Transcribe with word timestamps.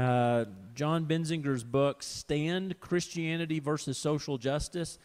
uh, 0.00 0.44
John 0.74 1.06
Benzinger's 1.06 1.64
book, 1.64 2.02
Stand 2.02 2.78
Christianity 2.78 3.58
versus 3.58 3.98
Social 3.98 4.38
Justice. 4.38 4.98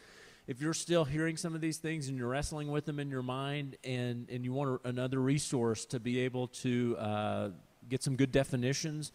If 0.46 0.60
you're 0.60 0.74
still 0.74 1.04
hearing 1.04 1.36
some 1.36 1.54
of 1.54 1.60
these 1.60 1.78
things 1.78 2.08
and 2.08 2.16
you're 2.16 2.28
wrestling 2.28 2.70
with 2.70 2.84
them 2.84 3.00
in 3.00 3.10
your 3.10 3.22
mind 3.22 3.76
and, 3.82 4.28
and 4.30 4.44
you 4.44 4.52
want 4.52 4.80
a, 4.84 4.88
another 4.88 5.18
resource 5.18 5.84
to 5.86 5.98
be 5.98 6.20
able 6.20 6.48
to 6.48 6.96
uh, 6.98 7.48
get 7.88 8.02
some 8.02 8.14
good 8.14 8.30
definitions 8.30 9.10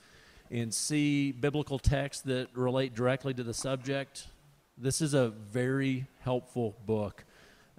and 0.51 0.73
see 0.73 1.31
biblical 1.31 1.79
texts 1.79 2.23
that 2.23 2.49
relate 2.53 2.93
directly 2.93 3.33
to 3.33 3.43
the 3.43 3.53
subject, 3.53 4.27
this 4.77 4.99
is 5.01 5.13
a 5.13 5.29
very 5.29 6.07
helpful 6.21 6.75
book. 6.85 7.23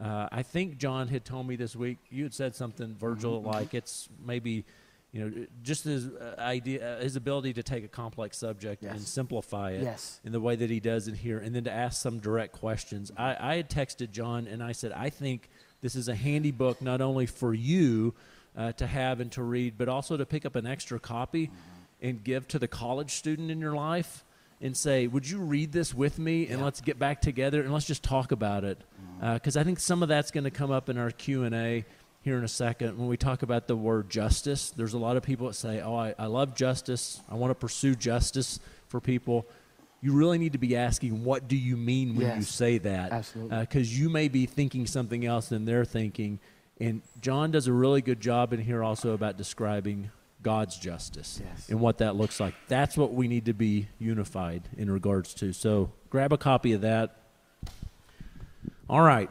Uh, 0.00 0.28
I 0.32 0.42
think 0.42 0.78
John 0.78 1.08
had 1.08 1.26
told 1.26 1.46
me 1.46 1.56
this 1.56 1.76
week, 1.76 1.98
you 2.08 2.22
had 2.22 2.32
said 2.32 2.54
something, 2.54 2.94
Virgil, 2.98 3.42
like 3.42 3.74
it's 3.74 4.08
maybe 4.24 4.64
you 5.12 5.20
know, 5.20 5.46
just 5.62 5.84
his 5.84 6.06
uh, 6.06 6.36
idea, 6.38 6.98
uh, 6.98 7.00
his 7.00 7.16
ability 7.16 7.52
to 7.54 7.62
take 7.62 7.84
a 7.84 7.88
complex 7.88 8.38
subject 8.38 8.82
yes. 8.82 8.92
and 8.92 9.02
simplify 9.02 9.72
it 9.72 9.82
yes. 9.82 10.20
in 10.24 10.30
the 10.30 10.40
way 10.40 10.54
that 10.54 10.70
he 10.70 10.78
does 10.78 11.08
it 11.08 11.16
here, 11.16 11.38
and 11.38 11.54
then 11.54 11.64
to 11.64 11.72
ask 11.72 12.00
some 12.00 12.20
direct 12.20 12.52
questions. 12.52 13.10
I, 13.16 13.36
I 13.38 13.56
had 13.56 13.68
texted 13.68 14.12
John 14.12 14.46
and 14.46 14.62
I 14.62 14.72
said, 14.72 14.92
I 14.92 15.10
think 15.10 15.48
this 15.80 15.96
is 15.96 16.08
a 16.08 16.14
handy 16.14 16.52
book 16.52 16.80
not 16.80 17.00
only 17.00 17.26
for 17.26 17.52
you 17.52 18.14
uh, 18.56 18.72
to 18.72 18.86
have 18.86 19.20
and 19.20 19.32
to 19.32 19.42
read, 19.42 19.74
but 19.76 19.88
also 19.88 20.16
to 20.16 20.26
pick 20.26 20.46
up 20.46 20.54
an 20.54 20.66
extra 20.66 21.00
copy 21.00 21.46
mm-hmm. 21.46 22.06
and 22.06 22.22
give 22.22 22.46
to 22.48 22.58
the 22.58 22.68
college 22.68 23.10
student 23.12 23.50
in 23.50 23.60
your 23.60 23.74
life 23.74 24.24
and 24.60 24.76
say, 24.76 25.06
"Would 25.06 25.28
you 25.28 25.38
read 25.38 25.72
this 25.72 25.94
with 25.94 26.18
me 26.18 26.46
and 26.46 26.58
yeah. 26.58 26.64
let's 26.64 26.80
get 26.80 26.98
back 26.98 27.20
together 27.20 27.62
and 27.62 27.72
let's 27.72 27.86
just 27.86 28.02
talk 28.02 28.30
about 28.30 28.62
it?" 28.62 28.78
Because 29.18 29.54
mm-hmm. 29.54 29.58
uh, 29.58 29.60
I 29.60 29.64
think 29.64 29.80
some 29.80 30.02
of 30.02 30.08
that's 30.08 30.30
going 30.30 30.44
to 30.44 30.50
come 30.50 30.70
up 30.70 30.88
in 30.88 30.98
our 30.98 31.10
Q 31.10 31.44
and 31.44 31.54
A 31.54 31.84
here 32.22 32.36
in 32.36 32.44
a 32.44 32.48
second 32.48 32.98
when 32.98 33.08
we 33.08 33.16
talk 33.16 33.42
about 33.42 33.66
the 33.66 33.76
word 33.76 34.10
justice. 34.10 34.70
There's 34.70 34.92
a 34.92 34.98
lot 34.98 35.16
of 35.16 35.22
people 35.22 35.48
that 35.48 35.54
say, 35.54 35.80
Oh, 35.80 35.96
I, 35.96 36.14
I 36.18 36.26
love 36.26 36.54
justice. 36.54 37.20
I 37.30 37.34
want 37.34 37.50
to 37.50 37.54
pursue 37.54 37.94
justice 37.94 38.60
for 38.88 39.00
people. 39.00 39.46
You 40.02 40.12
really 40.12 40.38
need 40.38 40.52
to 40.52 40.58
be 40.58 40.76
asking, 40.76 41.24
What 41.24 41.48
do 41.48 41.56
you 41.56 41.76
mean 41.76 42.16
when 42.16 42.26
yes, 42.26 42.36
you 42.36 42.42
say 42.42 42.78
that? 42.78 43.12
Absolutely. 43.12 43.58
Because 43.60 43.88
uh, 43.88 43.96
you 43.96 44.10
may 44.10 44.28
be 44.28 44.46
thinking 44.46 44.86
something 44.86 45.24
else 45.24 45.48
than 45.48 45.64
they're 45.64 45.84
thinking. 45.84 46.38
And 46.78 47.02
John 47.20 47.50
does 47.50 47.66
a 47.66 47.72
really 47.72 48.00
good 48.00 48.20
job 48.20 48.52
in 48.52 48.60
here 48.60 48.82
also 48.82 49.12
about 49.12 49.36
describing 49.36 50.10
God's 50.42 50.78
justice 50.78 51.42
yes. 51.44 51.68
and 51.68 51.80
what 51.80 51.98
that 51.98 52.16
looks 52.16 52.40
like. 52.40 52.54
That's 52.68 52.96
what 52.96 53.12
we 53.12 53.28
need 53.28 53.46
to 53.46 53.52
be 53.52 53.88
unified 53.98 54.62
in 54.76 54.90
regards 54.90 55.34
to. 55.34 55.52
So 55.52 55.92
grab 56.08 56.32
a 56.32 56.38
copy 56.38 56.72
of 56.72 56.80
that. 56.80 57.16
All 58.88 59.02
right. 59.02 59.30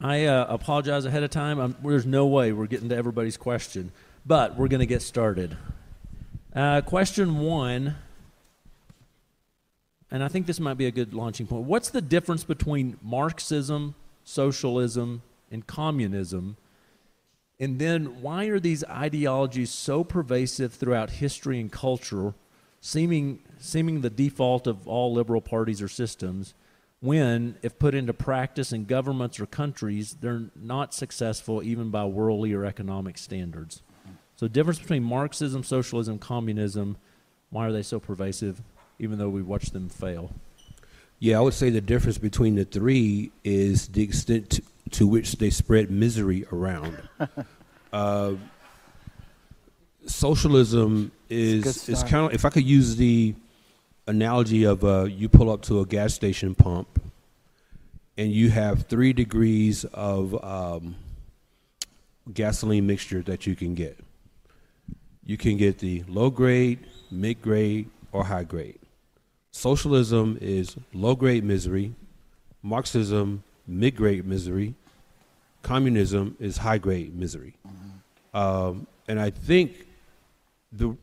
I 0.00 0.26
uh, 0.26 0.46
apologize 0.48 1.06
ahead 1.06 1.22
of 1.22 1.30
time. 1.30 1.58
I'm, 1.58 1.76
there's 1.82 2.04
no 2.04 2.26
way 2.26 2.52
we're 2.52 2.66
getting 2.66 2.90
to 2.90 2.96
everybody's 2.96 3.38
question, 3.38 3.92
but 4.26 4.56
we're 4.56 4.68
going 4.68 4.80
to 4.80 4.86
get 4.86 5.00
started. 5.00 5.56
Uh, 6.54 6.82
question 6.82 7.38
one, 7.38 7.96
and 10.10 10.22
I 10.22 10.28
think 10.28 10.46
this 10.46 10.60
might 10.60 10.76
be 10.76 10.86
a 10.86 10.90
good 10.90 11.14
launching 11.14 11.46
point. 11.46 11.64
What's 11.64 11.88
the 11.88 12.02
difference 12.02 12.44
between 12.44 12.98
Marxism, 13.02 13.94
socialism, 14.22 15.22
and 15.50 15.66
communism? 15.66 16.58
And 17.58 17.78
then 17.78 18.20
why 18.20 18.46
are 18.46 18.60
these 18.60 18.84
ideologies 18.84 19.70
so 19.70 20.04
pervasive 20.04 20.74
throughout 20.74 21.08
history 21.08 21.58
and 21.58 21.72
culture, 21.72 22.34
seeming, 22.82 23.38
seeming 23.58 24.02
the 24.02 24.10
default 24.10 24.66
of 24.66 24.86
all 24.86 25.14
liberal 25.14 25.40
parties 25.40 25.80
or 25.80 25.88
systems? 25.88 26.52
When, 27.00 27.56
if 27.62 27.78
put 27.78 27.94
into 27.94 28.12
practice 28.12 28.72
in 28.72 28.84
governments 28.84 29.38
or 29.38 29.46
countries, 29.46 30.16
they're 30.20 30.44
not 30.54 30.94
successful 30.94 31.62
even 31.62 31.90
by 31.90 32.04
worldly 32.04 32.52
or 32.52 32.64
economic 32.64 33.18
standards. 33.18 33.82
So, 34.36 34.46
the 34.46 34.50
difference 34.50 34.78
between 34.78 35.02
Marxism, 35.02 35.62
socialism, 35.62 36.18
communism, 36.18 36.96
why 37.50 37.66
are 37.66 37.72
they 37.72 37.82
so 37.82 37.98
pervasive, 37.98 38.60
even 38.98 39.18
though 39.18 39.30
we 39.30 39.42
watch 39.42 39.70
them 39.70 39.88
fail? 39.88 40.30
Yeah, 41.18 41.38
I 41.38 41.40
would 41.40 41.54
say 41.54 41.70
the 41.70 41.80
difference 41.80 42.18
between 42.18 42.56
the 42.56 42.64
three 42.64 43.32
is 43.44 43.88
the 43.88 44.02
extent 44.02 44.50
to, 44.50 44.62
to 44.90 45.06
which 45.06 45.36
they 45.36 45.48
spread 45.48 45.90
misery 45.90 46.44
around. 46.52 46.96
uh, 47.92 48.34
socialism 50.06 51.12
is 51.28 51.88
is 51.88 52.02
kind 52.04 52.26
of 52.26 52.34
if 52.34 52.44
I 52.44 52.50
could 52.50 52.64
use 52.64 52.96
the 52.96 53.34
analogy 54.06 54.64
of 54.64 54.84
uh, 54.84 55.04
you 55.04 55.28
pull 55.28 55.50
up 55.50 55.62
to 55.62 55.80
a 55.80 55.86
gas 55.86 56.14
station 56.14 56.54
pump 56.54 57.00
and 58.16 58.32
you 58.32 58.50
have 58.50 58.86
three 58.86 59.12
degrees 59.12 59.84
of 59.92 60.42
um, 60.44 60.96
gasoline 62.32 62.86
mixture 62.86 63.22
that 63.22 63.46
you 63.46 63.54
can 63.54 63.74
get. 63.74 63.98
You 65.24 65.36
can 65.36 65.56
get 65.56 65.78
the 65.78 66.04
low 66.08 66.30
grade, 66.30 66.78
mid 67.10 67.42
grade, 67.42 67.90
or 68.12 68.24
high 68.24 68.44
grade. 68.44 68.78
Socialism 69.50 70.38
is 70.40 70.76
low 70.92 71.14
grade 71.14 71.44
misery, 71.44 71.94
Marxism, 72.62 73.42
mid 73.66 73.96
grade 73.96 74.24
misery, 74.24 74.74
communism 75.62 76.36
is 76.38 76.58
high 76.58 76.78
grade 76.78 77.14
misery. 77.14 77.54
Mm-hmm. 77.66 78.36
Um, 78.36 78.86
and 79.08 79.20
I 79.20 79.30
think 79.30 79.86
the 80.72 80.96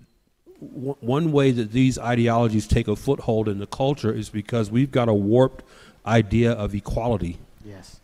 one 0.72 1.32
way 1.32 1.52
that 1.52 1.72
these 1.72 1.98
ideologies 1.98 2.68
take 2.68 2.88
a 2.88 2.96
foothold 2.96 3.48
in 3.48 3.60
the 3.60 3.68
culture 3.68 4.12
is 4.12 4.30
because 4.30 4.72
we've 4.72 4.92
got 4.92 5.10
a 5.10 5.14
warped 5.14 5.64
idea 6.06 6.52
of 6.52 6.74
equality. 6.74 7.38
Yes. 7.66 8.00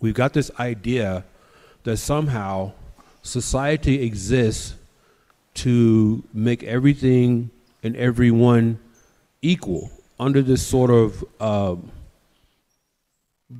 We've 0.00 0.14
got 0.14 0.32
this 0.32 0.50
idea 0.58 1.24
that 1.84 1.96
somehow 1.96 2.72
society 3.22 4.02
exists 4.02 4.74
to 5.54 6.24
make 6.32 6.62
everything 6.62 7.50
and 7.82 7.96
everyone 7.96 8.78
equal 9.42 9.90
under 10.18 10.42
this 10.42 10.66
sort 10.66 10.90
of 10.90 11.24
uh, 11.40 11.76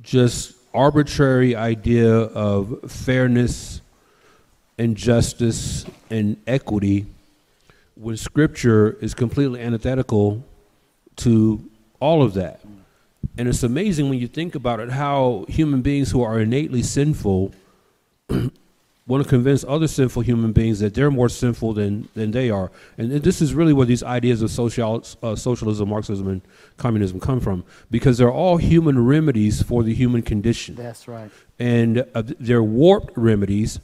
just 0.01 0.53
arbitrary 0.73 1.55
idea 1.55 2.11
of 2.11 2.91
fairness 2.91 3.81
and 4.77 4.97
justice 4.97 5.85
and 6.09 6.37
equity 6.47 7.05
when 8.03 8.17
scripture 8.17 8.97
is 8.99 9.13
completely 9.13 9.61
antithetical 9.61 10.43
to 11.15 11.63
all 11.99 12.21
of 12.21 12.33
that. 12.33 12.59
And 13.37 13.47
it's 13.47 13.63
amazing 13.63 14.09
when 14.09 14.19
you 14.19 14.27
think 14.27 14.55
about 14.55 14.79
it 14.81 14.91
how 14.91 15.45
human 15.47 15.81
beings 15.81 16.11
who 16.11 16.21
are 16.21 16.39
innately 16.39 16.83
sinful 16.83 17.53
want 19.07 19.23
to 19.23 19.29
convince 19.29 19.63
other 19.65 19.87
sinful 19.87 20.21
human 20.21 20.51
beings 20.51 20.79
that 20.81 20.93
they're 20.93 21.11
more 21.11 21.29
sinful 21.29 21.73
than, 21.73 22.09
than 22.13 22.31
they 22.31 22.49
are. 22.49 22.71
And 22.97 23.11
this 23.11 23.41
is 23.41 23.53
really 23.53 23.73
where 23.73 23.85
these 23.85 24.03
ideas 24.03 24.41
of 24.41 24.51
social, 24.51 25.03
uh, 25.23 25.35
socialism, 25.35 25.89
Marxism, 25.89 26.27
and 26.27 26.41
communism 26.77 27.19
come 27.19 27.39
from, 27.39 27.63
because 27.89 28.17
they're 28.17 28.31
all 28.31 28.57
human 28.57 29.03
remedies 29.05 29.61
for 29.61 29.83
the 29.83 29.93
human 29.93 30.21
condition. 30.21 30.75
That's 30.75 31.07
right. 31.07 31.31
And 31.57 32.05
uh, 32.13 32.23
they're 32.25 32.63
warped 32.63 33.17
remedies 33.17 33.79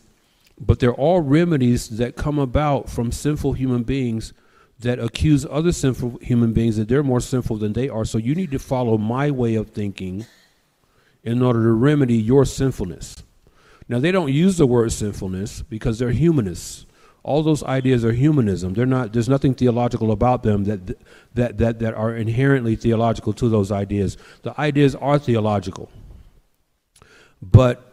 but 0.59 0.79
they're 0.79 0.93
all 0.93 1.21
remedies 1.21 1.89
that 1.97 2.15
come 2.15 2.37
about 2.37 2.89
from 2.89 3.11
sinful 3.11 3.53
human 3.53 3.83
beings 3.83 4.33
that 4.79 4.99
accuse 4.99 5.45
other 5.49 5.71
sinful 5.71 6.19
human 6.21 6.53
beings 6.53 6.77
that 6.77 6.87
they're 6.87 7.03
more 7.03 7.19
sinful 7.19 7.57
than 7.57 7.73
they 7.73 7.89
are. 7.89 8.05
So 8.05 8.17
you 8.17 8.33
need 8.33 8.51
to 8.51 8.59
follow 8.59 8.97
my 8.97 9.29
way 9.31 9.55
of 9.55 9.69
thinking 9.69 10.25
in 11.23 11.41
order 11.41 11.63
to 11.63 11.71
remedy 11.73 12.15
your 12.15 12.45
sinfulness. 12.45 13.23
Now, 13.89 13.99
they 13.99 14.11
don't 14.11 14.31
use 14.31 14.57
the 14.57 14.67
word 14.67 14.91
sinfulness 14.91 15.61
because 15.63 15.99
they're 15.99 16.11
humanists. 16.11 16.85
All 17.23 17.43
those 17.43 17.63
ideas 17.63 18.05
are 18.05 18.13
humanism. 18.13 18.73
They're 18.73 18.85
not, 18.85 19.11
there's 19.11 19.27
nothing 19.27 19.53
theological 19.53 20.11
about 20.11 20.43
them 20.43 20.63
that, 20.65 20.97
that, 21.33 21.57
that, 21.57 21.79
that 21.79 21.93
are 21.93 22.15
inherently 22.15 22.75
theological 22.75 23.33
to 23.33 23.49
those 23.49 23.71
ideas. 23.71 24.17
The 24.43 24.59
ideas 24.59 24.95
are 24.95 25.19
theological. 25.19 25.89
But 27.41 27.88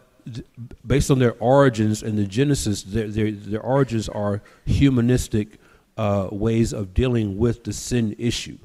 based 0.85 1.11
on 1.11 1.19
their 1.19 1.35
origins 1.39 2.03
and 2.03 2.17
the 2.17 2.25
genesis, 2.25 2.83
their, 2.83 3.07
their, 3.07 3.31
their 3.31 3.61
origins 3.61 4.09
are 4.09 4.41
humanistic 4.65 5.59
uh, 5.97 6.29
ways 6.31 6.73
of 6.73 6.93
dealing 6.93 7.37
with 7.37 7.63
the 7.63 7.73
sin 7.73 8.15
issue. 8.17 8.57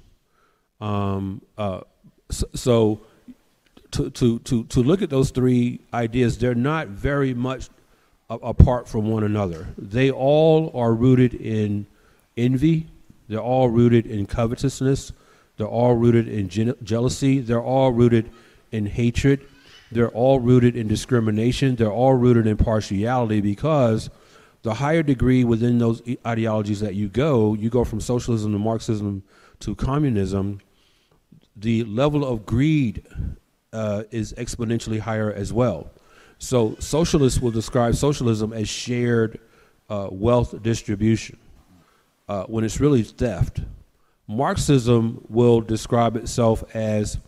Um, 0.80 1.42
uh, 1.56 1.80
so, 2.30 3.00
to, 3.92 4.10
to, 4.10 4.38
to, 4.40 4.64
to 4.64 4.82
look 4.82 5.02
at 5.02 5.10
those 5.10 5.30
three 5.30 5.80
ideas, 5.92 6.38
they're 6.38 6.54
not 6.54 6.88
very 6.88 7.34
much 7.34 7.68
a, 8.30 8.34
apart 8.34 8.88
from 8.88 9.10
one 9.10 9.22
another. 9.22 9.68
They 9.78 10.10
all 10.10 10.70
are 10.74 10.92
rooted 10.92 11.34
in 11.34 11.86
envy, 12.36 12.86
they're 13.28 13.38
all 13.40 13.68
rooted 13.68 14.06
in 14.06 14.26
covetousness, 14.26 15.12
they're 15.56 15.66
all 15.66 15.94
rooted 15.94 16.28
in 16.28 16.48
je- 16.48 16.74
jealousy, 16.82 17.40
they're 17.40 17.62
all 17.62 17.92
rooted 17.92 18.30
in 18.72 18.86
hatred, 18.86 19.46
they're 19.94 20.10
all 20.10 20.40
rooted 20.40 20.76
in 20.76 20.88
discrimination. 20.88 21.76
They're 21.76 21.92
all 21.92 22.14
rooted 22.14 22.46
in 22.46 22.56
partiality 22.56 23.40
because 23.40 24.10
the 24.62 24.74
higher 24.74 25.02
degree 25.02 25.44
within 25.44 25.78
those 25.78 26.02
ideologies 26.26 26.80
that 26.80 26.94
you 26.94 27.08
go, 27.08 27.54
you 27.54 27.70
go 27.70 27.84
from 27.84 28.00
socialism 28.00 28.52
to 28.52 28.58
Marxism 28.58 29.22
to 29.60 29.74
communism, 29.74 30.60
the 31.56 31.84
level 31.84 32.24
of 32.24 32.46
greed 32.46 33.06
uh, 33.72 34.04
is 34.10 34.32
exponentially 34.34 34.98
higher 34.98 35.32
as 35.32 35.52
well. 35.52 35.90
So 36.38 36.76
socialists 36.80 37.40
will 37.40 37.50
describe 37.50 37.94
socialism 37.94 38.52
as 38.52 38.68
shared 38.68 39.38
uh, 39.88 40.08
wealth 40.10 40.62
distribution. 40.62 41.38
uh, 42.28 42.44
when 42.44 42.64
it's 42.64 42.80
really 42.80 43.02
theft. 43.02 43.60
Marxism 44.26 45.24
will 45.28 45.60
describe 45.60 46.16
itself 46.16 46.64
as 46.74 47.18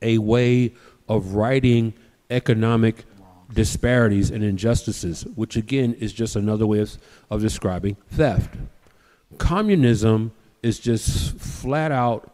a 0.00 0.18
way 0.18 0.74
of 1.10 1.34
righting 1.34 1.92
economic 2.30 3.04
disparities 3.52 4.30
and 4.30 4.44
injustices, 4.44 5.26
which 5.34 5.56
again 5.56 5.92
is 5.94 6.12
just 6.12 6.36
another 6.36 6.66
way 6.66 6.78
of, 6.78 6.96
of 7.30 7.40
describing 7.40 7.96
theft. 8.08 8.54
Communism 9.36 10.30
is 10.62 10.78
just 10.78 11.36
flat 11.36 11.90
out 11.90 12.32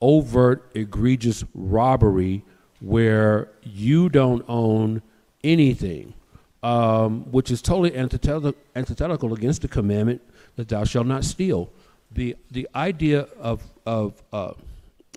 overt, 0.00 0.70
egregious 0.74 1.44
robbery 1.54 2.42
where 2.80 3.50
you 3.62 4.08
don't 4.08 4.42
own 4.48 5.02
anything, 5.44 6.14
um, 6.62 7.30
which 7.30 7.50
is 7.50 7.60
totally 7.60 7.94
antithetical, 7.94 9.34
against 9.34 9.60
the 9.60 9.68
commandment 9.68 10.22
that 10.56 10.68
thou 10.68 10.84
shalt 10.84 11.06
not 11.06 11.22
steal. 11.22 11.70
The, 12.12 12.34
the 12.50 12.66
idea 12.74 13.28
of, 13.38 13.62
of 13.84 14.22
uh, 14.32 14.52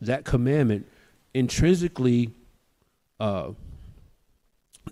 that 0.02 0.26
commandment 0.26 0.86
intrinsically 1.34 2.34
uh, 3.20 3.52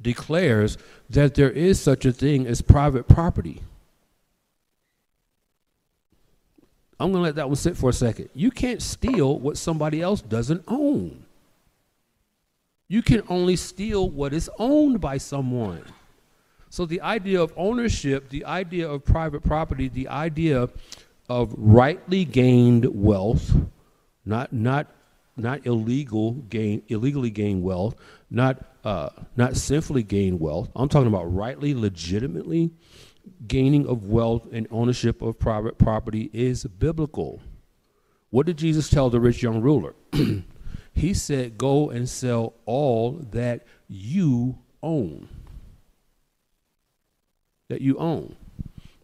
declares 0.02 0.78
that 1.10 1.36
there 1.36 1.52
is 1.52 1.80
such 1.80 2.06
a 2.06 2.12
thing 2.12 2.46
as 2.46 2.62
private 2.62 3.08
property. 3.08 3.62
I'm 7.00 7.12
going 7.12 7.22
to 7.22 7.28
let 7.28 7.36
that 7.36 7.48
one 7.48 7.56
sit 7.56 7.78
for 7.78 7.92
a 7.92 7.94
second. 7.94 8.30
You 8.34 8.50
can't 8.50 8.82
steal 8.82 9.38
what 9.40 9.58
somebody 9.58 10.02
else 10.02 10.22
doesn't 10.22 10.64
own. 10.68 11.26
You 12.88 13.02
can 13.02 13.22
only 13.30 13.56
steal 13.56 14.10
what 14.10 14.34
is 14.34 14.50
owned 14.58 15.00
by 15.00 15.18
someone. 15.18 15.84
So 16.70 16.86
the 16.86 17.02
idea 17.02 17.42
of 17.42 17.54
ownership, 17.56 18.30
the 18.30 18.46
idea 18.46 18.90
of 18.90 19.06
private 19.06 19.44
property, 19.44 19.90
the 19.90 20.08
idea 20.08 20.70
of 21.30 21.54
rightly 21.58 22.26
gained 22.26 22.86
wealth, 22.86 23.56
not 24.26 24.52
not 24.54 24.88
not 25.38 25.66
illegal 25.66 26.34
gain 26.34 26.82
illegally 26.88 27.30
gained 27.30 27.64
wealth, 27.64 27.96
not 28.30 28.66
uh, 28.84 29.10
not 29.36 29.56
sinfully 29.56 30.04
gained 30.04 30.40
wealth. 30.40 30.70
I'm 30.76 30.90
talking 30.90 31.08
about 31.08 31.34
rightly, 31.34 31.74
legitimately 31.74 32.72
gaining 33.46 33.88
of 33.88 34.08
wealth 34.08 34.48
and 34.52 34.68
ownership 34.72 35.22
of 35.22 35.38
private 35.40 35.78
property 35.78 36.30
is 36.34 36.64
biblical. 36.66 37.42
What 38.30 38.46
did 38.46 38.58
Jesus 38.58 38.90
tell 38.90 39.10
the 39.10 39.20
rich 39.20 39.44
young 39.44 39.62
ruler? 39.62 39.96
he 40.94 41.14
said, 41.14 41.58
Go 41.58 41.90
and 41.90 42.10
sell 42.10 42.56
all 42.66 43.14
that 43.32 43.66
you 43.88 44.58
own. 44.82 45.30
That 47.70 47.82
you 47.82 47.98
own. 47.98 48.36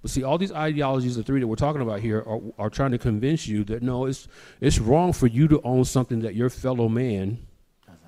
But 0.03 0.11
see, 0.11 0.21
all 0.21 0.37
these 0.37 0.51
ideologies, 0.51 1.15
the 1.15 1.23
three 1.23 1.39
that 1.39 1.47
we're 1.47 1.55
talking 1.55 1.81
about 1.81 2.01
here, 2.01 2.19
are, 2.27 2.41
are 2.59 2.69
trying 2.69 2.91
to 2.91 2.97
convince 2.97 3.47
you 3.47 3.63
that 3.63 3.81
no, 3.81 4.05
it's, 4.05 4.27
it's 4.59 4.77
wrong 4.77 5.13
for 5.13 5.27
you 5.27 5.47
to 5.47 5.61
own 5.63 5.85
something 5.85 6.19
that 6.19 6.35
your 6.35 6.49
fellow 6.49 6.89
man, 6.89 7.39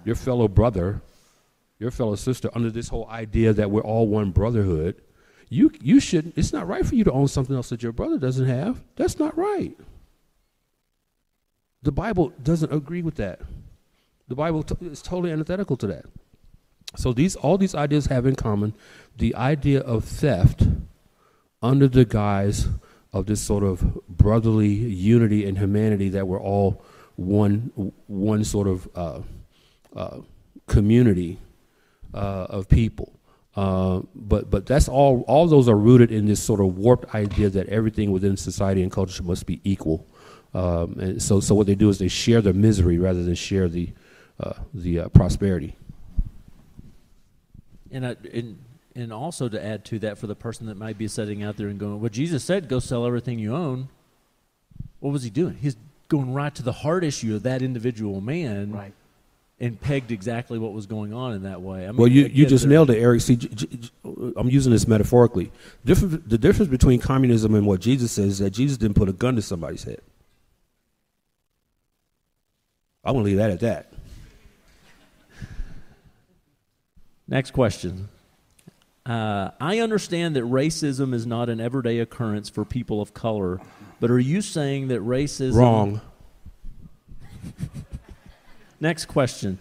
your 0.03 0.15
fellow 0.15 0.49
brother, 0.49 1.01
your 1.79 1.91
fellow 1.91 2.15
sister, 2.15 2.49
under 2.53 2.69
this 2.69 2.89
whole 2.89 3.07
idea 3.09 3.53
that 3.53 3.71
we're 3.71 3.81
all 3.81 4.07
one 4.07 4.31
brotherhood, 4.31 5.01
you 5.47 5.71
you 5.79 5.99
should 5.99 6.33
it's 6.35 6.51
not 6.51 6.67
right 6.67 6.85
for 6.85 6.95
you 6.95 7.03
to 7.03 7.11
own 7.11 7.27
something 7.27 7.55
else 7.55 7.69
that 7.69 7.83
your 7.83 7.91
brother 7.91 8.17
doesn't 8.17 8.47
have. 8.47 8.83
That's 8.95 9.19
not 9.19 9.37
right. 9.37 9.77
The 11.83 11.91
Bible 11.91 12.33
doesn't 12.41 12.73
agree 12.73 13.03
with 13.03 13.15
that. 13.15 13.39
The 14.27 14.35
Bible 14.35 14.65
is 14.81 15.01
totally 15.03 15.31
antithetical 15.31 15.77
to 15.77 15.87
that. 15.87 16.05
So 16.95 17.13
these 17.13 17.35
all 17.35 17.57
these 17.57 17.75
ideas 17.75 18.07
have 18.07 18.25
in 18.25 18.35
common 18.35 18.73
the 19.17 19.35
idea 19.35 19.81
of 19.81 20.03
theft 20.03 20.63
under 21.61 21.87
the 21.87 22.05
guise 22.05 22.67
of 23.13 23.25
this 23.25 23.41
sort 23.41 23.63
of 23.63 24.05
brotherly 24.07 24.67
unity 24.67 25.45
and 25.47 25.57
humanity 25.57 26.09
that 26.09 26.27
we're 26.27 26.39
all 26.39 26.83
one 27.15 27.71
one 28.07 28.43
sort 28.43 28.67
of 28.67 28.89
uh, 28.95 29.21
uh, 29.95 30.19
community 30.67 31.39
uh, 32.13 32.47
of 32.49 32.67
people. 32.67 33.17
Uh, 33.55 34.01
but 34.13 34.49
but 34.49 34.65
that's 34.65 34.89
all. 34.89 35.23
All 35.27 35.47
those 35.47 35.69
are 35.69 35.77
rooted 35.77 36.11
in 36.11 36.25
this 36.25 36.43
sort 36.43 36.59
of 36.59 36.77
warped 36.77 37.15
idea 37.15 37.49
that 37.49 37.67
everything 37.69 38.11
within 38.11 38.35
society 38.35 38.83
and 38.83 38.91
culture 38.91 39.23
must 39.23 39.45
be 39.45 39.61
equal. 39.63 40.05
Um, 40.53 40.99
and 40.99 41.21
so 41.21 41.39
so 41.39 41.55
what 41.55 41.67
they 41.67 41.75
do 41.75 41.87
is 41.87 41.97
they 41.99 42.09
share 42.09 42.41
the 42.41 42.53
misery 42.53 42.97
rather 42.97 43.23
than 43.23 43.35
share 43.35 43.69
the 43.69 43.93
uh, 44.39 44.53
the 44.73 44.99
uh, 44.99 45.09
prosperity. 45.09 45.77
And, 47.91 48.05
I, 48.05 48.15
and 48.33 48.59
and 48.95 49.11
also 49.11 49.49
to 49.49 49.63
add 49.63 49.85
to 49.85 49.99
that 49.99 50.17
for 50.17 50.27
the 50.27 50.35
person 50.35 50.67
that 50.67 50.77
might 50.77 50.97
be 50.97 51.07
sitting 51.07 51.43
out 51.43 51.57
there 51.57 51.67
and 51.67 51.79
going, 51.79 51.99
"Well, 51.99 52.09
Jesus 52.09 52.43
said, 52.43 52.69
go 52.69 52.79
sell 52.79 53.05
everything 53.05 53.39
you 53.39 53.55
own." 53.55 53.89
What 54.99 55.11
was 55.11 55.23
he 55.23 55.29
doing? 55.29 55.57
He's 55.61 55.75
going 56.07 56.33
right 56.33 56.53
to 56.55 56.63
the 56.63 56.71
heart 56.71 57.03
issue 57.03 57.35
of 57.35 57.43
that 57.43 57.61
individual 57.61 58.21
man. 58.21 58.71
Right 58.71 58.93
and 59.59 59.79
pegged 59.79 60.11
exactly 60.11 60.59
what 60.59 60.73
was 60.73 60.85
going 60.85 61.13
on 61.13 61.33
in 61.33 61.43
that 61.43 61.61
way. 61.61 61.85
I 61.85 61.87
mean, 61.87 61.97
well, 61.97 62.07
you, 62.07 62.25
you 62.25 62.45
just 62.45 62.65
nailed 62.65 62.89
it, 62.89 62.97
Eric. 62.97 63.21
See, 63.21 63.37
j- 63.37 63.47
j- 63.47 63.89
I'm 64.35 64.49
using 64.49 64.71
this 64.71 64.87
metaphorically. 64.87 65.51
Different, 65.85 66.27
the 66.27 66.37
difference 66.37 66.69
between 66.69 66.99
communism 66.99 67.55
and 67.55 67.65
what 67.65 67.79
Jesus 67.79 68.11
says 68.11 68.25
is 68.25 68.39
that 68.39 68.49
Jesus 68.49 68.77
didn't 68.77 68.95
put 68.95 69.07
a 69.07 69.13
gun 69.13 69.35
to 69.37 69.41
somebody's 69.41 69.83
head. 69.83 70.01
I'm 73.03 73.13
going 73.13 73.23
to 73.23 73.29
leave 73.29 73.37
that 73.37 73.51
at 73.51 73.59
that. 73.61 73.93
Next 77.27 77.51
question. 77.51 78.09
Uh, 79.05 79.51
I 79.61 79.79
understand 79.79 80.35
that 80.35 80.43
racism 80.43 81.13
is 81.13 81.27
not 81.27 81.47
an 81.49 81.61
everyday 81.61 81.99
occurrence 81.99 82.49
for 82.49 82.65
people 82.65 83.01
of 83.01 83.13
color, 83.13 83.59
but 83.99 84.09
are 84.09 84.19
you 84.19 84.41
saying 84.41 84.87
that 84.87 85.01
racism. 85.01 85.55
Wrong. 85.55 86.01
Next 88.79 89.05
question. 89.05 89.59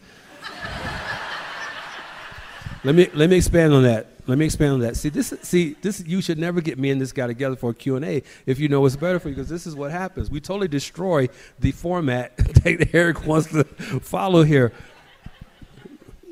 Let 2.84 2.94
me 2.94 3.08
let 3.14 3.30
me 3.30 3.36
expand 3.36 3.72
on 3.72 3.82
that. 3.84 4.08
Let 4.26 4.36
me 4.38 4.44
expand 4.44 4.72
on 4.72 4.80
that. 4.80 4.96
See 4.96 5.08
this. 5.08 5.32
See 5.42 5.74
this. 5.80 6.02
You 6.06 6.20
should 6.20 6.38
never 6.38 6.60
get 6.60 6.78
me 6.78 6.90
and 6.90 7.00
this 7.00 7.12
guy 7.12 7.26
together 7.26 7.56
for 7.56 7.70
a 7.70 7.74
Q 7.74 7.96
and 7.96 8.04
A 8.04 8.22
if 8.46 8.58
you 8.58 8.68
know 8.68 8.80
what's 8.82 8.96
better 8.96 9.18
for 9.18 9.28
you, 9.28 9.34
because 9.34 9.48
this 9.48 9.66
is 9.66 9.74
what 9.74 9.90
happens. 9.90 10.30
We 10.30 10.40
totally 10.40 10.68
destroy 10.68 11.28
the 11.58 11.72
format 11.72 12.36
that 12.36 12.90
Eric 12.94 13.26
wants 13.26 13.50
to 13.52 13.64
follow 13.64 14.42
here. 14.42 14.72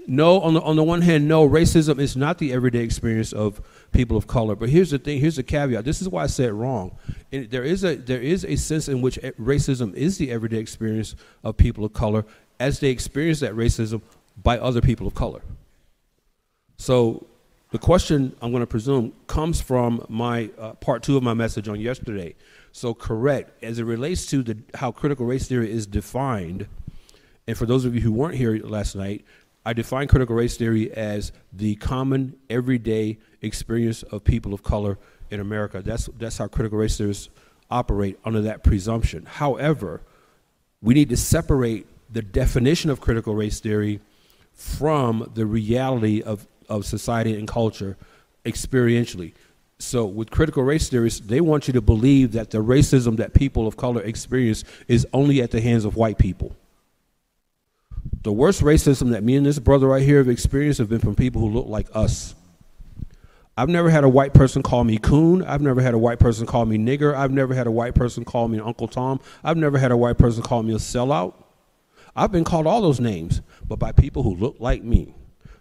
No, 0.07 0.41
on 0.41 0.55
the 0.55 0.61
on 0.63 0.77
the 0.77 0.83
one 0.83 1.03
hand, 1.03 1.29
no, 1.29 1.49
racism 1.49 1.99
is 2.01 2.17
not 2.17 2.39
the 2.39 2.53
everyday 2.53 2.81
experience 2.81 3.33
of 3.33 3.61
people 3.93 4.17
of 4.17 4.27
color. 4.27 4.57
But 4.57 4.69
here's 4.69 4.91
the 4.91 4.99
thing. 4.99 5.21
Here's 5.21 5.37
the 5.37 5.43
caveat. 5.43 5.85
This 5.85 6.03
is 6.03 6.09
why 6.09 6.25
I 6.25 6.27
said 6.27 6.53
wrong. 6.53 6.97
there 7.31 7.63
is 7.63 7.85
a 7.85 7.97
there 7.97 8.21
is 8.21 8.45
a 8.45 8.57
sense 8.57 8.89
in 8.89 9.01
which 9.01 9.17
racism 9.41 9.95
is 9.95 10.19
the 10.19 10.31
everyday 10.31 10.59
experience 10.59 11.15
of 11.45 11.57
people 11.57 11.85
of 11.85 11.93
color, 11.93 12.25
as 12.59 12.81
they 12.81 12.91
experience 12.91 13.41
that 13.41 13.55
racism 13.55 14.03
by 14.43 14.59
other 14.59 14.81
people 14.81 15.07
of 15.07 15.15
color. 15.15 15.43
So 16.77 17.27
the 17.71 17.79
question 17.79 18.37
I'm 18.43 18.51
going 18.51 18.63
to 18.63 18.67
presume 18.67 19.13
comes 19.27 19.61
from 19.61 20.05
my 20.09 20.51
uh, 20.59 20.75
part 20.75 21.03
two 21.03 21.17
of 21.17 21.23
my 21.23 21.35
message 21.35 21.69
on 21.69 21.81
yesterday. 21.81 22.35
So 22.73 22.93
correct 22.93 23.63
as 23.63 23.79
it 23.79 23.85
relates 23.85 24.27
to 24.27 24.43
the 24.43 24.59
how 24.75 24.93
critical 24.93 25.27
race 25.27 25.49
theory 25.49 25.71
is 25.71 25.87
defined. 25.87 26.67
And 27.47 27.57
for 27.57 27.67
those 27.67 27.85
of 27.85 27.95
you 27.95 28.01
who 28.01 28.13
weren't 28.13 28.37
here 28.37 28.59
last 28.59 28.95
night, 28.95 29.25
I 29.65 29.73
define 29.73 30.09
critical 30.09 30.35
race 30.35 30.57
theory 30.57 30.93
as 30.93 31.33
the 31.53 31.77
common 31.77 32.37
everyday 32.51 33.19
experience 33.41 34.03
of 34.03 34.25
people 34.25 34.53
of 34.53 34.63
color 34.63 34.99
in 35.31 35.41
America. 35.41 35.83
That's 35.83 36.09
that's 36.19 36.39
how 36.39 36.49
critical 36.49 36.79
race 36.79 36.97
theorists 36.99 37.29
operate 37.71 38.19
under 38.25 38.43
that 38.43 38.65
presumption. 38.65 39.25
However, 39.25 40.03
we 40.83 40.95
need 40.95 41.09
to 41.11 41.17
separate 41.17 41.87
the 42.13 42.23
definition 42.23 42.91
of 42.91 43.01
critical 43.01 43.35
race 43.35 43.61
theory 43.61 44.01
from 44.53 45.31
the 45.35 45.47
reality 45.47 46.23
of, 46.23 46.47
of 46.69 46.85
society 46.85 47.39
and 47.39 47.49
culture 47.49 47.97
experientially. 48.45 49.33
So, 49.79 50.05
with 50.05 50.31
critical 50.31 50.63
race 50.63 50.89
theorists, 50.89 51.21
they 51.21 51.41
want 51.41 51.67
you 51.67 51.73
to 51.73 51.81
believe 51.81 52.33
that 52.33 52.51
the 52.51 52.59
racism 52.59 53.17
that 53.17 53.35
people 53.35 53.67
of 53.67 53.77
color 53.77 54.03
experience 54.03 54.65
is 54.87 55.07
only 55.13 55.43
at 55.43 55.51
the 55.51 55.61
hands 55.61 55.85
of 55.85 55.97
white 55.97 56.19
people. 56.19 56.55
The 58.23 58.33
worst 58.33 58.63
racism 58.63 59.11
that 59.11 59.25
me 59.25 59.35
and 59.35 59.45
this 59.45 59.59
brother 59.59 59.89
right 59.89 60.03
here 60.03 60.19
have 60.19 60.29
experienced 60.29 60.79
have 60.79 60.89
been 60.89 61.01
from 61.01 61.17
people 61.17 61.41
who 61.41 61.49
look 61.49 61.67
like 61.67 61.89
us. 61.93 62.37
I've 63.57 63.69
never 63.69 63.91
had 63.91 64.05
a 64.05 64.09
white 64.09 64.33
person 64.33 64.63
call 64.63 64.85
me 64.85 64.97
coon. 64.97 65.43
I've 65.43 65.61
never 65.61 65.83
had 65.83 65.93
a 65.93 65.99
white 65.99 66.21
person 66.21 66.47
call 66.47 66.65
me 66.65 66.79
nigger. 66.79 67.15
I've 67.15 67.33
never 67.33 67.53
had 67.53 67.67
a 67.67 67.71
white 67.71 67.95
person 67.95 68.25
call 68.25 68.49
me 68.49 68.61
Uncle 68.61 68.87
Tom. 68.87 69.21
I've 69.43 69.57
never 69.57 69.77
had 69.77 69.91
a 69.91 69.97
white 69.97 70.19
person 70.19 70.43
call 70.43 70.63
me 70.63 70.73
a 70.73 70.77
sellout. 70.77 71.35
I've 72.15 72.31
been 72.31 72.45
called 72.45 72.67
all 72.67 72.81
those 72.81 73.01
names, 73.01 73.41
but 73.67 73.79
by 73.79 73.91
people 73.93 74.23
who 74.23 74.37
look 74.37 74.57
like 74.61 74.85
me. 74.85 75.15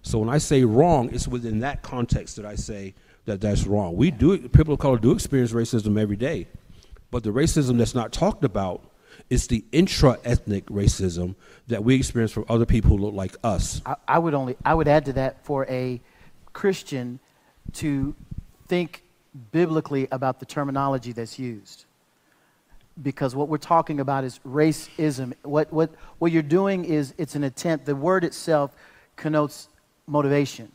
So 0.03 0.19
when 0.19 0.29
I 0.29 0.37
say 0.37 0.63
wrong, 0.63 1.09
it's 1.11 1.27
within 1.27 1.59
that 1.59 1.81
context 1.81 2.35
that 2.35 2.45
I 2.45 2.55
say 2.55 2.93
that 3.25 3.41
that's 3.41 3.65
wrong. 3.65 3.95
We 3.95 4.11
do 4.11 4.37
people 4.49 4.73
of 4.73 4.79
color 4.79 4.97
do 4.97 5.11
experience 5.11 5.51
racism 5.51 5.99
every 5.99 6.15
day, 6.15 6.47
but 7.09 7.23
the 7.23 7.31
racism 7.31 7.77
that's 7.77 7.95
not 7.95 8.11
talked 8.11 8.43
about 8.43 8.90
is 9.31 9.47
the 9.47 9.63
intra-ethnic 9.71 10.65
racism 10.67 11.33
that 11.67 11.83
we 11.83 11.95
experience 11.95 12.33
from 12.33 12.45
other 12.49 12.65
people 12.65 12.89
who 12.91 12.97
look 12.97 13.15
like 13.15 13.35
us. 13.43 13.81
I, 13.85 13.95
I 14.15 14.19
would 14.19 14.35
only 14.35 14.55
I 14.63 14.73
would 14.75 14.89
add 14.89 15.05
to 15.05 15.13
that 15.13 15.43
for 15.45 15.65
a 15.67 16.01
Christian 16.51 17.19
to 17.81 18.13
think 18.67 19.03
biblically 19.51 20.09
about 20.11 20.41
the 20.41 20.45
terminology 20.45 21.13
that's 21.13 21.39
used. 21.39 21.85
because 23.01 23.35
what 23.35 23.47
we're 23.47 23.57
talking 23.57 23.99
about 23.99 24.23
is 24.23 24.39
racism. 24.45 25.33
What, 25.43 25.71
what, 25.71 25.91
what 26.19 26.31
you're 26.31 26.41
doing 26.41 26.85
is 26.85 27.13
it's 27.17 27.35
an 27.35 27.43
attempt, 27.43 27.85
the 27.85 27.95
word 27.95 28.23
itself 28.23 28.71
connotes 29.15 29.69
motivation. 30.07 30.71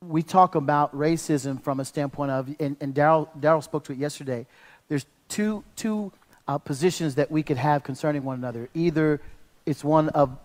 We 0.00 0.22
talk 0.22 0.54
about 0.54 0.94
racism 0.96 1.62
from 1.62 1.80
a 1.80 1.84
standpoint 1.84 2.30
of, 2.30 2.54
and, 2.60 2.76
and 2.80 2.94
Darrell 2.94 3.62
spoke 3.62 3.84
to 3.84 3.92
it 3.92 3.98
yesterday. 3.98 4.46
There's 4.88 5.06
two, 5.28 5.64
two 5.76 6.12
uh, 6.46 6.58
positions 6.58 7.14
that 7.16 7.30
we 7.30 7.42
could 7.42 7.56
have 7.56 7.82
concerning 7.82 8.24
one 8.24 8.36
another. 8.36 8.68
Either 8.74 9.20
it's 9.66 9.82
one 9.82 10.08
of 10.10 10.36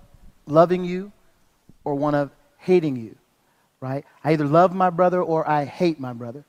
loving 0.45 0.83
you 0.83 1.11
or 1.83 1.95
one 1.95 2.15
of 2.15 2.31
hating 2.57 2.95
you, 2.95 3.15
right? 3.79 4.05
I 4.23 4.33
either 4.33 4.45
love 4.45 4.73
my 4.73 4.89
brother 4.89 5.21
or 5.21 5.47
I 5.47 5.65
hate 5.65 5.99
my 5.99 6.13
brother. 6.13 6.43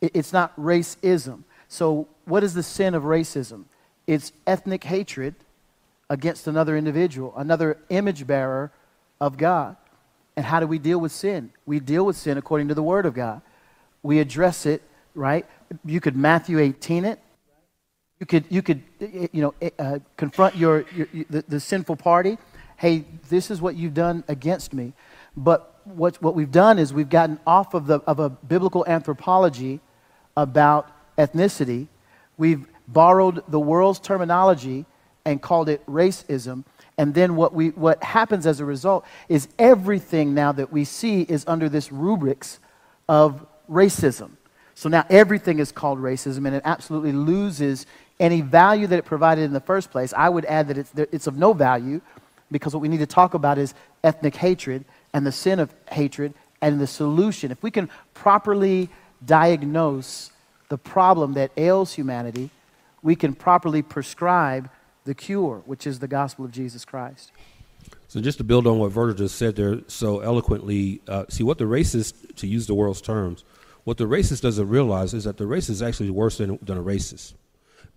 It, 0.00 0.12
it's 0.14 0.32
not 0.32 0.58
racism. 0.58 1.42
So, 1.68 2.08
what 2.24 2.42
is 2.42 2.54
the 2.54 2.62
sin 2.62 2.94
of 2.94 3.04
racism? 3.04 3.64
It's 4.06 4.32
ethnic 4.46 4.84
hatred 4.84 5.34
against 6.08 6.46
another 6.46 6.76
individual, 6.76 7.34
another 7.36 7.78
image 7.88 8.26
bearer 8.26 8.70
of 9.20 9.36
God. 9.36 9.76
And 10.36 10.44
how 10.44 10.60
do 10.60 10.66
we 10.66 10.78
deal 10.78 10.98
with 10.98 11.12
sin? 11.12 11.50
We 11.64 11.80
deal 11.80 12.04
with 12.04 12.16
sin 12.16 12.38
according 12.38 12.68
to 12.68 12.74
the 12.74 12.82
Word 12.82 13.06
of 13.06 13.14
God. 13.14 13.40
We 14.02 14.20
address 14.20 14.66
it, 14.66 14.82
right? 15.14 15.46
You 15.84 16.00
could 16.00 16.14
Matthew 16.14 16.58
18 16.58 17.04
it. 17.04 17.18
You 18.18 18.26
could, 18.26 18.44
you 18.48 18.62
could 18.62 18.82
you 19.00 19.42
know, 19.42 19.54
eh, 19.60 19.70
uh, 19.78 19.98
confront 20.16 20.56
your, 20.56 20.86
your 20.94 21.06
the, 21.28 21.44
the 21.48 21.60
sinful 21.60 21.96
party. 21.96 22.38
Hey, 22.76 23.04
this 23.28 23.50
is 23.50 23.60
what 23.60 23.76
you've 23.76 23.94
done 23.94 24.24
against 24.28 24.72
me. 24.72 24.94
But 25.36 25.80
what, 25.84 26.20
what 26.22 26.34
we've 26.34 26.50
done 26.50 26.78
is 26.78 26.94
we've 26.94 27.10
gotten 27.10 27.38
off 27.46 27.74
of, 27.74 27.86
the, 27.86 28.00
of 28.00 28.18
a 28.18 28.30
biblical 28.30 28.84
anthropology 28.86 29.80
about 30.36 30.90
ethnicity. 31.16 31.88
We've 32.38 32.66
borrowed 32.88 33.42
the 33.48 33.60
world's 33.60 34.00
terminology 34.00 34.86
and 35.24 35.42
called 35.42 35.68
it 35.68 35.84
racism. 35.86 36.64
And 36.98 37.12
then 37.12 37.36
what, 37.36 37.52
we, 37.52 37.70
what 37.70 38.02
happens 38.02 38.46
as 38.46 38.60
a 38.60 38.64
result 38.64 39.04
is 39.28 39.48
everything 39.58 40.32
now 40.32 40.52
that 40.52 40.72
we 40.72 40.84
see 40.84 41.22
is 41.22 41.44
under 41.46 41.68
this 41.68 41.92
rubrics 41.92 42.60
of 43.08 43.46
racism. 43.70 44.30
So 44.74 44.88
now 44.90 45.06
everything 45.08 45.58
is 45.58 45.72
called 45.72 45.98
racism, 45.98 46.46
and 46.46 46.54
it 46.54 46.62
absolutely 46.66 47.12
loses 47.12 47.86
any 48.18 48.40
value 48.40 48.86
that 48.86 48.98
it 48.98 49.04
provided 49.04 49.42
in 49.42 49.52
the 49.52 49.60
first 49.60 49.90
place. 49.90 50.12
I 50.16 50.28
would 50.28 50.44
add 50.46 50.68
that 50.68 50.78
it's, 50.78 50.92
it's 50.96 51.26
of 51.26 51.36
no 51.36 51.52
value 51.52 52.00
because 52.50 52.74
what 52.74 52.80
we 52.80 52.88
need 52.88 52.98
to 52.98 53.06
talk 53.06 53.34
about 53.34 53.58
is 53.58 53.74
ethnic 54.04 54.36
hatred 54.36 54.84
and 55.12 55.26
the 55.26 55.32
sin 55.32 55.58
of 55.58 55.74
hatred 55.90 56.34
and 56.62 56.80
the 56.80 56.86
solution. 56.86 57.50
If 57.50 57.62
we 57.62 57.70
can 57.70 57.90
properly 58.14 58.88
diagnose 59.24 60.30
the 60.68 60.78
problem 60.78 61.34
that 61.34 61.50
ails 61.56 61.92
humanity, 61.92 62.50
we 63.02 63.14
can 63.14 63.34
properly 63.34 63.82
prescribe 63.82 64.70
the 65.04 65.14
cure, 65.14 65.62
which 65.66 65.86
is 65.86 65.98
the 65.98 66.08
gospel 66.08 66.44
of 66.44 66.50
Jesus 66.50 66.84
Christ. 66.84 67.30
So, 68.08 68.20
just 68.20 68.38
to 68.38 68.44
build 68.44 68.66
on 68.66 68.78
what 68.78 68.90
Virgil 68.90 69.14
just 69.14 69.36
said 69.36 69.56
there 69.56 69.80
so 69.86 70.20
eloquently, 70.20 71.00
uh, 71.06 71.24
see 71.28 71.44
what 71.44 71.58
the 71.58 71.64
racist, 71.64 72.34
to 72.36 72.46
use 72.46 72.66
the 72.66 72.74
world's 72.74 73.00
terms, 73.00 73.44
what 73.84 73.96
the 73.96 74.04
racist 74.04 74.40
doesn't 74.40 74.68
realize 74.68 75.14
is 75.14 75.24
that 75.24 75.36
the 75.36 75.44
racist 75.44 75.70
is 75.70 75.82
actually 75.82 76.10
worse 76.10 76.38
than, 76.38 76.58
than 76.62 76.78
a 76.78 76.82
racist. 76.82 77.34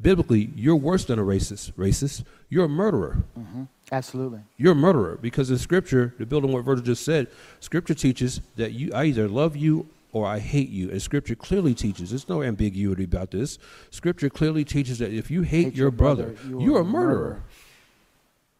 Biblically, 0.01 0.49
you're 0.55 0.75
worse 0.75 1.05
than 1.05 1.19
a 1.19 1.23
racist. 1.23 1.73
Racist, 1.73 2.23
you're 2.49 2.65
a 2.65 2.69
murderer. 2.69 3.23
Mm-hmm. 3.37 3.63
Absolutely. 3.91 4.39
You're 4.57 4.71
a 4.71 4.75
murderer 4.75 5.17
because 5.21 5.51
in 5.51 5.57
Scripture, 5.57 6.13
to 6.17 6.25
build 6.25 6.45
on 6.45 6.51
what 6.51 6.63
Virgil 6.63 6.85
just 6.85 7.03
said, 7.03 7.27
Scripture 7.59 7.93
teaches 7.93 8.39
that 8.55 8.71
you 8.71 8.91
I 8.93 9.05
either 9.05 9.27
love 9.27 9.55
you 9.55 9.87
or 10.11 10.25
I 10.25 10.39
hate 10.39 10.69
you. 10.69 10.89
And 10.89 11.01
Scripture 11.01 11.35
clearly 11.35 11.73
teaches, 11.73 12.09
there's 12.11 12.29
no 12.29 12.41
ambiguity 12.41 13.03
about 13.03 13.31
this. 13.31 13.59
Scripture 13.91 14.29
clearly 14.29 14.63
teaches 14.63 14.99
that 14.99 15.11
if 15.11 15.29
you 15.29 15.41
hate, 15.41 15.65
hate 15.65 15.75
your, 15.75 15.85
your, 15.85 15.91
brother, 15.91 16.31
brother 16.31 16.63
you're, 16.63 16.81
a 16.81 16.85
murderer. 16.85 17.13
murderer. 17.13 17.43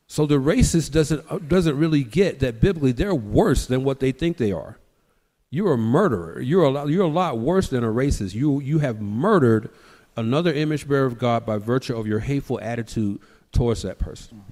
So 0.08 0.26
the 0.26 0.36
racist 0.36 0.92
doesn't, 0.92 1.24
uh, 1.30 1.38
doesn't 1.40 1.78
really 1.78 2.04
get 2.04 2.40
that 2.40 2.60
biblically 2.60 2.92
they're 2.92 3.16
worse 3.16 3.66
than 3.68 3.84
what 3.84 4.00
they 4.00 4.12
think 4.12 4.38
they 4.38 4.52
are. 4.52 4.78
You're 5.52 5.74
a 5.74 5.78
murderer. 5.78 6.40
You're 6.42 6.64
a, 6.64 6.70
lot, 6.70 6.90
you're 6.90 7.06
a 7.06 7.08
lot 7.08 7.40
worse 7.40 7.70
than 7.70 7.84
a 7.84 7.88
racist. 7.88 8.36
You, 8.36 8.60
you 8.60 8.80
have 8.80 9.02
murdered 9.02 9.72
another 10.20 10.54
image 10.54 10.88
bearer 10.88 11.06
of 11.06 11.18
God 11.18 11.46
by 11.46 11.58
virtue 11.58 11.98
of 11.98 12.06
your 12.06 12.20
hateful 12.20 12.60
attitude 12.62 13.20
towards 13.52 13.82
that 13.84 13.98
person. 13.98 14.44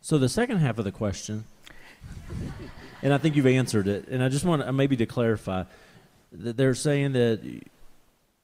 So 0.00 0.18
the 0.18 0.28
second 0.28 0.58
half 0.58 0.78
of 0.78 0.84
the 0.84 0.92
question, 0.92 1.44
and 3.02 3.12
I 3.12 3.18
think 3.18 3.36
you've 3.36 3.46
answered 3.46 3.86
it, 3.86 4.08
and 4.08 4.22
I 4.22 4.28
just 4.28 4.44
want 4.44 4.62
to, 4.62 4.68
uh, 4.68 4.72
maybe 4.72 4.96
to 4.96 5.06
clarify 5.06 5.64
that 6.32 6.56
they're 6.56 6.74
saying 6.74 7.12
that 7.12 7.40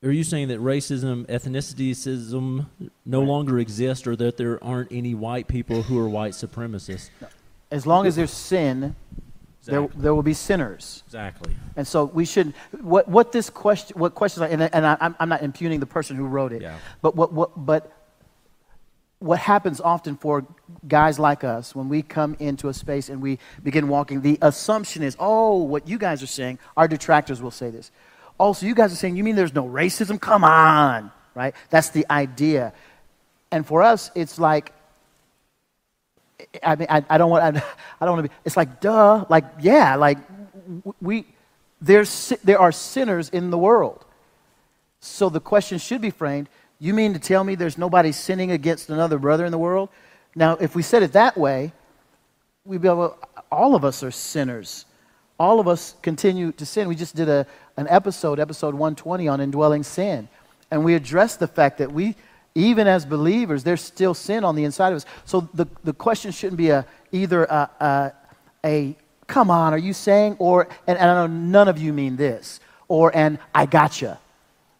are 0.02 0.12
you 0.12 0.22
saying 0.22 0.48
that 0.48 0.60
racism, 0.60 1.26
ethnicityism 1.26 2.66
no 3.04 3.20
longer 3.20 3.58
exist 3.58 4.06
or 4.06 4.14
that 4.14 4.36
there 4.36 4.62
aren't 4.62 4.92
any 4.92 5.14
white 5.14 5.48
people 5.48 5.82
who 5.82 5.98
are 5.98 6.08
white 6.08 6.32
supremacists? 6.32 7.10
As 7.72 7.84
long 7.84 8.06
as 8.06 8.14
there's 8.14 8.30
sin, 8.30 8.94
exactly. 9.68 9.88
there, 9.94 10.02
there 10.02 10.14
will 10.14 10.22
be 10.22 10.34
sinners. 10.34 11.02
Exactly. 11.06 11.54
And 11.76 11.86
so 11.86 12.04
we 12.06 12.24
should 12.24 12.54
what 12.80 13.08
what 13.08 13.32
this 13.32 13.50
question 13.50 13.98
what 13.98 14.14
questions 14.14 14.42
are, 14.42 14.48
and, 14.48 14.62
and 14.62 14.86
I, 14.86 15.14
am 15.20 15.28
not 15.28 15.42
impugning 15.42 15.80
the 15.80 15.86
person 15.86 16.16
who 16.16 16.26
wrote 16.26 16.52
it, 16.52 16.62
yeah. 16.62 16.78
but 17.02 17.14
what 17.14 17.32
what 17.32 17.50
but 17.64 17.92
what 19.20 19.38
happens 19.38 19.80
often 19.80 20.16
for 20.16 20.46
guys 20.86 21.18
like 21.18 21.42
us 21.42 21.74
when 21.74 21.88
we 21.88 22.02
come 22.02 22.36
into 22.38 22.68
a 22.68 22.74
space 22.74 23.08
and 23.08 23.20
we 23.20 23.38
begin 23.62 23.88
walking, 23.88 24.20
the 24.20 24.38
assumption 24.42 25.02
is, 25.02 25.16
oh, 25.18 25.56
what 25.56 25.88
you 25.88 25.98
guys 25.98 26.22
are 26.22 26.28
saying, 26.28 26.58
our 26.76 26.86
detractors 26.86 27.42
will 27.42 27.50
say 27.50 27.70
this. 27.70 27.90
Oh, 28.38 28.46
also, 28.46 28.66
you 28.66 28.74
guys 28.74 28.92
are 28.92 28.96
saying, 28.96 29.16
you 29.16 29.24
mean 29.24 29.34
there's 29.34 29.54
no 29.54 29.64
racism? 29.64 30.20
Come 30.20 30.44
on, 30.44 31.10
right? 31.34 31.54
That's 31.70 31.90
the 31.90 32.06
idea. 32.08 32.72
And 33.50 33.66
for 33.66 33.82
us, 33.82 34.12
it's 34.14 34.38
like, 34.38 34.72
I 36.62 36.76
mean, 36.76 36.86
I, 36.90 37.04
I 37.08 37.18
don't 37.18 37.30
want, 37.30 37.42
I, 37.44 37.62
I 38.00 38.04
don't 38.04 38.16
want 38.16 38.24
to 38.24 38.28
be, 38.28 38.34
it's 38.44 38.56
like, 38.56 38.80
duh, 38.80 39.24
like, 39.28 39.44
yeah, 39.60 39.96
like, 39.96 40.18
we, 41.00 41.26
there's, 41.80 42.32
there 42.44 42.58
are 42.58 42.72
sinners 42.72 43.28
in 43.28 43.50
the 43.50 43.58
world. 43.58 44.04
So 45.00 45.28
the 45.28 45.40
question 45.40 45.78
should 45.78 46.00
be 46.00 46.10
framed 46.10 46.48
you 46.80 46.94
mean 46.94 47.12
to 47.14 47.18
tell 47.18 47.42
me 47.42 47.54
there's 47.54 47.76
nobody 47.78 48.12
sinning 48.12 48.52
against 48.52 48.88
another 48.88 49.18
brother 49.18 49.44
in 49.44 49.52
the 49.52 49.58
world? 49.58 49.88
Now, 50.34 50.56
if 50.56 50.76
we 50.76 50.82
said 50.82 51.02
it 51.02 51.12
that 51.12 51.36
way, 51.36 51.72
we'd 52.64 52.82
be 52.82 52.88
able, 52.88 53.18
all 53.50 53.74
of 53.74 53.84
us 53.84 54.02
are 54.04 54.12
sinners. 54.12 54.84
All 55.40 55.58
of 55.58 55.66
us 55.66 55.96
continue 56.02 56.52
to 56.52 56.64
sin. 56.64 56.88
We 56.88 56.94
just 56.94 57.16
did 57.16 57.28
a, 57.28 57.46
an 57.76 57.88
episode, 57.88 58.38
episode 58.38 58.74
120, 58.74 59.26
on 59.26 59.40
indwelling 59.40 59.82
sin. 59.82 60.28
And 60.70 60.84
we 60.84 60.94
addressed 60.94 61.40
the 61.40 61.48
fact 61.48 61.78
that 61.78 61.90
we, 61.90 62.14
even 62.54 62.86
as 62.86 63.06
believers, 63.06 63.64
there's 63.64 63.80
still 63.82 64.14
sin 64.14 64.44
on 64.44 64.56
the 64.56 64.64
inside 64.64 64.92
of 64.92 64.96
us. 64.96 65.06
So 65.24 65.48
the, 65.54 65.66
the 65.84 65.92
question 65.92 66.32
shouldn't 66.32 66.58
be 66.58 66.70
a, 66.70 66.86
either 67.12 67.44
a, 67.44 67.70
a, 67.80 68.12
a 68.64 68.96
come 69.26 69.50
on, 69.50 69.72
are 69.72 69.78
you 69.78 69.92
saying? 69.92 70.36
Or, 70.38 70.68
and, 70.86 70.98
and 70.98 71.10
I 71.10 71.14
know 71.14 71.26
none 71.26 71.68
of 71.68 71.78
you 71.78 71.92
mean 71.92 72.16
this. 72.16 72.60
Or 72.88 73.14
an 73.14 73.38
I 73.54 73.66
gotcha, 73.66 74.18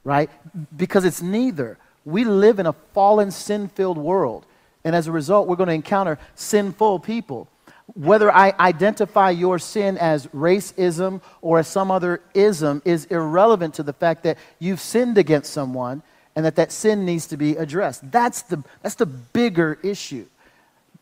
right? 0.03 0.31
Because 0.77 1.05
it's 1.05 1.21
neither 1.21 1.79
we 2.09 2.25
live 2.25 2.59
in 2.59 2.67
a 2.67 2.73
fallen, 2.95 3.31
sin 3.31 3.69
filled 3.69 3.99
world. 3.99 4.47
And 4.83 4.97
as 4.97 5.07
a 5.07 5.13
result, 5.13 5.47
we're 5.47 5.57
going 5.57 5.69
to 5.69 5.75
encounter 5.75 6.19
sinful 6.35 7.01
people. 7.01 7.49
Whether 7.95 8.33
I 8.33 8.55
identify 8.59 9.31
your 9.31 9.59
sin 9.59 9.99
as 9.99 10.27
racism 10.29 11.21
or 11.43 11.59
as 11.59 11.69
some 11.69 11.91
other 11.91 12.23
ism 12.33 12.81
is 12.85 13.05
irrelevant 13.07 13.75
to 13.75 13.83
the 13.83 13.93
fact 13.93 14.23
that 14.23 14.39
you've 14.59 14.81
sinned 14.81 15.19
against 15.19 15.53
someone 15.53 16.03
and 16.39 16.45
that 16.45 16.55
that 16.55 16.71
sin 16.71 17.05
needs 17.05 17.27
to 17.27 17.37
be 17.37 17.57
addressed. 17.57 18.13
That's 18.13 18.43
the, 18.43 18.63
that's 18.81 18.95
the 18.95 19.07
bigger 19.07 19.77
issue. 19.83 20.25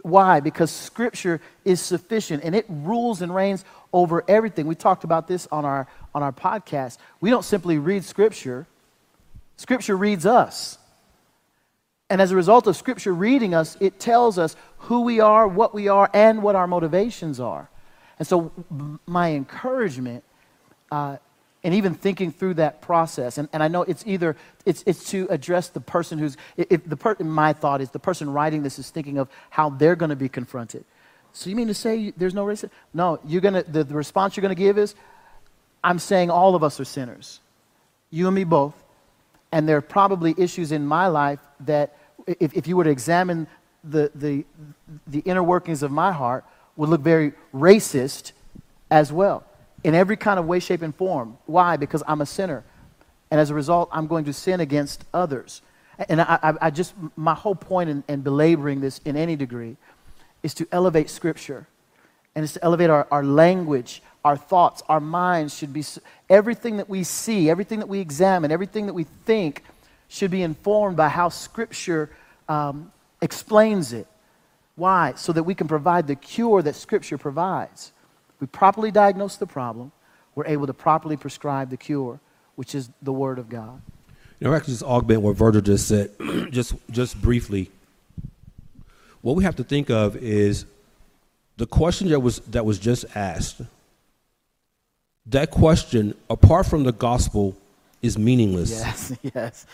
Why? 0.01 0.41
Because 0.41 0.71
Scripture 0.71 1.43
is 1.63 1.79
sufficient 1.79 2.43
and 2.43 2.55
it 2.55 2.65
rules 2.71 3.21
and 3.21 3.35
reigns 3.35 3.63
over 3.93 4.25
everything. 4.29 4.67
We 4.67 4.77
talked 4.77 5.05
about 5.05 5.29
this 5.29 5.47
on 5.53 5.67
our, 5.67 5.89
on 6.15 6.23
our 6.23 6.33
podcast. 6.33 6.97
We 7.21 7.29
don't 7.29 7.45
simply 7.45 7.77
read 7.77 8.03
Scripture, 8.03 8.67
Scripture 9.59 9.95
reads 9.95 10.25
us. 10.25 10.79
And 12.09 12.23
as 12.23 12.31
a 12.31 12.37
result 12.37 12.67
of 12.67 12.75
Scripture 12.75 13.13
reading 13.13 13.53
us, 13.53 13.77
it 13.79 14.01
tells 14.01 14.39
us 14.39 14.57
who 14.79 15.03
we 15.03 15.21
are, 15.21 15.47
what 15.47 15.75
we 15.75 15.89
are, 15.89 16.09
and 16.15 16.43
what 16.43 16.57
our 16.57 16.67
motivations 16.67 17.41
are. 17.41 17.69
And 18.19 18.27
so, 18.27 18.53
my 19.05 19.33
encouragement, 19.33 20.25
uh, 20.91 21.19
and 21.67 21.75
even 21.75 21.95
thinking 21.95 22.31
through 22.31 22.55
that 22.55 22.81
process, 22.81 23.39
and, 23.39 23.49
and 23.53 23.61
I 23.61 23.67
know 23.67 23.83
it's 23.83 24.05
either 24.07 24.37
it's, 24.65 24.85
it's 24.87 25.11
to 25.11 25.27
address 25.31 25.69
the 25.69 25.81
person 25.81 26.17
who's 26.17 26.37
if 26.57 26.89
the 26.89 26.97
per, 26.97 27.17
my 27.19 27.53
thought 27.53 27.81
is 27.81 27.91
the 27.91 27.99
person 27.99 28.33
writing 28.33 28.63
this 28.63 28.79
is 28.79 28.89
thinking 28.89 29.19
of 29.19 29.29
how 29.51 29.71
they're 29.71 29.97
going 29.97 30.11
to 30.11 30.17
be 30.17 30.29
confronted. 30.29 30.85
So 31.33 31.51
you 31.51 31.57
mean 31.57 31.67
to 31.67 31.75
say 31.75 32.13
there's 32.17 32.35
no 32.35 32.47
racism? 32.47 32.71
No, 32.95 33.19
you're 33.27 33.41
gonna 33.41 33.65
the, 33.65 33.83
the 33.83 33.95
response 33.95 34.37
you're 34.37 34.43
going 34.43 34.55
to 34.55 34.63
give 34.63 34.79
is, 34.79 34.95
I'm 35.83 35.99
saying 35.99 36.31
all 36.31 36.55
of 36.55 36.63
us 36.63 36.79
are 36.79 36.85
sinners, 36.85 37.41
you 38.11 38.27
and 38.29 38.35
me 38.35 38.45
both. 38.45 38.75
And 39.51 39.69
there 39.69 39.77
are 39.77 39.83
probably 39.83 40.37
issues 40.39 40.71
in 40.71 40.87
my 40.87 41.09
life 41.09 41.41
that, 41.61 41.97
if, 42.27 42.55
if 42.55 42.69
you 42.69 42.77
were 42.77 42.85
to 42.85 42.91
examine 42.91 43.49
the, 43.83 44.13
the, 44.15 44.45
the 45.07 45.21
inner 45.21 45.43
workings 45.43 45.83
of 45.83 45.91
my 45.91 46.13
heart, 46.13 46.45
would 46.77 46.91
look 46.91 47.01
very 47.01 47.33
racist 47.53 48.33
as 48.91 49.13
well, 49.13 49.45
in 49.87 49.95
every 49.95 50.17
kind 50.17 50.37
of 50.41 50.47
way, 50.47 50.59
shape, 50.59 50.83
and 50.83 50.93
form. 50.93 51.39
Why? 51.47 51.77
Because 51.77 52.03
I'm 52.09 52.21
a 52.21 52.27
sinner. 52.27 52.65
And 53.31 53.39
as 53.39 53.51
a 53.51 53.55
result, 53.55 53.89
I'm 53.93 54.09
going 54.09 54.25
to 54.25 54.33
sin 54.33 54.59
against 54.59 55.05
others. 55.15 55.63
And 56.09 56.21
I, 56.21 56.41
I, 56.43 56.55
I 56.63 56.71
just, 56.71 56.93
my 57.15 57.35
whole 57.35 57.55
point 57.55 57.89
in, 57.89 58.03
in 58.09 58.23
belaboring 58.23 58.81
this 58.81 58.99
in 59.05 59.17
any 59.17 59.37
degree 59.37 59.77
is 60.43 60.55
to 60.55 60.67
elevate 60.73 61.09
Scripture 61.09 61.69
and 62.35 62.43
it's 62.43 62.55
to 62.55 62.65
elevate 62.65 62.91
our, 62.91 63.07
our 63.13 63.23
language, 63.23 64.03
our 64.25 64.37
thoughts, 64.37 64.83
our 64.89 64.99
minds 64.99 65.57
should 65.57 65.73
be, 65.73 65.85
everything 66.29 66.79
that 66.79 66.89
we 66.89 67.05
see, 67.05 67.49
everything 67.49 67.79
that 67.79 67.89
we 67.89 68.01
examine, 68.01 68.51
everything 68.51 68.87
that 68.87 68.93
we 68.93 69.05
think 69.05 69.63
should 70.09 70.33
be 70.33 70.43
informed 70.43 70.97
by 70.97 71.09
how 71.09 71.29
Scripture 71.29 72.11
um, 72.49 72.91
explains 73.23 73.93
it. 73.93 74.09
Why? 74.75 75.13
So 75.15 75.33
that 75.33 75.45
we 75.45 75.55
can 75.55 75.69
provide 75.69 76.09
the 76.09 76.17
cure 76.17 76.61
that 76.61 76.75
Scripture 76.75 77.19
provides. 77.19 77.93
We 78.41 78.47
properly 78.47 78.91
diagnose 78.91 79.37
the 79.37 79.47
problem, 79.47 79.93
we're 80.35 80.47
able 80.47 80.67
to 80.67 80.75
properly 80.75 81.17
prescribe 81.17 81.71
the 81.71 81.77
cure, 81.77 82.21
which 82.57 82.75
is 82.75 82.91
the 83.03 83.13
Word 83.13 83.39
of 83.39 83.49
God. 83.49 83.81
You 84.39 84.49
know, 84.49 84.55
actually, 84.55 84.75
just 84.75 84.83
augment 84.83 85.23
what 85.23 85.37
Virgil 85.37 85.63
just 85.63 85.89
said, 85.89 86.11
just 86.51 86.75
just 86.91 87.21
briefly. 87.21 87.71
What 89.23 89.35
we 89.35 89.45
have 89.45 89.57
to 89.57 89.65
think 89.65 89.91
of 89.91 90.17
is 90.17 90.67
the 91.57 91.67
question 91.67 92.09
that 92.11 92.21
was 92.21 92.41
that 92.41 92.65
was 92.65 92.79
just 92.79 93.07
asked. 93.17 93.63
That 95.29 95.51
question, 95.51 96.15
apart 96.31 96.67
from 96.67 96.85
the 96.85 96.93
gospel, 96.93 97.57
is 98.03 98.19
meaningless. 98.19 98.71
Yes, 98.71 99.13
yes. 99.35 99.67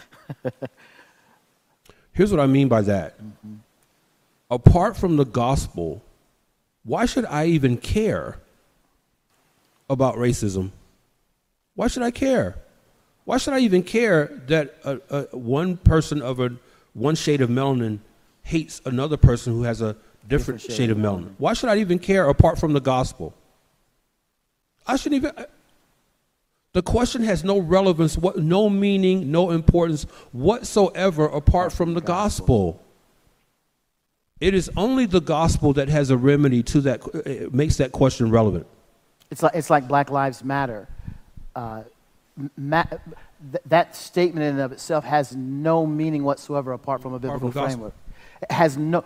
Here's 2.12 2.30
what 2.30 2.40
I 2.40 2.46
mean 2.46 2.68
by 2.68 2.82
that. 2.82 3.18
Mm-hmm. 3.18 3.54
Apart 4.50 4.96
from 4.96 5.16
the 5.16 5.24
gospel, 5.24 6.02
why 6.84 7.06
should 7.06 7.24
I 7.26 7.46
even 7.46 7.76
care 7.76 8.38
about 9.92 10.16
racism? 10.16 10.70
Why 11.74 11.86
should 11.86 12.02
I 12.02 12.10
care? 12.10 12.56
Why 13.24 13.36
should 13.38 13.54
I 13.54 13.60
even 13.60 13.82
care 13.82 14.42
that 14.48 14.74
a, 14.84 15.00
a, 15.10 15.36
one 15.36 15.76
person 15.76 16.20
of 16.20 16.40
a 16.40 16.50
one 16.92 17.14
shade 17.14 17.40
of 17.40 17.48
melanin 17.48 18.00
hates 18.42 18.82
another 18.84 19.16
person 19.16 19.52
who 19.52 19.62
has 19.62 19.80
a 19.80 19.96
different, 20.26 20.28
different 20.28 20.60
shade, 20.62 20.76
shade, 20.76 20.90
of 20.90 20.98
melanin? 20.98 21.24
melanin? 21.24 21.34
Why 21.38 21.52
should 21.54 21.68
I 21.68 21.76
even 21.76 21.98
care 21.98 22.28
apart 22.28 22.58
from 22.58 22.72
the 22.72 22.80
gospel? 22.80 23.34
I 24.86 24.96
shouldn't 24.96 25.24
even. 25.24 25.46
The 26.72 26.82
question 26.82 27.22
has 27.24 27.44
no 27.44 27.58
relevance, 27.58 28.16
what, 28.16 28.38
no 28.38 28.70
meaning, 28.70 29.30
no 29.30 29.50
importance 29.50 30.04
whatsoever 30.32 31.26
apart 31.26 31.70
from 31.70 31.92
the 31.92 32.00
gospel. 32.00 32.82
It 34.40 34.54
is 34.54 34.70
only 34.76 35.06
the 35.06 35.20
gospel 35.20 35.74
that 35.74 35.88
has 35.88 36.10
a 36.10 36.16
remedy 36.16 36.62
to 36.64 36.80
that, 36.80 37.02
uh, 37.14 37.50
makes 37.52 37.76
that 37.76 37.92
question 37.92 38.30
relevant. 38.30 38.66
It's 39.32 39.42
like, 39.42 39.54
it's 39.54 39.70
like 39.70 39.88
Black 39.88 40.10
Lives 40.10 40.44
Matter. 40.44 40.86
Uh, 41.56 41.84
ma- 42.54 42.84
th- 42.84 43.64
that 43.64 43.96
statement 43.96 44.44
in 44.44 44.52
and 44.56 44.60
of 44.60 44.72
itself 44.72 45.04
has 45.04 45.34
no 45.34 45.86
meaning 45.86 46.22
whatsoever 46.22 46.72
apart 46.74 47.00
from 47.00 47.14
a 47.14 47.18
biblical 47.18 47.50
from 47.50 47.64
framework. 47.64 47.94
It 48.42 48.52
has 48.52 48.76
no. 48.76 49.04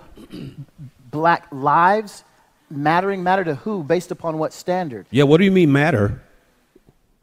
black 1.13 1.47
lives 1.53 2.25
mattering 2.69 3.23
matter 3.23 3.45
to 3.45 3.55
who 3.55 3.85
based 3.85 4.11
upon 4.11 4.39
what 4.39 4.53
standard? 4.53 5.07
Yeah, 5.13 5.25
what 5.25 5.39
do 5.39 5.45
you 5.45 5.53
mean 5.53 5.71
matter? 5.71 6.21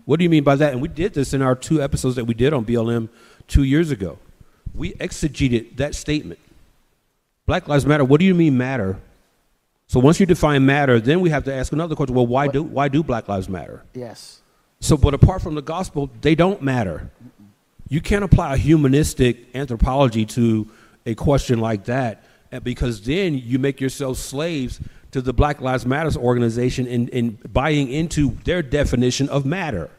What 0.05 0.17
do 0.17 0.23
you 0.23 0.29
mean 0.29 0.45
by 0.45 0.55
that? 0.55 0.71
And 0.71 0.81
we 0.81 0.87
did 0.87 1.13
this 1.13 1.33
in 1.33 1.41
our 1.41 1.55
two 1.55 1.81
episodes 1.81 2.15
that 2.15 2.23
we 2.23 2.33
did 2.33 2.53
on 2.53 2.63
BLM 2.63 3.09
two 3.49 3.63
years 3.63 3.91
ago. 3.91 4.17
We 4.73 4.93
exegeted 4.93 5.75
that 5.75 5.93
statement. 5.93 6.39
Black 7.45 7.67
Lives 7.67 7.85
Matter. 7.85 8.05
What 8.05 8.21
do 8.21 8.25
you 8.25 8.33
mean 8.33 8.57
matter? 8.57 8.97
So 9.87 9.99
once 9.99 10.19
you 10.19 10.25
define 10.25 10.65
matter, 10.65 10.99
then 10.99 11.19
we 11.19 11.29
have 11.29 11.43
to 11.45 11.53
ask 11.53 11.71
another 11.71 11.95
question. 11.95 12.15
Well, 12.15 12.27
why 12.27 12.45
what? 12.45 12.53
do 12.53 12.63
why 12.63 12.87
do 12.87 13.03
Black 13.03 13.27
Lives 13.27 13.47
matter? 13.49 13.83
Yes. 13.93 14.41
So, 14.79 14.97
but 14.97 15.13
apart 15.13 15.41
from 15.41 15.55
the 15.55 15.61
gospel, 15.61 16.09
they 16.21 16.35
don't 16.35 16.61
matter. 16.61 17.09
You 17.87 18.01
can't 18.01 18.23
apply 18.23 18.55
a 18.55 18.57
humanistic 18.57 19.55
anthropology 19.55 20.25
to 20.25 20.67
a 21.05 21.15
question 21.15 21.59
like 21.59 21.85
that 21.85 22.23
eh, 22.51 22.59
because 22.59 23.01
then 23.01 23.37
you 23.37 23.59
make 23.59 23.79
yourself 23.79 24.17
slaves 24.17 24.81
to 25.11 25.21
the 25.21 25.31
Black 25.31 25.61
Lives 25.61 25.85
Matters 25.85 26.17
organization 26.17 26.87
in, 26.87 27.07
in 27.09 27.37
buying 27.51 27.89
into 27.89 28.31
their 28.43 28.61
definition 28.61 29.29
of 29.29 29.45
matter. 29.45 29.89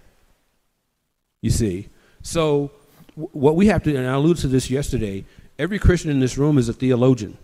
You 1.41 1.51
see? 1.51 1.89
So, 2.23 2.73
what 3.15 3.55
we 3.55 3.69
have 3.69 3.85
to, 3.85 3.95
and 3.95 4.07
I 4.07 4.15
alluded 4.15 4.43
to 4.43 4.49
this 4.49 4.71
yesterday, 4.71 5.25
every 5.59 5.79
Christian 5.79 6.11
in 6.11 6.21
this 6.21 6.37
room 6.37 6.59
is 6.59 6.69
a 6.69 6.73
theologian. 6.73 7.39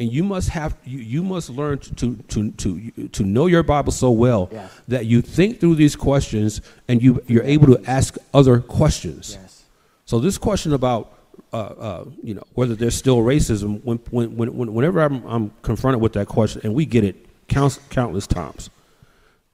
And 0.00 0.12
you 0.12 0.24
must 0.24 0.48
have 0.48 0.76
you, 0.84 0.98
you 0.98 1.22
must 1.22 1.50
learn 1.50 1.78
to, 1.78 2.16
to, 2.16 2.50
to, 2.50 3.08
to 3.08 3.22
know 3.22 3.46
your 3.46 3.62
Bible 3.62 3.92
so 3.92 4.10
well 4.10 4.48
yeah. 4.50 4.68
that 4.88 5.06
you 5.06 5.22
think 5.22 5.60
through 5.60 5.76
these 5.76 5.94
questions 5.94 6.60
and 6.88 7.02
you, 7.02 7.22
you're 7.28 7.44
able 7.44 7.66
to 7.76 7.90
ask 7.90 8.16
other 8.34 8.58
questions. 8.60 9.38
Yes. 9.40 9.64
So 10.04 10.18
this 10.18 10.38
question 10.38 10.72
about 10.72 11.12
uh, 11.52 11.56
uh, 11.56 12.04
you 12.22 12.34
know, 12.34 12.42
whether 12.54 12.74
there's 12.74 12.94
still 12.94 13.18
racism. 13.18 13.82
When, 13.84 13.98
when, 14.10 14.36
when, 14.36 14.74
whenever 14.74 15.00
I'm, 15.00 15.24
I'm 15.26 15.52
confronted 15.62 16.00
with 16.00 16.14
that 16.14 16.26
question, 16.26 16.62
and 16.64 16.74
we 16.74 16.86
get 16.86 17.04
it 17.04 17.26
counts, 17.48 17.78
countless 17.90 18.26
times, 18.26 18.70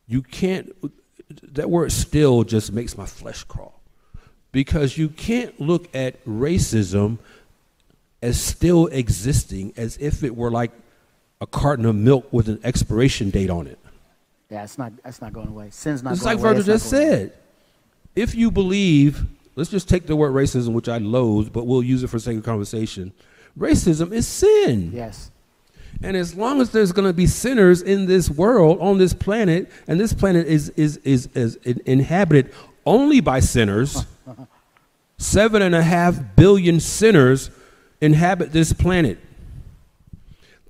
you 0.07 0.23
can't. 0.23 0.75
That 1.43 1.69
word 1.69 1.93
"still" 1.93 2.43
just 2.45 2.73
makes 2.73 2.97
my 2.97 3.05
flesh 3.07 3.45
crawl, 3.45 3.81
because 4.53 4.97
you 4.97 5.09
can't 5.09 5.61
look 5.61 5.95
at 5.95 6.25
racism 6.25 7.19
as 8.23 8.41
still 8.41 8.87
existing 8.89 9.73
as 9.77 9.97
if 9.99 10.23
it 10.23 10.37
were 10.37 10.51
like 10.51 10.73
a 11.41 11.47
carton 11.47 11.87
of 11.87 11.95
milk 11.95 12.33
with 12.33 12.49
an 12.49 12.61
expiration 12.65 13.31
date 13.31 13.51
on 13.51 13.67
it. 13.67 13.79
Yeah, 14.51 14.65
it's 14.65 14.79
not. 14.79 14.93
That's 15.05 15.21
not 15.21 15.33
going 15.33 15.49
away. 15.49 15.69
Sin's 15.71 16.03
not. 16.03 16.15
It's 16.15 16.23
going 16.23 16.37
like 16.37 16.45
away. 16.45 16.55
Virgil 16.55 16.75
just 16.75 16.89
said. 16.89 17.21
Away. 17.21 17.33
If 18.17 18.35
you 18.35 18.51
believe 18.51 19.27
Let's 19.59 19.71
just 19.71 19.89
take 19.89 20.07
the 20.07 20.15
word 20.15 20.35
racism, 20.35 20.69
which 20.69 20.89
I 20.89 20.99
loathe, 20.99 21.53
but 21.53 21.67
we'll 21.67 21.83
use 21.83 22.05
it 22.05 22.11
for 22.11 22.21
sake 22.21 22.39
of 22.39 22.45
conversation. 22.45 23.13
Racism 23.59 24.13
is 24.13 24.25
sin. 24.29 24.93
Yes. 24.95 25.33
And 26.01 26.17
as 26.17 26.37
long 26.37 26.61
as 26.61 26.71
there's 26.71 26.93
going 26.93 27.09
to 27.09 27.13
be 27.13 27.27
sinners 27.27 27.83
in 27.83 28.07
this 28.07 28.31
world, 28.31 28.79
on 28.81 28.99
this 28.99 29.13
planet, 29.13 29.69
and 29.89 29.99
this 29.99 30.13
planet 30.13 30.47
is, 30.47 30.69
is, 30.77 30.99
is, 30.99 31.27
is 31.35 31.57
inhabited 31.57 32.55
only 32.87 33.19
by 33.19 33.41
sinners, 33.41 34.07
seven 35.19 35.61
and 35.61 35.75
a 35.75 35.83
half 35.83 36.37
billion 36.37 36.79
sinners 36.79 37.51
inhabit 38.01 38.53
this 38.53 38.73
planet. 38.73 39.19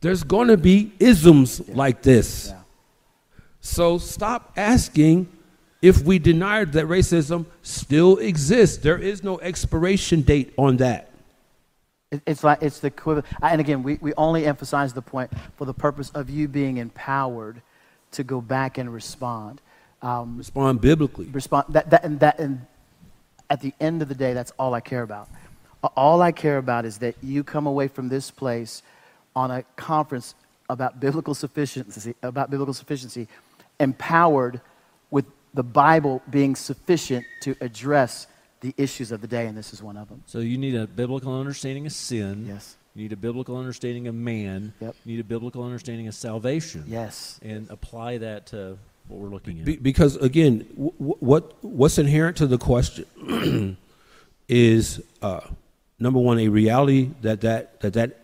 There's 0.00 0.22
going 0.22 0.48
to 0.48 0.56
be 0.56 0.92
isms 0.98 1.60
yeah. 1.66 1.74
like 1.74 2.02
this. 2.02 2.48
Yeah. 2.48 2.60
So 3.60 3.98
stop 3.98 4.52
asking 4.56 5.28
if 5.82 6.02
we 6.02 6.18
deny 6.18 6.64
that 6.64 6.86
racism 6.86 7.46
still 7.62 8.18
exists. 8.18 8.78
There 8.78 8.98
is 8.98 9.22
no 9.22 9.38
expiration 9.40 10.22
date 10.22 10.52
on 10.56 10.78
that. 10.78 11.10
It's 12.26 12.42
like 12.42 12.62
it's 12.62 12.80
the 12.80 12.86
equivalent. 12.86 13.26
And 13.42 13.60
again, 13.60 13.82
we, 13.82 13.98
we 14.00 14.14
only 14.14 14.46
emphasize 14.46 14.94
the 14.94 15.02
point 15.02 15.30
for 15.56 15.66
the 15.66 15.74
purpose 15.74 16.10
of 16.10 16.30
you 16.30 16.48
being 16.48 16.78
empowered 16.78 17.60
to 18.12 18.24
go 18.24 18.40
back 18.40 18.78
and 18.78 18.92
respond. 18.92 19.60
Um, 20.00 20.38
respond 20.38 20.80
biblically. 20.80 21.26
Respond 21.26 21.66
that, 21.70 21.90
that 21.90 22.04
and 22.04 22.20
that 22.20 22.38
and 22.38 22.66
at 23.50 23.60
the 23.60 23.72
end 23.80 24.00
of 24.02 24.08
the 24.08 24.14
day, 24.14 24.32
that's 24.32 24.52
all 24.58 24.74
I 24.74 24.80
care 24.80 25.02
about. 25.02 25.28
All 25.96 26.22
I 26.22 26.32
care 26.32 26.58
about 26.58 26.84
is 26.84 26.98
that 26.98 27.14
you 27.22 27.44
come 27.44 27.66
away 27.66 27.88
from 27.88 28.08
this 28.08 28.30
place 28.30 28.82
on 29.36 29.50
a 29.50 29.62
conference 29.76 30.34
about 30.68 31.00
biblical 31.00 31.34
sufficiency, 31.34 32.14
about 32.22 32.50
biblical 32.50 32.74
sufficiency, 32.74 33.28
empowered 33.78 34.60
with 35.10 35.24
the 35.54 35.62
Bible 35.62 36.22
being 36.28 36.56
sufficient 36.56 37.24
to 37.42 37.54
address 37.60 38.26
the 38.60 38.74
issues 38.76 39.12
of 39.12 39.20
the 39.20 39.28
day, 39.28 39.46
and 39.46 39.56
this 39.56 39.72
is 39.72 39.82
one 39.82 39.96
of 39.96 40.08
them. 40.08 40.22
So 40.26 40.40
you 40.40 40.58
need 40.58 40.74
a 40.74 40.86
biblical 40.86 41.38
understanding 41.38 41.86
of 41.86 41.92
sin. 41.92 42.46
Yes. 42.48 42.76
You 42.94 43.02
need 43.04 43.12
a 43.12 43.16
biblical 43.16 43.56
understanding 43.56 44.08
of 44.08 44.14
man. 44.16 44.74
Yep. 44.80 44.96
You 45.04 45.12
need 45.14 45.20
a 45.20 45.24
biblical 45.24 45.62
understanding 45.62 46.08
of 46.08 46.14
salvation. 46.14 46.84
Yes. 46.88 47.38
And 47.42 47.70
apply 47.70 48.18
that 48.18 48.46
to 48.46 48.76
what 49.06 49.20
we're 49.20 49.28
looking 49.28 49.60
at. 49.60 49.64
Be, 49.64 49.76
because 49.76 50.16
again, 50.16 50.66
w- 50.74 50.92
what 51.20 51.62
what's 51.62 51.98
inherent 51.98 52.36
to 52.38 52.48
the 52.48 52.58
question 52.58 53.76
is 54.48 55.00
uh, 55.22 55.40
number 55.98 56.18
one 56.18 56.38
a 56.38 56.48
reality 56.48 57.10
that 57.22 57.40
that 57.42 57.80
that 57.80 57.92
that 57.94 58.16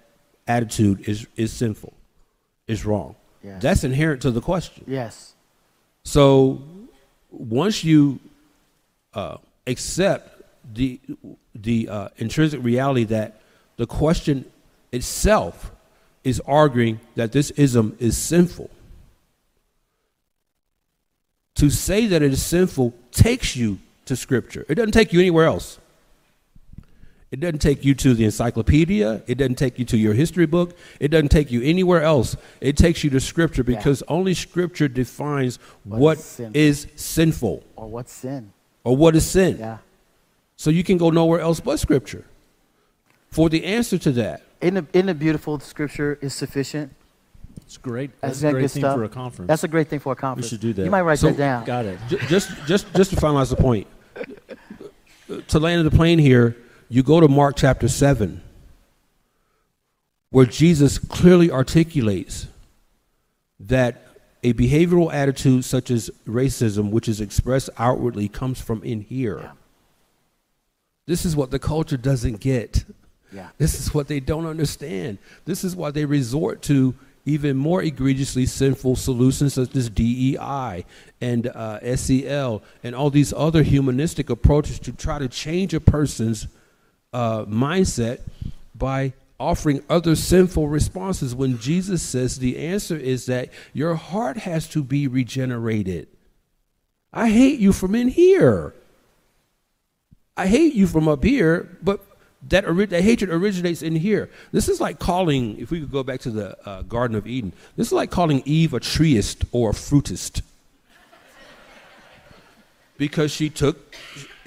attitude 0.46 1.08
is 1.08 1.26
is 1.36 1.52
sinful, 1.52 1.92
is 2.66 2.84
wrong. 2.84 3.16
Yes. 3.42 3.62
That's 3.62 3.84
inherent 3.84 4.22
to 4.22 4.30
the 4.30 4.40
question. 4.40 4.84
Yes. 4.86 5.34
So 6.04 6.62
once 7.30 7.84
you 7.84 8.20
uh, 9.12 9.38
accept 9.66 10.42
the 10.72 11.00
the 11.54 11.88
uh, 11.88 12.08
intrinsic 12.16 12.62
reality 12.62 13.04
that 13.04 13.40
the 13.76 13.86
question 13.86 14.44
itself 14.92 15.72
is 16.22 16.40
arguing 16.46 17.00
that 17.16 17.32
this 17.32 17.50
ism 17.52 17.96
is 17.98 18.16
sinful. 18.16 18.70
To 21.56 21.70
say 21.70 22.06
that 22.06 22.22
it 22.22 22.32
is 22.32 22.42
sinful 22.42 22.94
takes 23.12 23.54
you 23.54 23.78
to 24.06 24.16
Scripture. 24.16 24.64
It 24.68 24.74
doesn't 24.74 24.92
take 24.92 25.12
you 25.12 25.20
anywhere 25.20 25.46
else. 25.46 25.78
It 27.34 27.40
doesn't 27.40 27.58
take 27.58 27.84
you 27.84 27.96
to 27.96 28.14
the 28.14 28.24
encyclopedia. 28.26 29.20
It 29.26 29.38
doesn't 29.38 29.56
take 29.56 29.76
you 29.76 29.84
to 29.86 29.96
your 29.96 30.14
history 30.14 30.46
book. 30.46 30.76
It 31.00 31.08
doesn't 31.08 31.30
take 31.30 31.50
you 31.50 31.62
anywhere 31.62 32.00
else. 32.00 32.36
It 32.60 32.76
takes 32.76 33.02
you 33.02 33.10
to 33.10 33.18
Scripture 33.18 33.64
because 33.64 34.02
yeah. 34.06 34.14
only 34.14 34.34
Scripture 34.34 34.86
defines 34.86 35.58
what, 35.82 35.98
what 36.00 36.18
is, 36.18 36.24
sinful. 36.24 36.54
is, 36.54 36.86
sinful. 36.94 37.64
Or 37.74 37.88
what's 37.88 38.12
sin. 38.12 38.52
Or 38.84 38.96
what 38.96 39.16
is 39.16 39.26
sin. 39.26 39.56
Yeah. 39.58 39.78
So 40.54 40.70
you 40.70 40.84
can 40.84 40.96
go 40.96 41.10
nowhere 41.10 41.40
else 41.40 41.58
but 41.58 41.80
Scripture. 41.80 42.24
for 43.32 43.48
the 43.48 43.64
answer 43.64 43.98
to 43.98 44.12
that. 44.12 44.42
Isn't 44.60 44.76
it, 44.76 44.84
isn't 44.92 45.08
it 45.08 45.18
beautiful? 45.18 45.58
The 45.58 45.64
scripture 45.64 46.16
is 46.22 46.34
sufficient. 46.34 46.94
It's 47.62 47.78
great. 47.78 48.12
That's 48.20 48.42
That's 48.42 48.52
a 48.52 48.52
great 48.52 48.70
thing 48.70 48.82
stuff. 48.82 48.94
for 48.96 49.02
a 49.02 49.08
conference. 49.08 49.48
That's 49.48 49.64
a 49.64 49.68
great 49.68 49.88
thing 49.88 49.98
for 49.98 50.12
a 50.12 50.16
conference. 50.16 50.46
You 50.46 50.50
should 50.50 50.60
do 50.60 50.72
that. 50.74 50.84
You 50.84 50.90
might 50.92 51.02
write 51.02 51.18
So- 51.18 51.30
that 51.32 51.36
down. 51.36 51.64
Got 51.64 51.86
it. 51.86 51.98
Just 52.28 52.52
just 52.68 52.94
just 52.94 53.10
to 53.10 53.16
finalize 53.16 53.50
the 53.50 53.56
point 53.56 53.88
to 55.48 55.58
land 55.58 55.80
on 55.80 55.84
the 55.84 55.90
plane 55.90 56.20
here 56.20 56.56
you 56.88 57.02
go 57.02 57.20
to 57.20 57.28
mark 57.28 57.56
chapter 57.56 57.88
7 57.88 58.40
where 60.30 60.46
jesus 60.46 60.98
clearly 60.98 61.50
articulates 61.50 62.46
that 63.60 64.02
a 64.42 64.52
behavioral 64.52 65.12
attitude 65.12 65.64
such 65.64 65.90
as 65.90 66.10
racism 66.26 66.90
which 66.90 67.08
is 67.08 67.20
expressed 67.20 67.70
outwardly 67.78 68.28
comes 68.28 68.60
from 68.60 68.82
in 68.82 69.00
here 69.00 69.38
Yeah. 69.42 69.52
this 71.06 71.24
is 71.24 71.34
what 71.36 71.50
the 71.50 71.58
culture 71.58 71.96
doesn't 71.96 72.40
get 72.40 72.84
Yeah. 73.32 73.48
this 73.58 73.78
is 73.80 73.92
what 73.94 74.06
they 74.08 74.20
don't 74.20 74.46
understand. 74.46 75.18
This 75.44 75.64
is 75.64 75.74
why 75.74 75.90
they 75.90 76.04
resort 76.04 76.62
to 76.62 76.94
even 77.26 77.56
more 77.56 77.82
egregiously 77.82 78.44
sinful 78.46 78.94
solutions 78.96 79.54
such 79.54 79.74
as 79.74 79.88
DEI 79.90 80.84
and 81.22 81.46
uh, 81.48 81.96
SEL 81.96 82.62
and 82.84 82.94
all 82.94 83.10
these 83.10 83.32
other 83.32 83.62
humanistic 83.62 84.28
approaches 84.30 84.78
to 84.80 84.92
try 84.92 85.18
to 85.18 85.26
change 85.26 85.72
a 85.74 85.80
person's 85.80 86.46
uh, 87.14 87.44
mindset 87.46 88.20
by 88.74 89.14
offering 89.38 89.82
other 89.88 90.16
sinful 90.16 90.68
responses 90.68 91.34
when 91.34 91.58
Jesus 91.58 92.02
says 92.02 92.38
the 92.38 92.58
answer 92.58 92.96
is 92.96 93.26
that 93.26 93.50
your 93.72 93.94
heart 93.94 94.38
has 94.38 94.68
to 94.68 94.82
be 94.82 95.06
regenerated. 95.08 96.08
I 97.12 97.30
hate 97.30 97.60
you 97.60 97.72
from 97.72 97.94
in 97.94 98.08
here. 98.08 98.74
I 100.36 100.48
hate 100.48 100.74
you 100.74 100.86
from 100.86 101.06
up 101.06 101.22
here, 101.22 101.78
but 101.80 102.04
that, 102.48 102.64
that 102.64 103.02
hatred 103.02 103.30
originates 103.30 103.82
in 103.82 103.94
here. 103.94 104.28
This 104.50 104.68
is 104.68 104.80
like 104.80 104.98
calling, 104.98 105.58
if 105.58 105.70
we 105.70 105.80
could 105.80 105.92
go 105.92 106.02
back 106.02 106.20
to 106.20 106.30
the 106.30 106.68
uh, 106.68 106.82
Garden 106.82 107.16
of 107.16 107.26
Eden, 107.26 107.52
this 107.76 107.88
is 107.88 107.92
like 107.92 108.10
calling 108.10 108.42
Eve 108.44 108.74
a 108.74 108.80
treeist 108.80 109.46
or 109.52 109.70
a 109.70 109.74
fruitist. 109.74 110.42
because 112.98 113.30
she 113.30 113.48
took, 113.48 113.94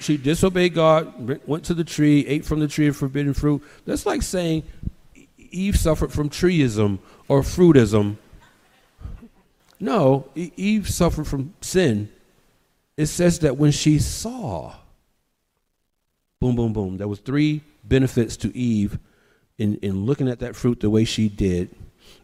she 0.00 0.16
disobeyed 0.16 0.74
God, 0.74 1.46
went 1.46 1.64
to 1.64 1.74
the 1.74 1.84
tree, 1.84 2.26
ate 2.26 2.44
from 2.44 2.60
the 2.60 2.68
tree 2.68 2.86
of 2.86 2.96
forbidden 2.96 3.34
fruit. 3.34 3.62
That's 3.84 4.06
like 4.06 4.22
saying 4.22 4.62
Eve 5.50 5.76
suffered 5.76 6.12
from 6.12 6.30
treeism 6.30 6.98
or 7.26 7.42
fruitism. 7.42 8.16
No, 9.80 10.28
Eve 10.34 10.88
suffered 10.88 11.26
from 11.26 11.54
sin. 11.60 12.10
It 12.96 13.06
says 13.06 13.40
that 13.40 13.56
when 13.56 13.70
she 13.70 13.98
saw, 13.98 14.74
boom, 16.40 16.56
boom, 16.56 16.72
boom, 16.72 16.96
there 16.96 17.08
was 17.08 17.20
three 17.20 17.62
benefits 17.84 18.36
to 18.38 18.56
Eve 18.56 18.98
in, 19.56 19.76
in 19.82 20.04
looking 20.04 20.28
at 20.28 20.40
that 20.40 20.56
fruit 20.56 20.80
the 20.80 20.90
way 20.90 21.04
she 21.04 21.28
did. 21.28 21.74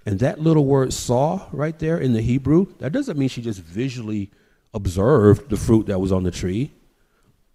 And 0.07 0.19
that 0.21 0.41
little 0.41 0.65
word 0.65 0.93
saw 0.93 1.47
right 1.53 1.79
there 1.79 1.99
in 1.99 2.13
the 2.13 2.21
Hebrew, 2.21 2.67
that 2.79 2.93
doesn't 2.93 3.19
mean 3.19 3.29
she 3.29 3.43
just 3.43 3.61
visually 3.61 4.31
observed 4.73 5.49
the 5.49 5.57
fruit 5.57 5.87
that 5.87 6.01
was 6.01 6.13
on 6.13 6.25
the 6.25 6.31
tree. 6.31 6.73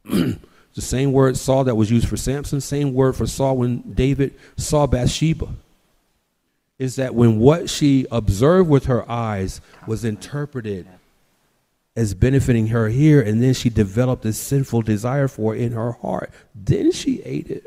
the 0.76 0.82
same 0.82 1.12
word 1.12 1.38
saw 1.38 1.63
that 1.63 1.76
was 1.76 1.91
used 1.91 2.08
for 2.08 2.17
Samson, 2.17 2.62
same 2.62 2.93
word 2.93 3.15
for 3.15 3.28
saw 3.28 3.54
when 3.54 3.93
David 3.93 4.34
saw 4.58 4.88
Bathsheba. 4.88 5.50
Is 6.78 6.95
that 6.95 7.13
when 7.13 7.39
what 7.39 7.69
she 7.69 8.08
observed 8.10 8.69
with 8.69 8.86
her 8.86 9.10
eyes 9.10 9.60
was 9.86 10.06
interpreted 10.06 10.88
as 11.95 12.13
benefiting 12.13 12.67
her 12.67 12.88
here, 12.88 13.22
and 13.22 13.43
then 13.43 13.54
she 13.54 13.69
developed 13.69 14.24
this 14.24 14.38
sinful 14.38 14.84
desire 14.84 15.28
for 15.28 15.54
it 15.54 15.62
in 15.62 15.74
her 15.74 15.91
heart. 15.91 16.32
Then 16.56 16.93
she 16.93 17.22
ate 17.24 17.50
it. 17.50 17.63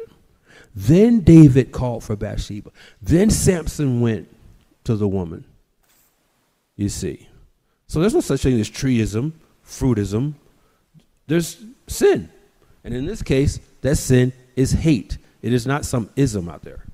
Then 0.75 1.21
David 1.21 1.73
called 1.73 2.03
for 2.03 2.17
Bathsheba. 2.17 2.71
Then 3.03 3.29
Samson 3.29 4.01
went 4.01 4.35
to 4.85 4.97
the 4.97 5.09
woman. 5.09 5.45
You 6.77 6.89
see. 6.89 7.29
So 7.87 8.01
there's 8.01 8.15
no 8.15 8.21
such 8.21 8.43
thing 8.43 8.59
as 8.59 8.71
treeism, 8.71 9.33
fruitism. 9.67 10.35
There's 11.27 11.63
sin. 11.87 12.31
And 12.85 12.95
in 12.95 13.07
this 13.07 13.23
case, 13.23 13.61
that 13.83 13.97
sin 13.97 14.33
is 14.57 14.73
hate. 14.73 15.19
It 15.41 15.53
is 15.53 15.67
not 15.67 15.85
some 15.85 16.11
ism 16.17 16.49
out 16.49 16.63
there. 16.63 16.85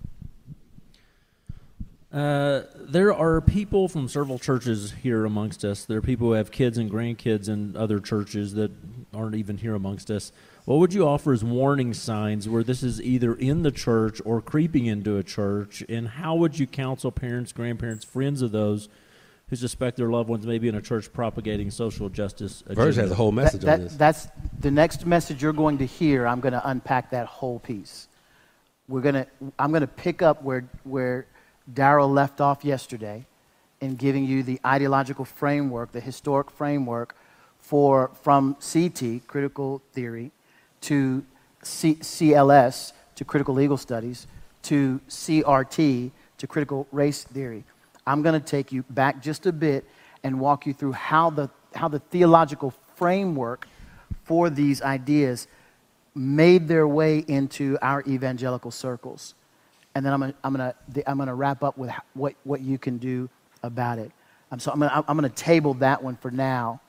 Uh, 2.11 2.63
there 2.81 3.13
are 3.13 3.41
people 3.43 3.87
from 3.87 4.09
several 4.09 4.39
churches 4.39 4.93
here 5.03 5.27
amongst 5.27 5.63
us. 5.65 5.85
There 5.85 5.99
are 5.99 6.03
people 6.03 6.29
who 6.29 6.33
have 6.33 6.51
kids 6.51 6.79
and 6.79 6.91
grandkids 6.91 7.49
in 7.51 7.77
other 7.77 8.01
churches 8.01 8.55
that 8.55 8.71
aren't 9.13 9.35
even 9.35 9.59
here 9.59 9.75
amongst 9.75 10.11
us. 10.11 10.33
What 10.65 10.79
would 10.79 10.95
you 10.95 11.07
offer 11.07 11.33
as 11.35 11.45
warning 11.45 11.93
signs 11.93 12.49
where 12.49 12.63
this 12.63 12.83
is 12.83 13.01
either 13.03 13.35
in 13.35 13.63
the 13.63 13.71
church 13.71 14.21
or 14.25 14.41
creeping 14.41 14.87
into 14.87 15.19
a 15.19 15.23
church? 15.23 15.83
And 15.89 16.09
how 16.09 16.35
would 16.37 16.59
you 16.59 16.67
counsel 16.67 17.13
parents, 17.13 17.53
grandparents, 17.53 18.05
friends 18.07 18.41
of 18.41 18.53
those 18.53 18.89
who 19.51 19.57
suspect 19.57 19.99
their 19.99 20.09
loved 20.09 20.31
ones 20.31 20.47
may 20.47 20.59
be 20.59 20.69
in 20.69 20.75
a 20.75 20.83
church 20.83 21.13
propagating 21.13 21.71
social 21.71 22.09
justice? 22.09 22.63
Verge 22.67 22.97
has 22.97 23.11
a 23.11 23.15
whole 23.15 23.33
That- 23.33 23.43
message 23.43 23.61
that- 23.63 23.75
on 23.81 23.85
this. 23.85 23.95
That's 23.97 24.29
the 24.61 24.71
next 24.71 25.07
message 25.07 25.43
you're 25.43 25.53
going 25.53 25.79
to 25.79 25.87
hear. 25.87 26.27
I'm 26.27 26.41
going 26.41 26.53
to 26.53 26.69
unpack 26.69 27.11
that 27.11 27.27
whole 27.27 27.59
piece. 27.59 28.09
We're 28.89 29.01
going 29.01 29.15
to. 29.15 29.27
I'm 29.59 29.71
going 29.71 29.83
to 29.83 29.87
pick 29.87 30.23
up 30.23 30.43
where 30.43 30.65
where 30.85 31.27
Darrell 31.73 32.11
left 32.11 32.41
off 32.41 32.65
yesterday, 32.65 33.27
in 33.81 33.97
giving 33.97 34.25
you 34.25 34.43
the 34.43 34.59
ideological 34.65 35.25
framework, 35.25 35.93
the 35.93 36.01
historic 36.01 36.51
framework 36.51 37.15
for 37.59 38.11
from 38.23 38.57
CT 38.57 39.27
critical 39.27 39.83
theory 39.93 40.31
to 40.83 41.25
C, 41.63 41.97
CLS 41.97 42.93
to 43.17 43.25
critical 43.25 43.55
legal 43.55 43.77
studies 43.77 44.27
to 44.63 45.01
CRT 45.09 46.11
to 46.39 46.47
critical 46.47 46.87
race 46.93 47.25
theory. 47.25 47.65
I'm 48.07 48.23
going 48.23 48.41
to 48.41 48.47
take 48.47 48.73
you 48.73 48.85
back 48.91 49.23
just 49.23 49.45
a 49.47 49.53
bit 49.53 49.85
and 50.25 50.41
walk 50.41 50.67
you 50.67 50.73
through 50.73 50.93
how 50.93 51.31
the 51.31 51.51
how 51.75 51.89
the 51.89 51.99
theological 51.99 52.73
framework 52.97 53.69
for 54.25 54.51
these 54.51 54.83
ideas 54.83 55.47
made 56.15 56.69
their 56.69 56.87
way 56.87 57.25
into 57.29 57.79
our 57.81 58.03
evangelical 58.07 58.71
circles. 58.71 59.35
And 59.95 60.05
then 60.05 60.13
I'm 60.13 60.21
gonna, 60.21 60.35
I'm 60.45 60.53
gonna, 60.53 60.75
I'm 61.07 61.19
gonna 61.19 61.35
wrap 61.35 61.63
up 61.63 61.79
with 61.79 61.91
what, 62.15 62.35
what 62.45 62.61
you 62.61 62.79
can 62.79 62.99
do 62.99 63.29
about 63.63 63.99
it. 63.99 64.13
Um, 64.51 64.59
so 64.59 64.71
I'm 64.71 64.81
gonna, 64.81 65.05
I'm 65.09 65.17
gonna 65.17 65.29
table 65.29 65.75
that 65.75 66.03
one 66.03 66.17
for 66.17 66.31
now 66.31 66.81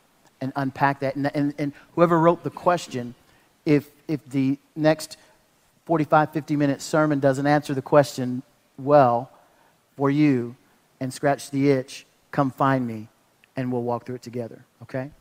and 0.41 0.51
unpack 0.55 1.01
that. 1.01 1.15
And, 1.15 1.32
and, 1.36 1.53
and 1.58 1.73
whoever 1.95 2.19
wrote 2.19 2.43
the 2.43 2.49
question, 2.49 3.15
if, 3.65 3.89
if 4.08 4.27
the 4.29 4.58
next 4.75 5.17
45, 5.86 6.32
50 6.34 6.55
minute 6.55 6.82
sermon 6.82 7.19
doesn't 7.19 7.47
answer 7.47 7.73
the 7.73 7.82
question 7.82 8.43
well 8.77 9.32
for 9.97 10.10
you 10.10 10.55
and 10.99 11.13
scratch 11.13 11.51
the 11.51 11.71
itch, 11.71 12.05
come 12.32 12.51
find 12.51 12.86
me 12.86 13.08
and 13.55 13.71
we'll 13.71 13.84
walk 13.84 14.05
through 14.05 14.15
it 14.15 14.21
together, 14.21 14.63
okay? 14.84 15.12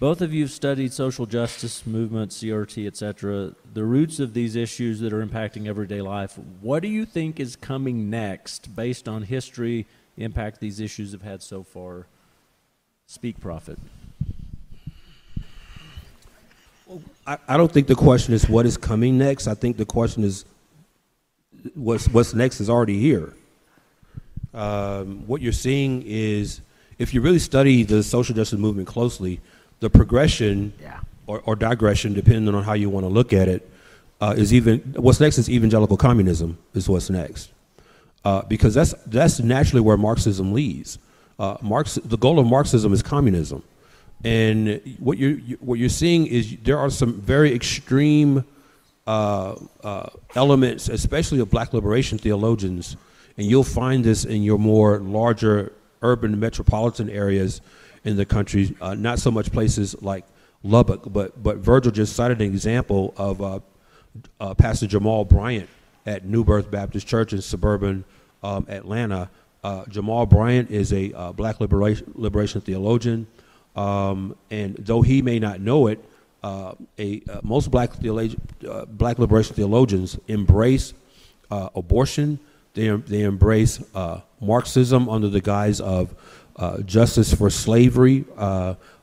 Both 0.00 0.20
of 0.20 0.32
you 0.32 0.44
have 0.44 0.52
studied 0.52 0.92
social 0.92 1.26
justice 1.26 1.84
movement, 1.84 2.30
CRT, 2.30 2.86
et 2.86 2.96
cetera, 2.96 3.52
The 3.74 3.82
roots 3.82 4.20
of 4.20 4.32
these 4.32 4.54
issues 4.54 5.00
that 5.00 5.12
are 5.12 5.26
impacting 5.26 5.66
everyday 5.66 6.02
life. 6.02 6.38
What 6.60 6.82
do 6.82 6.88
you 6.88 7.04
think 7.04 7.40
is 7.40 7.56
coming 7.56 8.08
next 8.08 8.76
based 8.76 9.08
on 9.08 9.22
history, 9.22 9.86
the 10.14 10.22
impact 10.22 10.60
these 10.60 10.78
issues 10.78 11.10
have 11.10 11.22
had 11.22 11.42
so 11.42 11.64
far? 11.64 12.06
Speak, 13.08 13.40
prophet. 13.40 13.76
I, 17.26 17.38
I 17.48 17.56
don't 17.56 17.72
think 17.72 17.88
the 17.88 17.96
question 17.96 18.34
is 18.34 18.48
what 18.48 18.66
is 18.66 18.76
coming 18.76 19.18
next. 19.18 19.48
I 19.48 19.54
think 19.54 19.78
the 19.78 19.84
question 19.84 20.22
is 20.22 20.44
what's, 21.74 22.06
what's 22.08 22.34
next 22.34 22.60
is 22.60 22.70
already 22.70 23.00
here. 23.00 23.34
Um, 24.54 25.26
what 25.26 25.42
you're 25.42 25.52
seeing 25.52 26.04
is, 26.06 26.60
if 26.98 27.12
you 27.12 27.20
really 27.20 27.40
study 27.40 27.82
the 27.82 28.04
social 28.04 28.34
justice 28.34 28.58
movement 28.58 28.86
closely, 28.86 29.40
the 29.80 29.90
progression 29.90 30.72
Yeah. 30.80 31.00
or, 31.26 31.40
or 31.44 31.56
digression, 31.56 32.14
depending 32.14 32.54
on 32.54 32.64
how 32.64 32.72
you 32.74 32.90
want 32.90 33.04
to 33.04 33.08
look 33.12 33.32
at 33.32 33.48
it, 33.48 33.68
uh, 34.20 34.34
is 34.36 34.52
even 34.52 34.78
what's 34.96 35.20
next 35.20 35.38
is 35.38 35.48
evangelical 35.48 35.96
communism 35.96 36.58
is 36.74 36.88
what's 36.88 37.08
next, 37.10 37.50
uh, 38.24 38.42
because 38.42 38.74
that's 38.74 38.92
that's 39.06 39.38
naturally 39.38 39.80
where 39.80 39.96
Marxism 39.96 40.52
leads. 40.52 40.98
Uh, 41.38 41.56
Marx, 41.62 41.94
the 42.04 42.18
goal 42.18 42.40
of 42.40 42.46
Marxism 42.46 42.92
is 42.92 43.00
communism, 43.00 43.62
and 44.24 44.80
what 44.98 45.18
you're 45.18 45.38
you, 45.38 45.56
what 45.60 45.78
you're 45.78 45.88
seeing 45.88 46.26
is 46.26 46.56
there 46.64 46.78
are 46.78 46.90
some 46.90 47.20
very 47.20 47.54
extreme 47.54 48.44
uh, 49.06 49.54
uh, 49.84 50.10
elements, 50.34 50.88
especially 50.88 51.38
of 51.38 51.48
Black 51.48 51.72
liberation 51.72 52.18
theologians, 52.18 52.96
and 53.36 53.46
you'll 53.46 53.62
find 53.62 54.04
this 54.04 54.24
in 54.24 54.42
your 54.42 54.58
more 54.58 54.98
larger 54.98 55.72
urban 56.02 56.40
metropolitan 56.40 57.08
areas 57.08 57.60
in 58.04 58.16
the 58.16 58.24
country. 58.24 58.76
Uh, 58.80 58.94
not 58.94 59.18
so 59.18 59.30
much 59.30 59.52
places 59.52 60.00
like 60.02 60.24
Lubbock, 60.62 61.12
but 61.12 61.40
but 61.42 61.58
Virgil 61.58 61.92
just 61.92 62.16
cited 62.16 62.40
an 62.40 62.46
example 62.46 63.14
of 63.16 63.40
uh, 63.40 63.60
uh, 64.40 64.54
Pastor 64.54 64.86
Jamal 64.86 65.24
Bryant 65.24 65.68
at 66.06 66.24
New 66.24 66.44
Birth 66.44 66.70
Baptist 66.70 67.06
Church 67.06 67.32
in 67.32 67.40
suburban 67.42 68.04
um, 68.42 68.66
Atlanta. 68.68 69.30
Uh, 69.62 69.84
Jamal 69.86 70.26
Bryant 70.26 70.70
is 70.70 70.92
a 70.92 71.12
uh, 71.12 71.32
black 71.32 71.60
liberation, 71.60 72.12
liberation 72.14 72.60
theologian, 72.60 73.26
um, 73.76 74.36
and 74.50 74.76
though 74.76 75.02
he 75.02 75.22
may 75.22 75.38
not 75.38 75.60
know 75.60 75.86
it, 75.88 76.04
uh, 76.42 76.74
a 76.98 77.22
most 77.42 77.70
black 77.70 77.92
black 78.00 79.18
liberation 79.18 79.54
theologians 79.54 80.18
embrace 80.28 80.94
abortion. 81.50 82.38
They 82.74 82.88
they 82.88 83.22
embrace 83.22 83.80
Marxism 84.40 85.08
under 85.08 85.28
the 85.28 85.40
guise 85.40 85.80
of 85.80 86.14
uh, 86.58 86.82
justice 86.82 87.32
for 87.32 87.50
slavery. 87.50 88.24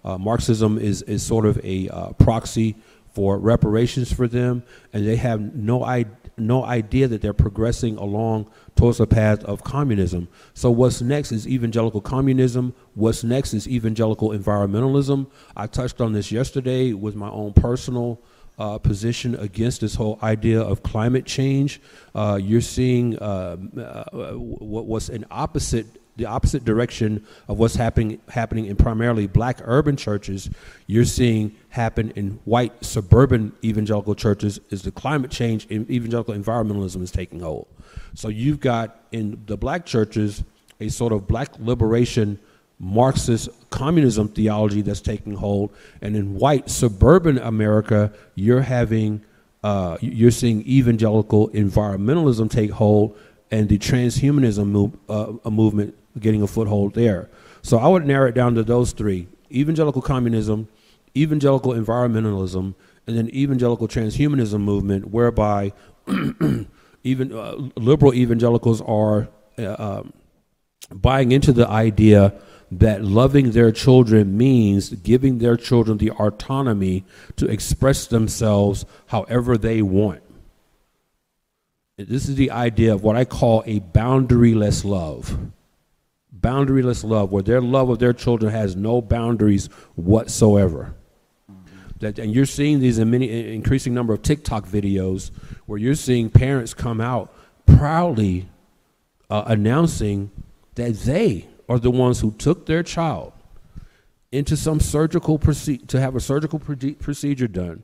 Marxism 0.04 0.78
is 0.78 1.02
is 1.04 1.24
sort 1.24 1.46
of 1.46 1.60
a 1.64 2.14
proxy 2.20 2.76
for 3.14 3.40
reparations 3.40 4.12
for 4.12 4.28
them, 4.28 4.64
and 4.94 5.08
they 5.08 5.16
have 5.16 5.56
no 5.56 5.84
idea 5.84 6.16
no 6.38 6.66
idea 6.66 7.08
that 7.08 7.22
they're 7.22 7.34
progressing 7.34 7.98
along 7.98 8.50
towards 8.76 8.98
the 8.98 9.08
path 9.08 9.44
of 9.46 9.64
communism. 9.64 10.28
So 10.54 10.70
what's 10.72 11.02
next 11.02 11.32
is 11.32 11.48
evangelical 11.48 12.02
communism. 12.02 12.74
What's 12.94 13.24
next 13.24 13.54
is 13.54 13.68
evangelical 13.68 14.30
environmentalism. 14.30 15.28
I 15.56 15.68
touched 15.68 16.02
on 16.02 16.14
this 16.14 16.32
yesterday 16.32 16.94
with 16.94 17.16
my 17.16 17.30
own 17.30 17.54
personal 17.54 18.22
uh, 18.58 18.78
position 18.78 19.36
against 19.36 19.82
this 19.82 19.96
whole 19.96 20.20
idea 20.24 20.62
of 20.62 20.84
climate 20.84 21.26
change. 21.26 21.82
Uh, 22.14 22.40
you're 22.42 22.62
seeing 22.62 23.18
uh, 23.20 23.58
uh 23.78 24.34
what 24.34 24.86
was 24.86 25.10
an 25.10 25.26
opposite 25.30 25.88
the 26.18 26.26
opposite 26.26 26.64
direction 26.64 27.26
of 27.48 27.60
what's 27.60 27.76
happening 27.76 28.20
happening 28.30 28.66
in 28.66 28.76
primarily 28.76 29.28
black 29.28 29.60
urban 29.64 29.98
churches 29.98 30.50
you're 30.88 31.06
seeing 31.06 31.56
happen 31.70 32.12
in 32.12 32.40
white 32.46 32.74
suburban 32.84 33.52
evangelical 33.64 34.16
churches 34.16 34.60
is 34.70 34.84
the 34.84 34.92
climate 34.92 35.32
change 35.32 35.68
evangelical 35.70 36.34
environmentalism 36.34 37.02
is 37.02 37.12
taking 37.12 37.40
hold. 37.42 37.68
So 38.14 38.30
you've 38.30 38.60
got 38.60 39.00
in 39.12 39.42
the 39.46 39.58
black 39.58 39.86
churches 39.86 40.44
a 40.80 40.90
sort 40.90 41.14
of 41.14 41.28
black 41.28 41.50
liberation 41.60 42.40
marxist 42.80 43.50
communism 43.70 44.28
theology 44.28 44.82
that's 44.82 45.02
taking 45.02 45.34
hold 45.34 45.74
and 46.02 46.16
in 46.16 46.36
white 46.36 46.70
suburban 46.70 47.38
america 47.38 48.12
you're 48.36 48.62
having 48.62 49.24
uh, 49.64 49.98
you're 50.02 50.30
seeing 50.30 50.62
evangelical 50.68 51.48
environmentalism 51.50 52.52
take 52.52 52.70
hold 52.70 53.18
and 53.50 53.70
the 53.70 53.78
transhumanism 53.78 54.68
move, 54.68 54.92
uh, 55.10 55.50
movement 55.50 55.96
getting 56.20 56.42
a 56.42 56.48
foothold 56.48 56.94
there. 56.94 57.30
So 57.62 57.78
I 57.78 57.88
would 57.88 58.06
narrow 58.06 58.28
it 58.28 58.36
down 58.36 58.56
to 58.56 58.64
those 58.64 58.92
three 58.92 59.28
evangelical 59.52 60.02
communism, 60.02 60.68
evangelical 61.16 61.74
environmentalism, 61.74 62.76
and 63.08 63.18
then 63.18 63.30
evangelical 63.30 63.88
transhumanism 63.88 64.62
movement, 64.62 65.10
whereby 65.10 65.74
even 67.04 67.34
uh, 67.34 67.56
liberal 67.76 68.14
evangelicals 68.14 68.82
are 68.82 69.28
uh, 69.58 69.76
um, 69.78 70.14
buying 70.94 71.32
into 71.32 71.52
the 71.52 71.68
idea 71.68 72.34
that 72.72 73.04
loving 73.04 73.52
their 73.52 73.72
children 73.72 74.38
means 74.38 74.90
giving 74.90 75.38
their 75.38 75.56
children 75.56 75.98
the 75.98 76.12
autonomy 76.12 77.06
to 77.36 77.48
express 77.48 78.08
themselves 78.08 78.86
however 79.08 79.58
they 79.58 79.82
want. 79.82 80.22
This 81.98 82.28
is 82.28 82.36
the 82.36 82.52
idea 82.52 82.94
of 82.94 83.04
what 83.04 83.16
I 83.16 83.24
call 83.24 83.64
a 83.66 83.80
boundaryless 83.80 84.84
love 84.84 85.38
boundaryless 86.46 87.04
love, 87.04 87.32
where 87.32 87.42
their 87.42 87.62
love 87.62 87.90
of 87.90 87.98
their 87.98 88.14
children 88.14 88.52
has 88.52 88.76
no 88.76 89.02
boundaries 89.02 89.68
whatsoever. 89.96 90.94
That, 92.00 92.20
and 92.20 92.34
you're 92.34 92.46
seeing 92.46 92.80
these 92.80 93.00
in 93.00 93.10
many 93.10 93.54
increasing 93.54 93.94
number 93.94 94.14
of 94.14 94.22
TikTok 94.22 94.68
videos 94.68 95.32
where 95.66 95.80
you're 95.80 95.96
seeing 95.96 96.30
parents 96.30 96.74
come 96.74 97.02
out 97.02 97.34
proudly 97.66 98.48
uh, 99.30 99.46
announcing 99.48 100.30
that 100.76 100.94
they 101.00 101.48
are 101.68 101.80
the 101.80 101.90
ones 101.90 102.20
who 102.20 102.32
took 102.32 102.66
their 102.66 102.84
child 102.84 103.34
into 104.32 104.56
some 104.58 104.80
surgical 104.80 105.40
procedure 105.40 105.86
to 105.88 106.00
have 106.00 106.16
a 106.16 106.20
surgical 106.20 106.60
procedure 106.60 107.48
done, 107.48 107.82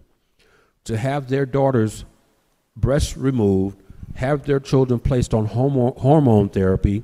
to 0.83 0.97
have 0.97 1.29
their 1.29 1.45
daughter's 1.45 2.05
breasts 2.75 3.17
removed, 3.17 3.81
have 4.15 4.45
their 4.45 4.59
children 4.59 4.99
placed 4.99 5.33
on 5.33 5.45
hormone, 5.45 5.93
hormone 5.97 6.49
therapy, 6.49 7.01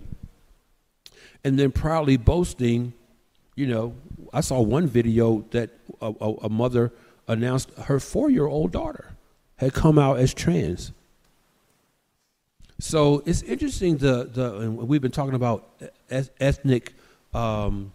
and 1.48 1.58
then 1.58 1.72
proudly 1.72 2.18
boasting, 2.18 2.92
you 3.56 3.68
know, 3.68 3.96
I 4.34 4.42
saw 4.42 4.60
one 4.60 4.86
video 4.86 5.46
that 5.52 5.70
a, 6.02 6.14
a, 6.20 6.34
a 6.44 6.50
mother 6.50 6.92
announced 7.26 7.72
her 7.86 8.02
four 8.02 8.30
year 8.30 8.46
old 8.46 8.74
daughter 8.74 9.16
had 9.56 9.74
come 9.74 9.98
out 9.98 10.20
as 10.20 10.34
trans. 10.34 10.92
So 12.80 13.24
it's 13.26 13.44
interesting. 13.44 13.96
The 13.96 14.26
the 14.26 14.58
and 14.58 14.78
we've 14.78 15.02
been 15.02 15.18
talking 15.20 15.36
about 15.36 15.82
ethnic 16.10 16.94
um, 17.34 17.94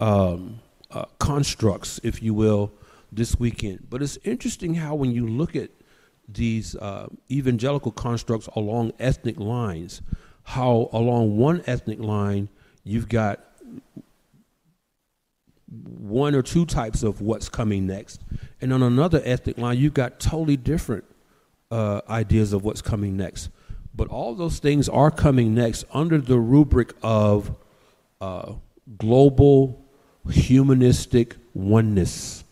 um, 0.00 0.58
uh, 0.90 1.04
constructs, 1.20 2.00
if 2.02 2.20
you 2.20 2.34
will, 2.34 2.72
this 3.12 3.38
weekend. 3.38 3.86
But 3.88 4.02
it's 4.02 4.18
interesting 4.24 4.74
how 4.74 4.96
when 4.96 5.12
you 5.12 5.28
look 5.28 5.54
at 5.54 5.70
these 6.28 6.74
uh, 6.74 7.06
evangelical 7.30 7.92
constructs 7.92 8.48
along 8.56 8.92
ethnic 8.98 9.38
lines, 9.38 10.02
how 10.42 10.90
along 10.92 11.38
one 11.38 11.62
ethnic 11.64 12.00
line 12.00 12.48
you've 12.88 13.08
got 13.08 13.40
one 15.70 16.34
or 16.34 16.42
two 16.42 16.64
types 16.64 17.02
of 17.02 17.20
what's 17.20 17.48
coming 17.48 17.86
next. 17.86 18.22
And 18.60 18.72
on 18.72 18.82
another 18.82 19.20
ethnic 19.24 19.58
line, 19.58 19.78
you've 19.78 19.94
got 19.94 20.18
totally 20.18 20.56
different 20.56 21.04
uh, 21.70 22.00
ideas 22.08 22.54
of 22.54 22.64
what's 22.64 22.80
coming 22.80 23.16
next. 23.16 23.50
But 23.94 24.08
all 24.08 24.34
those 24.34 24.58
things 24.58 24.88
are 24.88 25.10
coming 25.10 25.54
next 25.54 25.84
under 25.92 26.18
the 26.18 26.38
rubric 26.38 26.94
of 27.02 27.54
uh, 28.20 28.54
global 28.96 29.84
humanistic 30.30 31.36
oneness. 31.52 32.44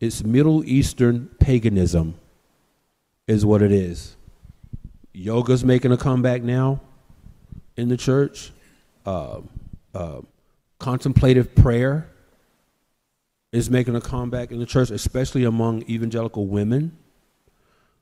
It's 0.00 0.24
Middle 0.24 0.64
Eastern 0.64 1.28
paganism, 1.38 2.14
is 3.26 3.44
what 3.44 3.60
it 3.60 3.72
is. 3.72 4.16
Yoga's 5.12 5.64
making 5.64 5.92
a 5.92 5.96
comeback 5.96 6.42
now 6.42 6.80
in 7.76 7.88
the 7.88 7.96
church 7.96 8.52
uh, 9.06 9.40
uh, 9.94 10.20
contemplative 10.78 11.54
prayer 11.54 12.08
is 13.52 13.70
making 13.70 13.96
a 13.96 14.00
comeback 14.00 14.50
in 14.50 14.58
the 14.58 14.66
church, 14.66 14.90
especially 14.90 15.44
among 15.44 15.82
evangelical 15.82 16.46
women. 16.46 16.96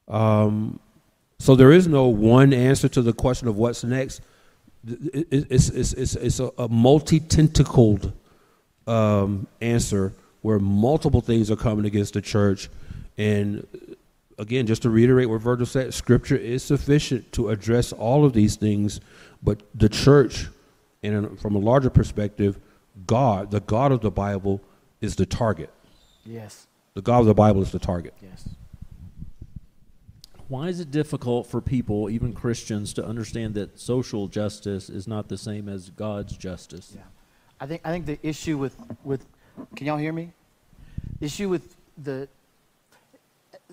Um, 0.09 0.81
so 1.39 1.55
there 1.55 1.71
is 1.71 1.87
no 1.87 2.07
one 2.07 2.53
answer 2.53 2.89
to 2.89 3.03
the 3.03 3.13
question 3.13 3.49
of 3.49 3.57
what's 3.57 3.85
next. 3.85 4.23
It's, 4.87 5.71
it's, 5.71 5.93
it's, 5.93 6.17
it's 6.17 6.41
a, 6.41 6.51
a 6.59 6.69
multi 6.69 7.21
tentacled 7.21 8.13
um, 8.87 9.47
answer 9.61 10.13
where 10.43 10.59
multiple 10.59 11.21
things 11.21 11.51
are 11.51 11.57
coming 11.57 11.87
against 11.87 12.15
the 12.15 12.21
church. 12.21 12.69
And 13.17 13.67
again, 14.39 14.67
just 14.67 14.83
to 14.83 14.91
reiterate 14.91 15.29
what 15.29 15.41
Virgil 15.41 15.67
said, 15.67 15.95
Scripture 15.95 16.37
is 16.37 16.63
sufficient 16.63 17.33
to 17.33 17.51
address 17.51 17.93
all 17.93 18.25
of 18.25 18.33
these 18.33 18.57
things, 18.57 19.01
but 19.43 19.63
the 19.75 19.89
church 19.89 20.49
and 21.05 21.39
from 21.41 21.55
a 21.55 21.59
larger 21.59 21.91
perspective, 21.91 22.59
God, 23.07 23.51
the 23.51 23.61
God 23.61 23.93
of 23.93 24.01
the 24.01 24.11
Bible, 24.11 24.61
is 25.01 25.17
the 25.17 25.27
target. 25.27 25.71
Yes. 26.25 26.67
The 26.95 27.03
God 27.03 27.21
of 27.21 27.27
the 27.27 27.35
Bible 27.35 27.63
is 27.63 27.73
the 27.73 27.79
target. 27.79 28.15
Yes. 28.23 28.49
Why 30.49 30.69
is 30.69 30.79
it 30.81 30.91
difficult 30.91 31.47
for 31.47 31.61
people, 31.61 32.11
even 32.11 32.33
Christians, 32.33 32.93
to 32.95 33.05
understand 33.05 33.55
that 33.55 33.79
social 33.79 34.29
justice 34.29 34.89
is 34.89 35.09
not 35.09 35.29
the 35.29 35.39
same 35.39 35.69
as 35.69 35.91
God's 35.91 36.37
justice? 36.37 36.93
Yeah. 36.95 37.03
I 37.61 37.67
think 37.67 37.81
I 37.85 37.91
think 37.91 38.07
the 38.07 38.19
issue 38.23 38.59
with 38.59 38.77
with 39.05 39.27
can 39.75 39.87
y'all 39.87 39.97
hear 39.97 40.13
me? 40.13 40.33
The 41.21 41.27
issue 41.27 41.49
with 41.49 41.77
the 41.97 42.29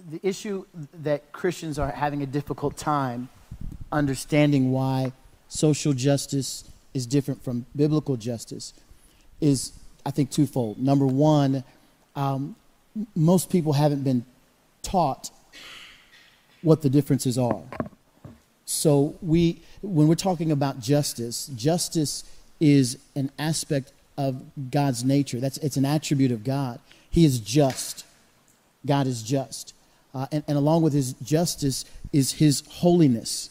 the 0.10 0.20
issue 0.24 0.66
that 0.94 1.32
Christians 1.32 1.78
are 1.78 1.92
having 1.92 2.24
a 2.24 2.26
difficult 2.26 2.78
time 2.78 3.30
understanding 3.92 4.72
why 4.72 5.12
social 5.48 5.94
justice 5.94 6.64
is 6.94 7.06
different 7.06 7.44
from 7.44 7.66
biblical 7.76 8.18
justice 8.18 8.74
is, 9.40 9.74
I 10.06 10.12
think, 10.12 10.30
twofold. 10.30 10.78
Number 10.80 11.06
one, 11.06 11.64
um, 12.16 12.56
most 13.16 13.50
people 13.50 13.74
haven't 13.74 14.04
been 14.04 14.26
taught 14.84 15.32
what 16.62 16.82
the 16.82 16.90
differences 16.90 17.38
are. 17.38 17.64
So 18.66 19.16
we, 19.22 19.62
when 19.82 20.08
we're 20.08 20.16
talking 20.16 20.52
about 20.52 20.80
justice, 20.80 21.48
justice 21.56 22.24
is 22.60 22.98
an 23.16 23.32
aspect 23.40 23.92
of 24.18 24.42
God's 24.70 25.04
nature. 25.04 25.40
That's 25.40 25.58
it's 25.58 25.78
an 25.78 25.86
attribute 25.86 26.32
of 26.32 26.44
God. 26.44 26.80
He 27.10 27.26
is 27.26 27.40
just. 27.40 28.06
God 28.86 29.08
is 29.08 29.22
just, 29.22 29.74
uh, 30.14 30.26
and, 30.32 30.44
and 30.48 30.58
along 30.58 30.82
with 30.82 30.94
His 30.94 31.14
justice 31.14 31.86
is 32.12 32.34
His 32.34 32.64
holiness 32.68 33.50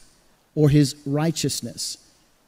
or 0.55 0.69
His 0.69 0.97
righteousness. 1.07 1.99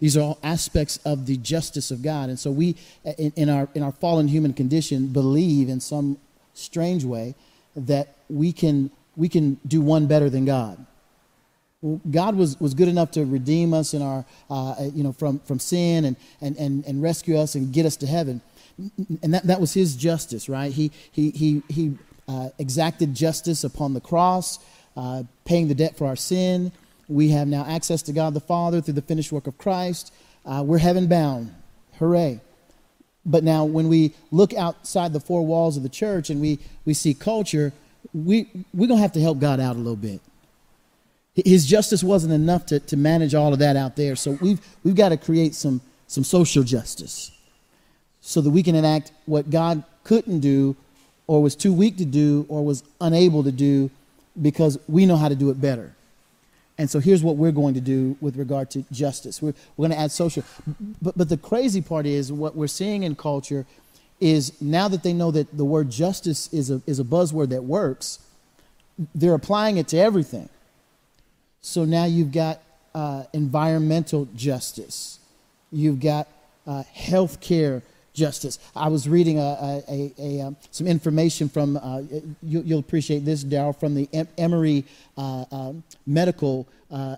These 0.02 0.16
are 0.16 0.20
all 0.20 0.38
aspects 0.42 0.98
of 1.04 1.26
the 1.26 1.36
justice 1.36 1.92
of 1.92 2.02
God. 2.02 2.28
And 2.28 2.36
so 2.36 2.50
we, 2.50 2.74
in, 3.04 3.32
in, 3.36 3.48
our, 3.48 3.68
in 3.72 3.84
our 3.84 3.92
fallen 3.92 4.26
human 4.26 4.52
condition, 4.52 5.06
believe 5.06 5.68
in 5.68 5.78
some 5.78 6.18
strange 6.54 7.04
way 7.04 7.36
that 7.76 8.16
we 8.28 8.52
can, 8.52 8.90
we 9.14 9.28
can 9.28 9.60
do 9.64 9.80
one 9.80 10.08
better 10.08 10.28
than 10.28 10.44
God. 10.44 10.84
God 12.10 12.34
was, 12.34 12.58
was 12.60 12.74
good 12.74 12.88
enough 12.88 13.12
to 13.12 13.24
redeem 13.24 13.72
us 13.72 13.94
in 13.94 14.02
our, 14.02 14.24
uh, 14.50 14.74
you 14.92 15.04
know, 15.04 15.12
from, 15.12 15.38
from 15.38 15.60
sin 15.60 16.04
and, 16.04 16.16
and, 16.40 16.56
and, 16.56 16.84
and 16.84 17.00
rescue 17.00 17.38
us 17.38 17.54
and 17.54 17.72
get 17.72 17.86
us 17.86 17.94
to 17.98 18.06
heaven. 18.08 18.40
And 19.22 19.34
that, 19.34 19.44
that 19.44 19.60
was 19.60 19.72
his 19.72 19.94
justice, 19.94 20.48
right? 20.48 20.72
He, 20.72 20.90
he, 21.12 21.30
he, 21.30 21.62
he 21.68 21.96
uh, 22.26 22.48
exacted 22.58 23.14
justice 23.14 23.62
upon 23.62 23.94
the 23.94 24.00
cross, 24.00 24.58
uh, 24.96 25.22
paying 25.44 25.68
the 25.68 25.76
debt 25.76 25.96
for 25.96 26.08
our 26.08 26.16
sin. 26.16 26.72
We 27.08 27.28
have 27.30 27.48
now 27.48 27.64
access 27.66 28.02
to 28.02 28.12
God 28.12 28.34
the 28.34 28.40
Father 28.40 28.80
through 28.80 28.94
the 28.94 29.02
finished 29.02 29.32
work 29.32 29.46
of 29.46 29.58
Christ. 29.58 30.12
Uh, 30.44 30.62
we're 30.64 30.78
heaven 30.78 31.06
bound. 31.06 31.54
Hooray. 31.98 32.40
But 33.24 33.44
now, 33.44 33.64
when 33.64 33.88
we 33.88 34.14
look 34.30 34.52
outside 34.54 35.12
the 35.12 35.20
four 35.20 35.46
walls 35.46 35.76
of 35.76 35.82
the 35.82 35.88
church 35.88 36.30
and 36.30 36.40
we, 36.40 36.58
we 36.84 36.94
see 36.94 37.14
culture, 37.14 37.72
we, 38.12 38.48
we're 38.74 38.88
going 38.88 38.98
to 38.98 39.02
have 39.02 39.12
to 39.12 39.20
help 39.20 39.38
God 39.38 39.60
out 39.60 39.76
a 39.76 39.78
little 39.78 39.96
bit. 39.96 40.20
His 41.34 41.64
justice 41.64 42.02
wasn't 42.02 42.32
enough 42.32 42.66
to, 42.66 42.80
to 42.80 42.96
manage 42.96 43.34
all 43.34 43.52
of 43.52 43.58
that 43.60 43.76
out 43.76 43.96
there. 43.96 44.16
So 44.16 44.32
we've, 44.40 44.60
we've 44.84 44.96
got 44.96 45.10
to 45.10 45.16
create 45.16 45.54
some, 45.54 45.80
some 46.06 46.24
social 46.24 46.62
justice 46.62 47.30
so 48.20 48.40
that 48.40 48.50
we 48.50 48.62
can 48.62 48.74
enact 48.74 49.12
what 49.26 49.48
God 49.50 49.82
couldn't 50.04 50.40
do 50.40 50.76
or 51.26 51.42
was 51.42 51.56
too 51.56 51.72
weak 51.72 51.96
to 51.98 52.04
do 52.04 52.44
or 52.48 52.64
was 52.64 52.82
unable 53.00 53.44
to 53.44 53.52
do 53.52 53.90
because 54.40 54.78
we 54.88 55.06
know 55.06 55.16
how 55.16 55.28
to 55.28 55.34
do 55.34 55.50
it 55.50 55.60
better. 55.60 55.94
And 56.78 56.90
so 56.90 57.00
here's 57.00 57.22
what 57.22 57.36
we're 57.36 57.52
going 57.52 57.74
to 57.74 57.80
do 57.80 58.16
with 58.20 58.36
regard 58.36 58.70
to 58.70 58.84
justice. 58.90 59.42
We're, 59.42 59.54
we're 59.76 59.88
going 59.88 59.96
to 59.96 60.02
add 60.02 60.10
social. 60.10 60.42
But, 61.00 61.16
but 61.16 61.28
the 61.28 61.36
crazy 61.36 61.82
part 61.82 62.06
is 62.06 62.32
what 62.32 62.56
we're 62.56 62.66
seeing 62.66 63.02
in 63.02 63.14
culture 63.14 63.66
is 64.20 64.60
now 64.60 64.88
that 64.88 65.02
they 65.02 65.12
know 65.12 65.30
that 65.32 65.56
the 65.56 65.64
word 65.64 65.90
justice 65.90 66.52
is 66.52 66.70
a, 66.70 66.80
is 66.86 67.00
a 67.00 67.04
buzzword 67.04 67.50
that 67.50 67.64
works, 67.64 68.20
they're 69.14 69.34
applying 69.34 69.78
it 69.78 69.88
to 69.88 69.98
everything. 69.98 70.48
So 71.60 71.84
now 71.84 72.04
you've 72.04 72.32
got 72.32 72.60
uh, 72.94 73.24
environmental 73.32 74.28
justice, 74.34 75.18
you've 75.70 76.00
got 76.00 76.28
uh, 76.66 76.84
health 76.84 77.40
care 77.40 77.82
justice. 78.12 78.58
I 78.76 78.88
was 78.88 79.08
reading 79.08 79.38
a, 79.38 79.82
a, 79.88 80.12
a, 80.18 80.40
um, 80.40 80.56
some 80.70 80.86
information 80.86 81.48
from, 81.48 81.76
uh, 81.76 82.02
you, 82.42 82.60
will 82.60 82.78
appreciate 82.78 83.24
this, 83.24 83.42
Darrell, 83.42 83.72
from 83.72 83.94
the 83.94 84.08
Emory 84.38 84.84
uh, 85.16 85.44
um, 85.50 85.82
Medical 86.06 86.68
uh, 86.90 87.16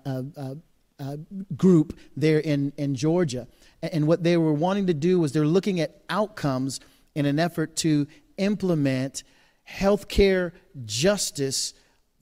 uh, 0.97 1.17
Group 1.57 1.97
there 2.15 2.39
in, 2.39 2.71
in 2.77 2.95
Georgia. 2.95 3.47
And 3.81 4.07
what 4.07 4.23
they 4.23 4.37
were 4.37 4.53
wanting 4.53 4.87
to 4.87 4.93
do 4.93 5.19
was 5.19 5.33
they're 5.33 5.45
looking 5.45 5.79
at 5.79 6.01
outcomes 6.09 6.79
in 7.13 7.25
an 7.25 7.39
effort 7.39 7.75
to 7.77 8.07
implement 8.37 9.23
healthcare 9.69 10.51
justice 10.85 11.73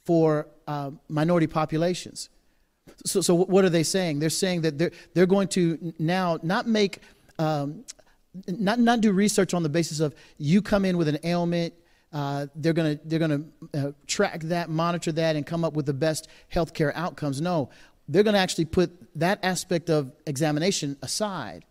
for 0.06 0.48
uh, 0.68 0.92
minority 1.10 1.48
populations. 1.48 2.30
So, 3.06 3.22
so 3.22 3.36
what 3.36 3.64
are 3.66 3.70
they 3.70 3.84
saying? 3.84 4.20
They're 4.20 4.30
saying 4.30 4.62
that 4.62 4.78
they're, 4.78 4.92
they're 5.14 5.26
going 5.26 5.48
to 5.50 5.94
now 6.00 6.40
not 6.44 6.68
make 6.68 7.00
um, 7.40 7.86
not, 8.48 8.80
not 8.80 9.02
do 9.02 9.12
research 9.12 9.54
on 9.54 9.64
the 9.64 9.70
basis 9.70 10.00
of 10.00 10.16
you 10.38 10.62
come 10.62 10.86
in 10.86 10.98
with 10.98 11.08
an 11.08 11.20
ailment, 11.24 11.74
uh, 12.12 12.48
they're 12.56 12.74
to 12.98 13.08
they're 13.08 13.20
to 13.72 13.88
uh, 13.88 13.92
track 14.08 14.42
that, 14.44 14.70
monitor 14.70 15.12
that, 15.12 15.36
and 15.36 15.46
come 15.46 15.64
up 15.64 15.74
with 15.74 15.86
the 15.86 15.94
best 15.94 16.28
healthcare 16.54 16.92
outcomes. 16.96 17.42
No, 17.42 17.70
they're 18.08 18.24
to 18.34 18.40
actually 18.40 18.66
put 18.66 18.92
that 19.20 19.40
aspect 19.44 19.90
of 19.90 20.12
examination 20.28 20.98
aside, 21.02 21.66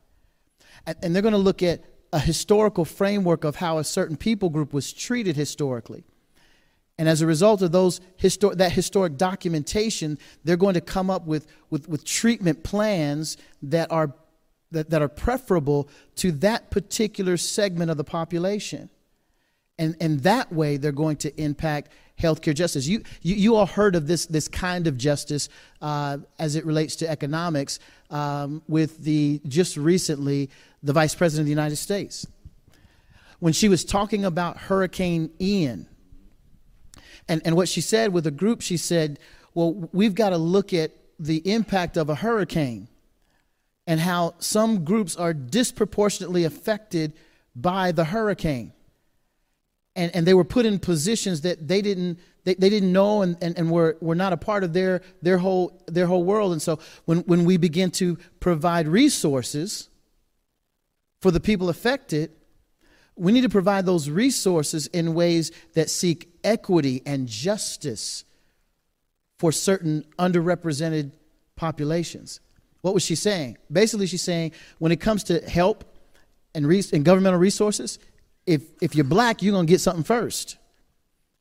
and, 0.86 0.96
and 1.02 1.14
they're 1.14 1.22
to 1.32 1.38
look 1.38 1.62
at 1.62 1.84
a 2.12 2.18
historical 2.18 2.84
framework 2.84 3.44
of 3.44 3.56
how 3.56 3.78
a 3.78 3.84
certain 3.84 4.16
people 4.16 4.50
group 4.50 4.72
was 4.72 4.92
treated 4.92 5.36
historically. 5.36 6.04
And 6.98 7.08
as 7.08 7.22
a 7.22 7.26
result 7.26 7.62
of 7.62 7.72
those 7.72 8.00
histor- 8.20 8.54
that 8.56 8.72
historic 8.72 9.16
documentation, 9.16 10.18
they're 10.44 10.58
going 10.58 10.74
to 10.74 10.80
come 10.80 11.08
up 11.08 11.26
with, 11.26 11.46
with, 11.70 11.88
with 11.88 12.04
treatment 12.04 12.62
plans 12.62 13.38
that 13.62 13.90
are 13.90 14.14
that, 14.72 14.90
that 14.90 15.02
are 15.02 15.08
preferable 15.08 15.88
to 16.16 16.32
that 16.32 16.70
particular 16.70 17.36
segment 17.36 17.90
of 17.90 17.96
the 17.96 18.04
population. 18.04 18.90
And, 19.78 19.96
and 20.00 20.20
that 20.20 20.52
way, 20.52 20.76
they're 20.76 20.92
going 20.92 21.16
to 21.18 21.40
impact 21.40 21.92
healthcare 22.20 22.54
justice. 22.54 22.86
You, 22.86 23.02
you, 23.22 23.34
you 23.34 23.56
all 23.56 23.66
heard 23.66 23.96
of 23.96 24.06
this, 24.06 24.26
this 24.26 24.48
kind 24.48 24.86
of 24.86 24.96
justice 24.96 25.48
uh, 25.80 26.18
as 26.38 26.56
it 26.56 26.64
relates 26.64 26.96
to 26.96 27.08
economics 27.08 27.78
um, 28.10 28.62
with 28.68 28.98
the 28.98 29.40
just 29.48 29.76
recently 29.76 30.50
the 30.82 30.92
Vice 30.92 31.14
President 31.14 31.42
of 31.42 31.46
the 31.46 31.52
United 31.52 31.76
States. 31.76 32.26
When 33.40 33.52
she 33.52 33.68
was 33.68 33.84
talking 33.84 34.24
about 34.24 34.56
Hurricane 34.56 35.30
Ian, 35.40 35.88
and, 37.28 37.40
and 37.44 37.56
what 37.56 37.68
she 37.68 37.80
said 37.80 38.12
with 38.12 38.26
a 38.26 38.30
group, 38.30 38.60
she 38.60 38.76
said, 38.76 39.18
Well, 39.54 39.88
we've 39.92 40.14
got 40.14 40.30
to 40.30 40.36
look 40.36 40.72
at 40.72 40.92
the 41.18 41.38
impact 41.50 41.96
of 41.96 42.10
a 42.10 42.14
hurricane 42.16 42.88
and 43.86 44.00
how 44.00 44.34
some 44.38 44.84
groups 44.84 45.16
are 45.16 45.34
disproportionately 45.34 46.44
affected 46.44 47.12
by 47.54 47.92
the 47.92 48.04
hurricane. 48.04 48.72
And, 49.94 50.14
and 50.14 50.26
they 50.26 50.34
were 50.34 50.44
put 50.44 50.64
in 50.64 50.78
positions 50.78 51.42
that 51.42 51.68
they 51.68 51.82
didn't, 51.82 52.18
they, 52.44 52.54
they 52.54 52.70
didn't 52.70 52.92
know 52.92 53.22
and, 53.22 53.36
and, 53.42 53.58
and 53.58 53.70
were, 53.70 53.98
were 54.00 54.14
not 54.14 54.32
a 54.32 54.36
part 54.36 54.64
of 54.64 54.72
their, 54.72 55.02
their, 55.20 55.36
whole, 55.38 55.82
their 55.86 56.06
whole 56.06 56.24
world. 56.24 56.52
And 56.52 56.62
so 56.62 56.78
when, 57.04 57.18
when 57.20 57.44
we 57.44 57.56
begin 57.56 57.90
to 57.92 58.16
provide 58.40 58.88
resources 58.88 59.90
for 61.20 61.30
the 61.30 61.40
people 61.40 61.68
affected, 61.68 62.32
we 63.16 63.32
need 63.32 63.42
to 63.42 63.50
provide 63.50 63.84
those 63.84 64.08
resources 64.08 64.86
in 64.88 65.12
ways 65.12 65.52
that 65.74 65.90
seek 65.90 66.30
equity 66.42 67.02
and 67.04 67.28
justice 67.28 68.24
for 69.38 69.52
certain 69.52 70.06
underrepresented 70.18 71.12
populations. 71.56 72.40
What 72.82 72.94
was 72.94 73.02
she 73.02 73.14
saying? 73.14 73.58
Basically, 73.70 74.06
she's 74.06 74.22
saying 74.22 74.52
when 74.78 74.92
it 74.92 75.00
comes 75.00 75.24
to 75.24 75.40
help 75.40 75.84
and, 76.54 76.66
and 76.66 77.04
governmental 77.04 77.38
resources, 77.38 77.98
if, 78.46 78.62
if 78.80 78.94
you're 78.94 79.04
black, 79.04 79.42
you're 79.42 79.52
going 79.52 79.66
to 79.66 79.70
get 79.70 79.80
something 79.80 80.04
first. 80.04 80.56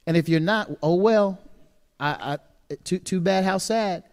And 0.07 0.15
if 0.15 0.29
you're 0.29 0.39
not, 0.39 0.69
oh 0.81 0.95
well, 0.95 1.39
I, 1.99 2.37
I, 2.69 2.75
too, 2.83 2.99
too 2.99 3.19
bad, 3.19 3.43
how 3.43 3.57
sad. 3.57 4.03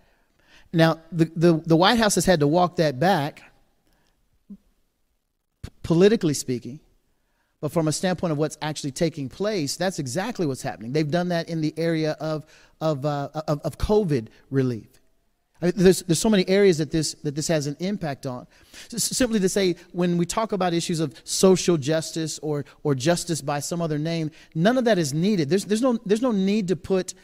Now, 0.73 1.01
the, 1.13 1.31
the, 1.37 1.63
the 1.65 1.77
White 1.77 1.99
House 1.99 2.15
has 2.17 2.27
had 2.27 2.41
to 2.41 2.47
walk 2.47 2.77
that 2.77 2.99
back, 2.99 3.43
p- 5.63 5.71
politically 5.83 6.35
speaking, 6.35 6.81
but 7.61 7.73
from 7.73 7.89
a 7.89 7.93
standpoint 7.93 8.33
of 8.33 8.39
what's 8.39 8.59
actually 8.61 8.93
taking 8.93 9.29
place, 9.29 9.77
that's 9.77 9.99
exactly 9.99 10.47
what's 10.47 10.63
happening. 10.63 10.93
They've 10.93 11.11
done 11.11 11.29
that 11.29 11.49
in 11.49 11.61
the 11.61 11.75
area 11.77 12.17
of, 12.21 12.45
of, 12.81 13.05
uh, 13.05 13.31
of, 13.49 13.61
of 13.63 13.79
COVID 13.79 14.29
relief. 14.51 14.98
I 15.61 15.67
mean, 15.67 15.75
there's, 15.77 16.03
there's 16.03 16.19
so 16.19 16.31
many 16.31 16.49
areas 16.49 16.79
that 16.79 16.91
this, 16.91 17.15
that 17.25 17.35
this 17.35 17.49
has 17.49 17.67
an 17.67 17.77
impact 17.81 18.27
on. 18.27 18.47
simply 18.89 19.41
to 19.41 19.49
say, 19.49 19.77
when 19.93 20.17
we 20.17 20.25
talk 20.25 20.53
about 20.53 20.73
issues 20.73 21.01
of 21.01 21.21
social 21.25 21.77
justice 21.77 22.39
or, 22.41 22.65
or 22.85 22.95
justice 22.95 23.41
by 23.41 23.61
some 23.61 23.83
other 23.83 23.99
name, 23.99 24.31
none 24.55 24.79
of 24.79 24.85
that 24.85 24.99
is 24.99 25.13
needed. 25.13 25.51
There's, 25.51 25.65
there's, 25.65 25.83
no, 25.83 25.99
there's 26.07 26.23
no 26.23 26.33
need 26.33 26.69
to 26.69 26.77
put 26.77 27.15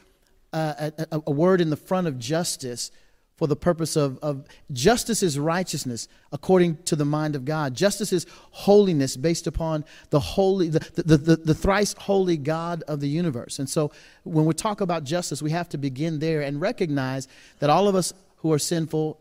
uh, 0.53 0.91
a, 1.11 1.23
a, 1.27 1.31
word 1.31 1.61
in 1.61 1.71
the 1.71 1.77
front 1.77 2.07
of 2.07 2.19
justice 2.19 2.93
for 3.37 3.49
the 3.49 3.57
purpose 3.57 3.97
of, 3.97 4.19
of 4.19 4.47
justice 4.73 5.23
is 5.23 5.39
righteousness 5.39 6.07
according 6.33 6.77
to 6.85 6.95
the 6.95 7.05
mind 7.05 7.35
of 7.35 7.45
God. 7.45 7.75
Justice 7.75 8.13
is 8.13 8.27
holiness 8.53 9.17
based 9.17 9.49
upon 9.49 9.85
the 10.11 10.21
holy, 10.21 10.69
the, 10.69 10.79
the, 10.95 11.17
the, 11.17 11.37
the, 11.37 11.55
thrice 11.55 11.95
holy 11.99 12.37
God 12.37 12.85
of 12.87 13.01
the 13.01 13.09
universe. 13.09 13.59
And 13.59 13.69
so 13.69 13.91
when 14.23 14.45
we 14.45 14.55
talk 14.55 14.81
about 14.81 15.03
justice, 15.03 15.43
we 15.43 15.51
have 15.51 15.69
to 15.71 15.79
begin 15.79 16.21
there 16.21 16.43
and 16.43 16.61
recognize 16.61 17.27
that 17.59 17.71
all 17.71 17.89
of 17.89 17.97
us 17.97 18.13
who 18.45 18.53
are 18.53 18.59
sinful 18.59 19.19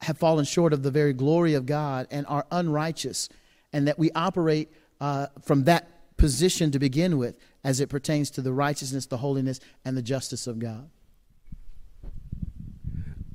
have 0.00 0.18
fallen 0.18 0.44
short 0.44 0.72
of 0.72 0.82
the 0.82 0.90
very 0.90 1.12
glory 1.12 1.54
of 1.54 1.64
God 1.64 2.08
and 2.10 2.26
are 2.26 2.44
unrighteous, 2.50 3.28
and 3.72 3.86
that 3.86 4.00
we 4.00 4.10
operate 4.16 4.68
uh, 5.00 5.28
from 5.42 5.62
that 5.64 6.16
position 6.16 6.72
to 6.72 6.80
begin 6.80 7.18
with 7.18 7.38
as 7.62 7.78
it 7.78 7.88
pertains 7.88 8.30
to 8.32 8.42
the 8.42 8.52
righteousness, 8.52 9.06
the 9.06 9.18
holiness, 9.18 9.60
and 9.84 9.96
the 9.96 10.02
justice 10.02 10.48
of 10.48 10.58
God. 10.58 10.90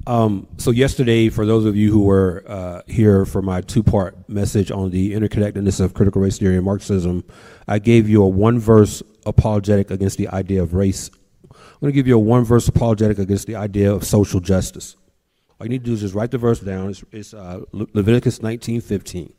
Um, 0.06 0.46
so 0.58 0.72
yesterday, 0.72 1.30
for 1.30 1.46
those 1.46 1.64
of 1.64 1.78
you 1.78 1.90
who 1.90 2.04
were 2.04 2.44
uh, 2.46 2.82
here 2.88 3.26
for 3.26 3.42
my 3.42 3.62
two-part 3.62 4.28
message 4.28 4.72
on 4.72 4.90
the 4.90 5.14
interconnectedness 5.14 5.80
of 5.80 5.94
critical 5.94 6.22
race 6.22 6.38
theory 6.38 6.58
and 6.58 6.66
Marxism, 6.66 7.24
I 7.66 7.80
gave 7.80 8.10
you 8.10 8.22
a 8.24 8.28
one-verse 8.28 9.02
apologetic 9.26 9.90
against 9.90 10.18
the 10.18 10.28
idea 10.28 10.62
of 10.62 10.74
race. 10.74 11.10
I'm 11.50 11.80
going 11.80 11.94
to 11.94 11.96
give 11.96 12.08
you 12.08 12.18
a 12.18 12.20
one-verse 12.20 12.68
apologetic 12.68 13.20
against 13.20 13.48
the 13.48 13.56
idea 13.56 13.94
of 13.94 14.04
social 14.04 14.42
justice. 14.42 14.98
All 15.64 15.68
you 15.68 15.70
need 15.70 15.86
to 15.86 15.92
do 15.92 15.94
is 15.94 16.02
just 16.02 16.14
write 16.14 16.32
the 16.32 16.38
verse 16.38 16.60
down. 16.60 16.90
It's, 16.90 17.06
it's 17.14 17.34
uh, 17.34 17.62
Leviticus 17.72 18.40
19:15. 18.40 19.32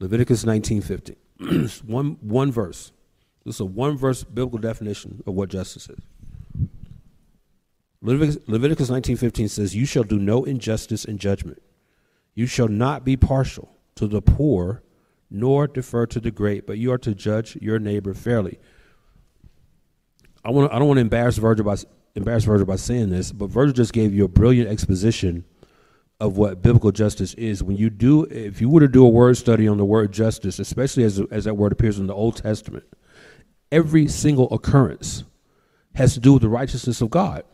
Leviticus 0.00 0.44
19:15. 0.44 1.84
one 1.86 2.16
one 2.20 2.50
verse. 2.50 2.90
This 3.44 3.54
is 3.54 3.60
a 3.60 3.64
one 3.64 3.96
verse 3.96 4.24
biblical 4.24 4.58
definition 4.58 5.22
of 5.24 5.34
what 5.34 5.50
justice 5.50 5.88
is. 5.88 6.00
Leviticus, 8.00 8.38
Leviticus 8.48 8.90
19:15 8.90 9.48
says, 9.48 9.76
"You 9.76 9.86
shall 9.86 10.02
do 10.02 10.18
no 10.18 10.42
injustice 10.42 11.04
in 11.04 11.16
judgment. 11.16 11.62
You 12.34 12.46
shall 12.46 12.66
not 12.66 13.04
be 13.04 13.16
partial 13.16 13.76
to 13.94 14.08
the 14.08 14.20
poor, 14.20 14.82
nor 15.30 15.68
defer 15.68 16.06
to 16.06 16.18
the 16.18 16.32
great, 16.32 16.66
but 16.66 16.78
you 16.78 16.90
are 16.90 16.98
to 16.98 17.14
judge 17.14 17.56
your 17.62 17.78
neighbor 17.78 18.14
fairly." 18.14 18.58
I 20.44 20.50
want 20.50 20.72
I 20.72 20.80
don't 20.80 20.88
want 20.88 20.98
to 20.98 21.02
embarrass 21.02 21.38
Virgil 21.38 21.64
by 21.64 21.76
embarrass 22.16 22.46
Virgil 22.46 22.66
by 22.66 22.74
saying 22.74 23.10
this, 23.10 23.30
but 23.30 23.46
Virgil 23.46 23.72
just 23.72 23.92
gave 23.92 24.12
you 24.12 24.24
a 24.24 24.28
brilliant 24.28 24.68
exposition 24.68 25.44
of 26.20 26.36
what 26.36 26.62
biblical 26.62 26.92
justice 26.92 27.34
is. 27.34 27.62
When 27.62 27.76
you 27.76 27.90
do, 27.90 28.24
if 28.24 28.60
you 28.60 28.68
were 28.68 28.80
to 28.80 28.88
do 28.88 29.04
a 29.04 29.08
word 29.08 29.36
study 29.36 29.66
on 29.66 29.76
the 29.76 29.84
word 29.84 30.12
justice, 30.12 30.58
especially 30.58 31.04
as, 31.04 31.20
as 31.30 31.44
that 31.44 31.54
word 31.54 31.72
appears 31.72 31.98
in 31.98 32.06
the 32.06 32.14
Old 32.14 32.36
Testament, 32.36 32.84
every 33.70 34.06
single 34.06 34.52
occurrence 34.52 35.24
has 35.94 36.14
to 36.14 36.20
do 36.20 36.34
with 36.34 36.42
the 36.42 36.48
righteousness 36.48 37.00
of 37.00 37.10
God. 37.10 37.44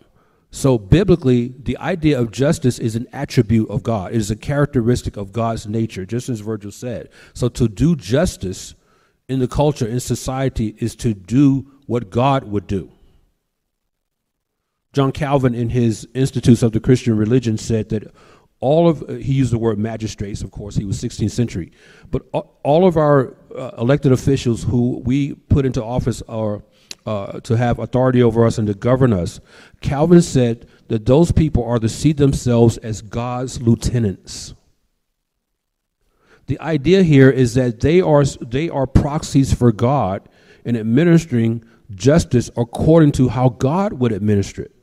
So, 0.51 0.79
biblically, 0.79 1.55
the 1.59 1.77
idea 1.77 2.19
of 2.19 2.31
justice 2.31 2.79
is 2.79 2.97
an 2.97 3.07
attribute 3.13 3.69
of 3.69 3.83
God. 3.83 4.13
It 4.13 4.17
is 4.17 4.31
a 4.31 4.37
characteristic 4.37 5.17
of 5.17 5.33
God's 5.33 5.67
nature, 5.67 6.07
just 6.07 6.31
as 6.31 6.41
Virgil 6.41 6.71
said. 6.71 7.11
So, 7.35 7.49
to 7.51 7.69
do 7.69 7.95
justice 7.95 8.75
in 9.29 9.41
the 9.41 9.49
culture, 9.49 9.87
in 9.87 10.01
society, 10.01 10.75
is 10.79 10.97
to 10.97 11.13
do 11.13 11.71
what 11.87 12.09
God 12.09 12.45
would 12.45 12.67
do. 12.67 12.91
John 14.95 15.13
Calvin, 15.13 15.55
in 15.55 15.69
his 15.69 16.09
Institutes 16.15 16.63
of 16.63 16.73
the 16.73 16.81
Christian 16.81 17.17
Religion, 17.17 17.59
said 17.59 17.91
that 17.91 18.11
all 18.61 18.89
of, 18.89 19.09
he 19.09 19.35
used 19.35 19.53
the 19.53 19.59
word 19.59 19.79
magistrates, 19.79 20.43
of 20.43 20.51
course, 20.51 20.75
he 20.75 20.85
was 20.85 21.01
16th 21.01 21.31
century, 21.31 21.71
but 22.11 22.23
all 22.33 22.87
of 22.87 22.97
our 22.97 23.37
uh, 23.57 23.71
elected 23.79 24.13
officials 24.13 24.65
who 24.65 25.01
we 25.05 25.35
put 25.35 25.65
into 25.65 25.83
office 25.83 26.23
are 26.29 26.63
uh, 27.07 27.41
to 27.41 27.57
have 27.57 27.79
authority 27.79 28.23
over 28.23 28.45
us 28.45 28.59
and 28.59 28.67
to 28.67 28.75
govern 28.75 29.13
us. 29.13 29.41
Calvin 29.81 30.21
said 30.21 30.69
that 30.89 31.07
those 31.07 31.33
people 31.33 31.65
are 31.65 31.79
to 31.79 31.89
see 31.89 32.13
themselves 32.13 32.77
as 32.79 33.01
God's 33.01 33.63
lieutenants. 33.63 34.55
The 36.47 36.59
idea 36.61 37.03
here 37.03 37.31
is 37.31 37.55
that 37.55 37.81
they 37.81 38.01
are, 38.01 38.25
they 38.25 38.69
are 38.69 38.87
proxies 38.87 39.55
for 39.55 39.71
God 39.71 40.29
in 40.65 40.77
administering 40.77 41.65
justice 41.95 42.51
according 42.57 43.13
to 43.13 43.29
how 43.29 43.51
God 43.51 43.95
would 43.95 44.13
administer 44.13 44.63
it. 44.63 44.78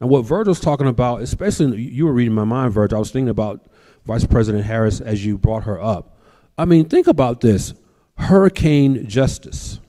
And 0.00 0.08
what 0.08 0.24
Virgil's 0.24 0.60
talking 0.60 0.86
about, 0.86 1.20
especially 1.20 1.80
you 1.80 2.06
were 2.06 2.12
reading 2.12 2.34
my 2.34 2.44
mind, 2.44 2.72
Virgil, 2.72 2.96
I 2.96 3.00
was 3.00 3.10
thinking 3.10 3.28
about 3.28 3.66
Vice 4.06 4.26
President 4.26 4.64
Harris 4.64 5.00
as 5.00 5.24
you 5.24 5.36
brought 5.36 5.64
her 5.64 5.80
up. 5.80 6.16
I 6.56 6.64
mean, 6.64 6.88
think 6.88 7.06
about 7.06 7.40
this 7.40 7.74
hurricane 8.16 9.06
justice. 9.06 9.80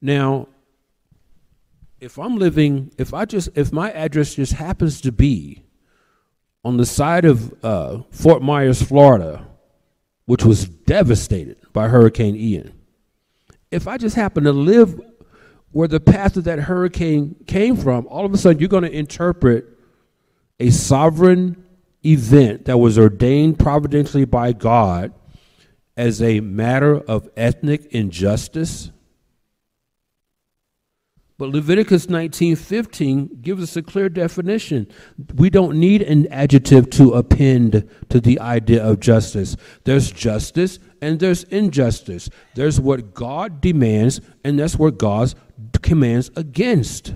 Now, 0.00 0.48
if 2.00 2.18
I'm 2.18 2.36
living, 2.36 2.92
if 2.98 3.14
I 3.14 3.24
just, 3.24 3.50
if 3.54 3.72
my 3.72 3.92
address 3.92 4.34
just 4.34 4.54
happens 4.54 5.00
to 5.02 5.12
be 5.12 5.62
on 6.64 6.76
the 6.76 6.86
side 6.86 7.24
of 7.24 7.54
uh, 7.64 8.02
Fort 8.10 8.42
Myers, 8.42 8.82
Florida, 8.82 9.46
which 10.24 10.44
was 10.44 10.64
devastated 10.64 11.56
by 11.72 11.86
Hurricane 11.86 12.34
Ian, 12.34 12.72
if 13.70 13.86
I 13.86 13.96
just 13.96 14.16
happen 14.16 14.42
to 14.44 14.52
live 14.52 15.00
where 15.72 15.88
the 15.88 16.00
path 16.00 16.36
of 16.36 16.44
that 16.44 16.60
hurricane 16.60 17.36
came 17.46 17.76
from, 17.76 18.06
all 18.06 18.24
of 18.24 18.32
a 18.32 18.38
sudden 18.38 18.60
you're 18.60 18.68
going 18.68 18.84
to 18.84 18.92
interpret 18.92 19.66
a 20.60 20.70
sovereign 20.70 21.64
event 22.04 22.66
that 22.66 22.78
was 22.78 22.98
ordained 22.98 23.58
providentially 23.58 24.24
by 24.24 24.52
God 24.52 25.12
as 25.96 26.22
a 26.22 26.40
matter 26.40 26.98
of 27.00 27.28
ethnic 27.36 27.86
injustice 27.86 28.90
but 31.42 31.50
Leviticus 31.50 32.06
19:15 32.06 33.42
gives 33.42 33.64
us 33.64 33.76
a 33.76 33.82
clear 33.82 34.08
definition. 34.08 34.86
We 35.34 35.50
don't 35.50 35.76
need 35.76 36.00
an 36.02 36.28
adjective 36.28 36.88
to 36.90 37.14
append 37.14 37.88
to 38.10 38.20
the 38.20 38.38
idea 38.38 38.80
of 38.80 39.00
justice. 39.00 39.56
There's 39.82 40.12
justice 40.12 40.78
and 41.02 41.18
there's 41.18 41.42
injustice. 41.44 42.30
There's 42.54 42.80
what 42.80 43.12
God 43.12 43.60
demands 43.60 44.22
and 44.42 44.58
that's 44.58 44.76
what 44.76 44.96
God 44.96 45.34
commands 45.82 46.30
against. 46.36 47.14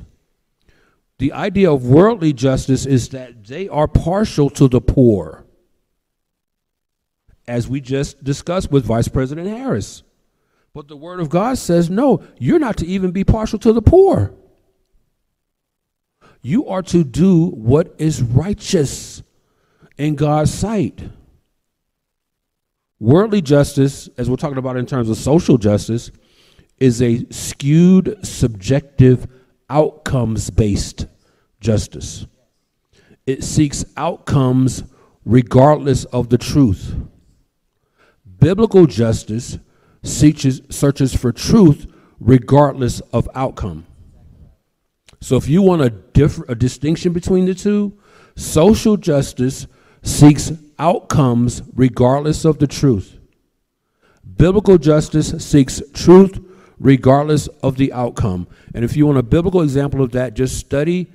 The 1.18 1.32
idea 1.32 1.72
of 1.72 1.86
worldly 1.86 2.34
justice 2.34 2.84
is 2.84 3.08
that 3.10 3.46
they 3.46 3.68
are 3.68 3.88
partial 3.88 4.50
to 4.50 4.68
the 4.68 4.82
poor. 4.82 5.46
As 7.48 7.68
we 7.68 7.80
just 7.80 8.22
discussed 8.24 8.72
with 8.72 8.84
Vice 8.84 9.08
President 9.08 9.46
Harris. 9.48 10.02
But 10.74 10.88
the 10.88 10.96
Word 10.96 11.20
of 11.20 11.30
God 11.30 11.56
says, 11.56 11.88
no, 11.88 12.22
you're 12.38 12.58
not 12.58 12.76
to 12.78 12.86
even 12.86 13.12
be 13.12 13.24
partial 13.24 13.58
to 13.60 13.72
the 13.72 13.80
poor. 13.80 14.34
You 16.42 16.66
are 16.66 16.82
to 16.82 17.02
do 17.02 17.46
what 17.46 17.94
is 17.98 18.20
righteous 18.20 19.22
in 19.96 20.16
God's 20.16 20.52
sight. 20.52 21.02
Worldly 22.98 23.42
justice, 23.42 24.08
as 24.16 24.30
we're 24.30 24.36
talking 24.36 24.58
about 24.58 24.76
in 24.76 24.86
terms 24.86 25.10
of 25.10 25.16
social 25.16 25.58
justice, 25.58 26.10
is 26.78 27.02
a 27.02 27.26
skewed, 27.30 28.18
subjective, 28.26 29.26
outcomes 29.68 30.50
based 30.50 31.06
justice. 31.60 32.26
It 33.26 33.42
seeks 33.42 33.84
outcomes 33.96 34.84
regardless 35.24 36.04
of 36.06 36.28
the 36.28 36.38
truth. 36.38 36.94
Biblical 38.38 38.86
justice 38.86 39.58
searches, 40.02 40.62
searches 40.70 41.14
for 41.14 41.32
truth 41.32 41.86
regardless 42.20 43.00
of 43.12 43.28
outcome. 43.34 43.86
So 45.20 45.36
if 45.36 45.48
you 45.48 45.62
want 45.62 45.82
a, 45.82 45.90
diff- 45.90 46.48
a 46.48 46.54
distinction 46.54 47.12
between 47.12 47.46
the 47.46 47.54
two, 47.54 47.98
social 48.36 48.96
justice 48.96 49.66
seeks 50.02 50.52
outcomes 50.78 51.62
regardless 51.74 52.44
of 52.44 52.58
the 52.58 52.66
truth. 52.66 53.18
Biblical 54.36 54.78
justice 54.78 55.32
seeks 55.44 55.82
truth 55.94 56.38
regardless 56.78 57.46
of 57.62 57.76
the 57.76 57.92
outcome. 57.92 58.46
And 58.74 58.84
if 58.84 58.96
you 58.96 59.06
want 59.06 59.18
a 59.18 59.22
biblical 59.22 59.62
example 59.62 60.02
of 60.02 60.12
that, 60.12 60.34
just 60.34 60.58
study 60.58 61.10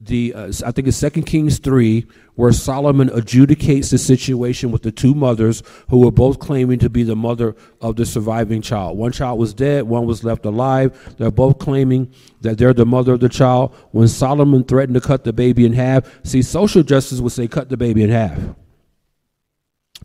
the 0.00 0.34
uh, 0.34 0.52
I 0.66 0.72
think 0.72 0.88
it's 0.88 0.96
Second 0.96 1.24
Kings 1.24 1.58
three, 1.58 2.06
where 2.34 2.50
Solomon 2.52 3.08
adjudicates 3.08 3.90
the 3.90 3.98
situation 3.98 4.72
with 4.72 4.82
the 4.82 4.90
two 4.90 5.14
mothers 5.14 5.62
who 5.90 5.98
were 5.98 6.10
both 6.10 6.40
claiming 6.40 6.80
to 6.80 6.90
be 6.90 7.04
the 7.04 7.14
mother 7.14 7.54
of 7.80 7.96
the 7.96 8.04
surviving 8.04 8.62
child. 8.62 8.98
One 8.98 9.12
child 9.12 9.38
was 9.38 9.54
dead, 9.54 9.84
one 9.84 10.06
was 10.06 10.24
left 10.24 10.44
alive. 10.44 11.14
They're 11.18 11.30
both 11.30 11.58
claiming 11.58 12.12
that 12.40 12.58
they're 12.58 12.74
the 12.74 12.86
mother 12.86 13.12
of 13.12 13.20
the 13.20 13.28
child. 13.28 13.74
When 13.92 14.08
Solomon 14.08 14.64
threatened 14.64 14.94
to 14.94 15.00
cut 15.00 15.22
the 15.22 15.32
baby 15.32 15.64
in 15.64 15.72
half, 15.72 16.08
see, 16.24 16.42
social 16.42 16.82
justice 16.82 17.20
would 17.20 17.32
say 17.32 17.46
cut 17.46 17.68
the 17.68 17.76
baby 17.76 18.02
in 18.02 18.10
half 18.10 18.38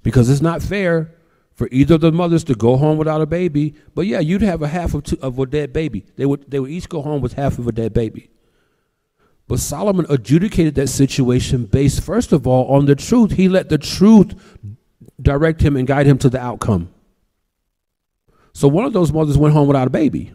because 0.08 0.30
it's 0.30 0.40
not 0.40 0.62
fair 0.62 1.14
for 1.54 1.68
either 1.70 1.96
of 1.96 2.00
the 2.00 2.14
mothers 2.14 2.46
to 2.46 2.56
go 2.56 2.78
home 2.78 2.98
without 2.98 3.20
a 3.20 3.26
baby. 3.26 3.76
But 3.94 4.06
yeah, 4.06 4.22
you'd 4.22 4.42
have 4.42 4.62
a 4.62 4.70
half 4.70 4.94
of, 4.94 5.04
two, 5.04 5.18
of 5.22 5.38
a 5.38 5.46
dead 5.46 5.74
baby. 5.74 6.06
They 6.16 6.26
would 6.26 6.50
they 6.50 6.62
would 6.62 6.72
each 6.72 6.88
go 6.88 7.02
home 7.02 7.20
with 7.20 7.34
half 7.34 7.60
of 7.60 7.68
a 7.68 7.74
dead 7.74 7.94
baby. 7.94 8.30
But 9.50 9.60
Solomon 9.60 10.06
adjudicated 10.10 10.76
that 10.76 10.88
situation 10.88 11.66
based, 11.66 12.02
first 12.02 12.32
of 12.32 12.48
all, 12.48 12.74
on 12.74 12.86
the 12.86 12.96
truth. 12.96 13.32
He 13.32 13.50
let 13.50 13.68
the 13.68 13.78
truth 13.78 14.34
direct 15.22 15.60
him 15.60 15.76
and 15.76 15.86
guide 15.86 16.08
him 16.08 16.18
to 16.20 16.30
the 16.30 16.40
outcome. 16.40 16.88
So 18.54 18.70
one 18.70 18.86
of 18.86 18.94
those 18.94 19.12
mothers 19.12 19.38
went 19.38 19.54
home 19.54 19.68
without 19.68 19.88
a 19.88 19.90
baby. 19.92 20.32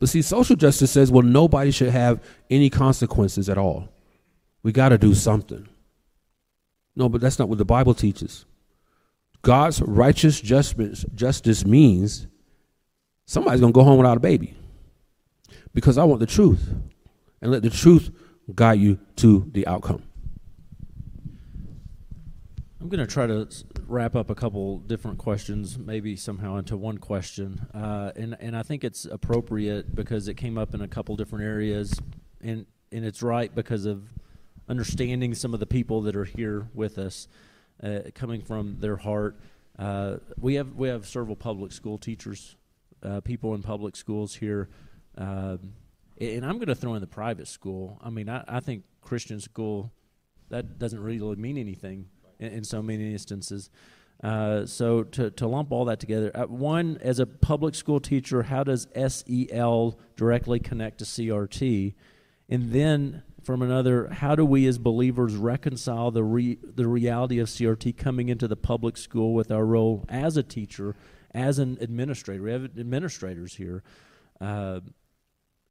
But 0.00 0.08
see, 0.08 0.22
social 0.22 0.56
justice 0.56 0.90
says, 0.90 1.12
well, 1.12 1.22
nobody 1.22 1.70
should 1.70 1.90
have 1.90 2.20
any 2.50 2.68
consequences 2.68 3.48
at 3.48 3.58
all. 3.58 3.88
We 4.64 4.72
got 4.72 4.88
to 4.88 4.98
do 4.98 5.14
something. 5.14 5.68
No, 6.98 7.08
but 7.08 7.20
that's 7.20 7.38
not 7.38 7.48
what 7.48 7.58
the 7.58 7.64
Bible 7.64 7.94
teaches. 7.94 8.44
God's 9.42 9.80
righteous 9.80 10.40
justice, 10.40 11.04
justice 11.14 11.64
means 11.64 12.26
somebody's 13.24 13.60
going 13.60 13.72
to 13.72 13.74
go 13.74 13.84
home 13.84 13.98
without 13.98 14.16
a 14.16 14.20
baby 14.20 14.56
because 15.72 15.96
I 15.96 16.02
want 16.02 16.18
the 16.18 16.26
truth 16.26 16.74
and 17.40 17.52
let 17.52 17.62
the 17.62 17.70
truth 17.70 18.10
guide 18.52 18.80
you 18.80 18.98
to 19.16 19.48
the 19.52 19.64
outcome. 19.68 20.02
I'm 22.80 22.88
going 22.88 23.06
to 23.06 23.06
try 23.06 23.28
to 23.28 23.48
wrap 23.86 24.16
up 24.16 24.28
a 24.28 24.34
couple 24.34 24.78
different 24.78 25.18
questions, 25.18 25.78
maybe 25.78 26.16
somehow 26.16 26.56
into 26.56 26.76
one 26.76 26.98
question, 26.98 27.66
uh, 27.74 28.10
and 28.16 28.36
and 28.40 28.56
I 28.56 28.62
think 28.62 28.82
it's 28.82 29.04
appropriate 29.04 29.94
because 29.94 30.26
it 30.26 30.34
came 30.34 30.58
up 30.58 30.74
in 30.74 30.80
a 30.80 30.88
couple 30.88 31.14
different 31.16 31.44
areas, 31.44 32.00
and 32.40 32.66
and 32.90 33.04
it's 33.04 33.22
right 33.22 33.54
because 33.54 33.84
of 33.84 34.08
understanding 34.68 35.34
some 35.34 35.54
of 35.54 35.60
the 35.60 35.66
people 35.66 36.02
that 36.02 36.16
are 36.16 36.24
here 36.24 36.68
with 36.74 36.98
us, 36.98 37.28
uh, 37.82 38.00
coming 38.14 38.42
from 38.42 38.76
their 38.80 38.96
heart. 38.96 39.38
Uh, 39.78 40.16
we 40.38 40.54
have 40.54 40.74
we 40.74 40.88
have 40.88 41.06
several 41.06 41.36
public 41.36 41.72
school 41.72 41.98
teachers, 41.98 42.56
uh, 43.02 43.20
people 43.20 43.54
in 43.54 43.62
public 43.62 43.96
schools 43.96 44.34
here. 44.34 44.68
Um, 45.16 45.74
and 46.20 46.44
I'm 46.44 46.56
going 46.56 46.68
to 46.68 46.74
throw 46.74 46.94
in 46.94 47.00
the 47.00 47.06
private 47.06 47.46
school. 47.46 48.00
I 48.02 48.10
mean, 48.10 48.28
I, 48.28 48.42
I 48.48 48.60
think 48.60 48.82
Christian 49.00 49.40
school 49.40 49.92
that 50.50 50.78
doesn't 50.78 51.00
really 51.00 51.36
mean 51.36 51.58
anything 51.58 52.06
in, 52.38 52.48
in 52.48 52.64
so 52.64 52.82
many 52.82 53.12
instances. 53.12 53.70
Uh, 54.22 54.66
so 54.66 55.04
to, 55.04 55.30
to 55.30 55.46
lump 55.46 55.70
all 55.70 55.84
that 55.84 56.00
together, 56.00 56.32
uh, 56.34 56.46
one 56.46 56.98
as 57.00 57.20
a 57.20 57.26
public 57.26 57.74
school 57.74 58.00
teacher, 58.00 58.42
how 58.42 58.64
does 58.64 58.88
SEL 58.94 59.98
directly 60.16 60.58
connect 60.58 60.98
to 60.98 61.04
CRT? 61.04 61.94
And 62.48 62.72
then 62.72 63.22
from 63.42 63.62
another, 63.62 64.08
how 64.08 64.34
do 64.34 64.44
we 64.44 64.66
as 64.66 64.78
believers 64.78 65.36
reconcile 65.36 66.10
the 66.10 66.24
re, 66.24 66.58
the 66.62 66.86
reality 66.86 67.38
of 67.38 67.48
CRT 67.48 67.96
coming 67.96 68.28
into 68.28 68.48
the 68.48 68.56
public 68.56 68.96
school 68.96 69.34
with 69.34 69.50
our 69.50 69.64
role 69.64 70.04
as 70.08 70.36
a 70.36 70.42
teacher, 70.42 70.94
as 71.32 71.58
an 71.58 71.78
administrator? 71.80 72.42
We 72.42 72.52
have 72.52 72.64
administrators 72.64 73.54
here. 73.54 73.82
Uh, 74.40 74.80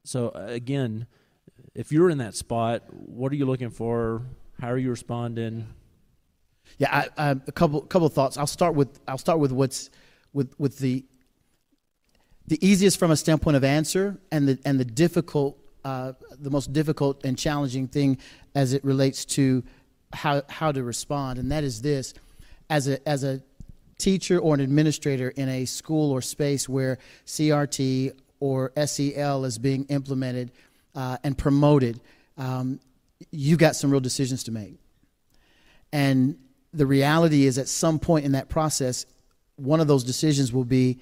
so 0.04 0.30
uh, 0.30 0.46
again, 0.48 1.06
if 1.74 1.92
you're 1.92 2.10
in 2.10 2.18
that 2.18 2.34
spot, 2.34 2.82
what 2.90 3.32
are 3.32 3.36
you 3.36 3.46
looking 3.46 3.70
for? 3.70 4.22
How 4.60 4.68
are 4.68 4.78
you 4.78 4.90
responding? 4.90 5.66
Yeah, 6.78 7.06
I, 7.16 7.30
I, 7.30 7.30
a 7.30 7.52
couple 7.52 7.80
couple 7.82 8.08
thoughts. 8.08 8.36
I'll 8.36 8.46
start 8.46 8.74
with 8.74 9.00
I'll 9.08 9.18
start 9.18 9.38
with 9.38 9.52
what's 9.52 9.90
with, 10.32 10.54
with 10.58 10.78
the, 10.78 11.04
the 12.46 12.64
easiest 12.66 12.98
from 12.98 13.10
a 13.10 13.16
standpoint 13.16 13.56
of 13.56 13.64
answer 13.64 14.20
and 14.30 14.48
the, 14.48 14.58
and 14.64 14.78
the 14.78 14.84
difficult, 14.84 15.58
uh, 15.84 16.12
the 16.38 16.50
most 16.50 16.72
difficult 16.72 17.24
and 17.24 17.38
challenging 17.38 17.88
thing 17.88 18.18
as 18.54 18.72
it 18.72 18.84
relates 18.84 19.24
to 19.24 19.62
how, 20.12 20.42
how 20.48 20.72
to 20.72 20.82
respond. 20.82 21.38
And 21.38 21.52
that 21.52 21.64
is 21.64 21.82
this 21.82 22.14
as 22.70 22.88
a, 22.88 23.06
as 23.08 23.24
a 23.24 23.42
teacher 23.98 24.38
or 24.38 24.54
an 24.54 24.60
administrator 24.60 25.30
in 25.30 25.48
a 25.48 25.64
school 25.64 26.12
or 26.12 26.22
space 26.22 26.68
where 26.68 26.98
CRT 27.26 28.12
or 28.40 28.72
SEL 28.86 29.44
is 29.44 29.58
being 29.58 29.84
implemented 29.84 30.52
uh, 30.94 31.18
and 31.24 31.36
promoted, 31.36 32.00
um, 32.36 32.80
you've 33.30 33.58
got 33.58 33.76
some 33.76 33.90
real 33.90 34.00
decisions 34.00 34.44
to 34.44 34.52
make. 34.52 34.76
And 35.92 36.38
the 36.72 36.86
reality 36.86 37.46
is, 37.46 37.58
at 37.58 37.68
some 37.68 37.98
point 37.98 38.24
in 38.24 38.32
that 38.32 38.48
process, 38.48 39.06
one 39.56 39.80
of 39.80 39.88
those 39.88 40.04
decisions 40.04 40.52
will 40.52 40.64
be 40.64 41.00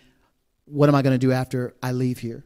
what 0.65 0.89
am 0.89 0.95
I 0.95 1.03
going 1.03 1.15
to 1.15 1.19
do 1.19 1.33
after 1.33 1.75
I 1.83 1.93
leave 1.93 2.19
here? 2.19 2.45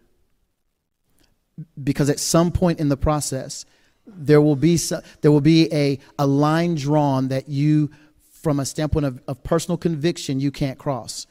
Because 1.82 2.10
at 2.10 2.20
some 2.20 2.52
point 2.52 2.80
in 2.80 2.88
the 2.88 2.96
process, 2.96 3.64
there 4.06 4.40
will 4.40 4.56
be, 4.56 4.78
there 5.20 5.32
will 5.32 5.40
be 5.40 5.72
a, 5.72 5.98
a 6.18 6.26
line 6.26 6.74
drawn 6.74 7.28
that 7.28 7.48
you, 7.48 7.90
from 8.30 8.60
a 8.60 8.66
standpoint 8.66 9.06
of, 9.06 9.22
of 9.28 9.42
personal 9.42 9.76
conviction, 9.76 10.40
you 10.40 10.50
can't 10.50 10.78
cross. 10.78 11.26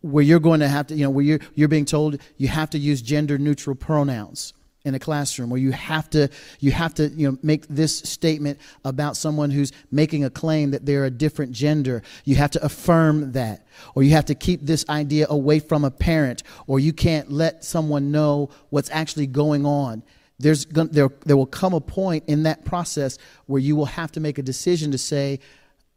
Where 0.00 0.24
you're 0.24 0.40
going 0.40 0.60
to 0.60 0.68
have 0.68 0.88
to, 0.88 0.94
you 0.94 1.04
know, 1.04 1.10
where 1.10 1.24
you're, 1.24 1.40
you're 1.54 1.68
being 1.68 1.84
told 1.84 2.18
you 2.36 2.48
have 2.48 2.70
to 2.70 2.78
use 2.78 3.00
gender 3.00 3.38
neutral 3.38 3.76
pronouns 3.76 4.52
in 4.86 4.94
a 4.94 4.98
classroom 5.00 5.50
where 5.50 5.60
you 5.60 5.72
have 5.72 6.08
to 6.08 6.28
you 6.60 6.70
have 6.70 6.94
to 6.94 7.08
you 7.08 7.30
know 7.30 7.38
make 7.42 7.66
this 7.66 7.98
statement 7.98 8.58
about 8.84 9.16
someone 9.16 9.50
who's 9.50 9.72
making 9.90 10.24
a 10.24 10.30
claim 10.30 10.70
that 10.70 10.86
they're 10.86 11.04
a 11.04 11.10
different 11.10 11.50
gender. 11.50 12.02
You 12.24 12.36
have 12.36 12.52
to 12.52 12.64
affirm 12.64 13.32
that 13.32 13.66
or 13.96 14.04
you 14.04 14.12
have 14.12 14.26
to 14.26 14.34
keep 14.34 14.60
this 14.62 14.88
idea 14.88 15.26
away 15.28 15.58
from 15.58 15.84
a 15.84 15.90
parent 15.90 16.44
or 16.68 16.78
you 16.78 16.92
can't 16.92 17.30
let 17.30 17.64
someone 17.64 18.12
know 18.12 18.50
what's 18.70 18.88
actually 18.90 19.26
going 19.26 19.66
on. 19.66 20.04
There's 20.38 20.66
there, 20.66 21.10
there 21.24 21.36
will 21.36 21.46
come 21.46 21.74
a 21.74 21.80
point 21.80 22.24
in 22.28 22.44
that 22.44 22.64
process 22.64 23.18
where 23.46 23.60
you 23.60 23.74
will 23.74 23.86
have 23.86 24.12
to 24.12 24.20
make 24.20 24.38
a 24.38 24.42
decision 24.42 24.92
to 24.92 24.98
say 24.98 25.40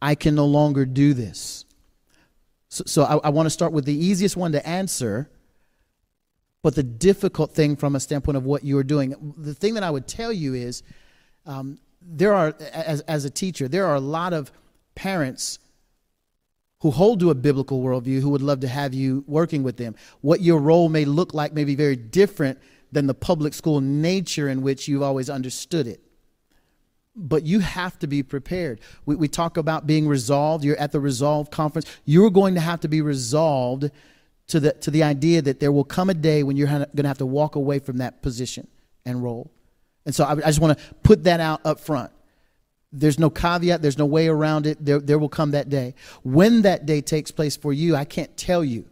i 0.02 0.14
can 0.14 0.34
no 0.34 0.46
longer 0.46 0.84
do 0.84 1.14
this. 1.14 1.64
So, 2.70 2.84
so 2.86 3.02
I, 3.04 3.28
I 3.28 3.28
want 3.30 3.46
to 3.46 3.50
start 3.50 3.72
with 3.72 3.84
the 3.84 3.94
easiest 3.94 4.36
one 4.36 4.52
to 4.52 4.66
answer 4.66 5.30
but 6.62 6.74
the 6.74 6.82
difficult 6.82 7.54
thing 7.54 7.76
from 7.76 7.96
a 7.96 8.00
standpoint 8.00 8.36
of 8.36 8.44
what 8.44 8.64
you're 8.64 8.84
doing. 8.84 9.34
The 9.38 9.54
thing 9.54 9.74
that 9.74 9.82
I 9.82 9.90
would 9.90 10.06
tell 10.06 10.32
you 10.32 10.54
is 10.54 10.82
um, 11.46 11.78
there 12.02 12.34
are, 12.34 12.54
as, 12.72 13.00
as 13.02 13.24
a 13.24 13.30
teacher, 13.30 13.68
there 13.68 13.86
are 13.86 13.94
a 13.94 14.00
lot 14.00 14.32
of 14.32 14.52
parents 14.94 15.58
who 16.80 16.90
hold 16.90 17.20
to 17.20 17.30
a 17.30 17.34
biblical 17.34 17.82
worldview 17.82 18.20
who 18.20 18.30
would 18.30 18.42
love 18.42 18.60
to 18.60 18.68
have 18.68 18.94
you 18.94 19.24
working 19.26 19.62
with 19.62 19.76
them. 19.76 19.94
What 20.20 20.40
your 20.40 20.58
role 20.60 20.88
may 20.88 21.04
look 21.04 21.34
like 21.34 21.52
may 21.52 21.64
be 21.64 21.74
very 21.74 21.96
different 21.96 22.58
than 22.92 23.06
the 23.06 23.14
public 23.14 23.54
school 23.54 23.80
nature 23.80 24.48
in 24.48 24.62
which 24.62 24.88
you've 24.88 25.02
always 25.02 25.30
understood 25.30 25.86
it. 25.86 26.00
But 27.14 27.44
you 27.44 27.60
have 27.60 27.98
to 27.98 28.06
be 28.06 28.22
prepared. 28.22 28.80
We, 29.04 29.14
we 29.16 29.28
talk 29.28 29.56
about 29.56 29.86
being 29.86 30.08
resolved. 30.08 30.64
You're 30.64 30.78
at 30.78 30.92
the 30.92 31.00
Resolve 31.00 31.50
conference. 31.50 31.86
You're 32.04 32.30
going 32.30 32.54
to 32.54 32.60
have 32.60 32.80
to 32.80 32.88
be 32.88 33.02
resolved 33.02 33.90
to 34.50 34.60
the, 34.60 34.72
to 34.72 34.90
the 34.90 35.02
idea 35.02 35.42
that 35.42 35.60
there 35.60 35.72
will 35.72 35.84
come 35.84 36.10
a 36.10 36.14
day 36.14 36.42
when 36.42 36.56
you're 36.56 36.68
going 36.68 36.86
to 36.96 37.08
have 37.08 37.18
to 37.18 37.26
walk 37.26 37.56
away 37.56 37.78
from 37.78 37.98
that 37.98 38.22
position 38.22 38.66
and 39.04 39.22
role. 39.22 39.50
And 40.06 40.14
so 40.14 40.24
I, 40.24 40.32
I 40.32 40.36
just 40.36 40.60
want 40.60 40.78
to 40.78 40.84
put 41.02 41.24
that 41.24 41.40
out 41.40 41.60
up 41.64 41.80
front. 41.80 42.10
There's 42.92 43.18
no 43.18 43.30
caveat, 43.30 43.82
there's 43.82 43.98
no 43.98 44.06
way 44.06 44.26
around 44.26 44.66
it. 44.66 44.84
There, 44.84 44.98
there 44.98 45.18
will 45.18 45.28
come 45.28 45.52
that 45.52 45.68
day. 45.68 45.94
When 46.24 46.62
that 46.62 46.86
day 46.86 47.00
takes 47.00 47.30
place 47.30 47.56
for 47.56 47.72
you, 47.72 47.94
I 47.94 48.04
can't 48.04 48.36
tell 48.36 48.64
you. 48.64 48.86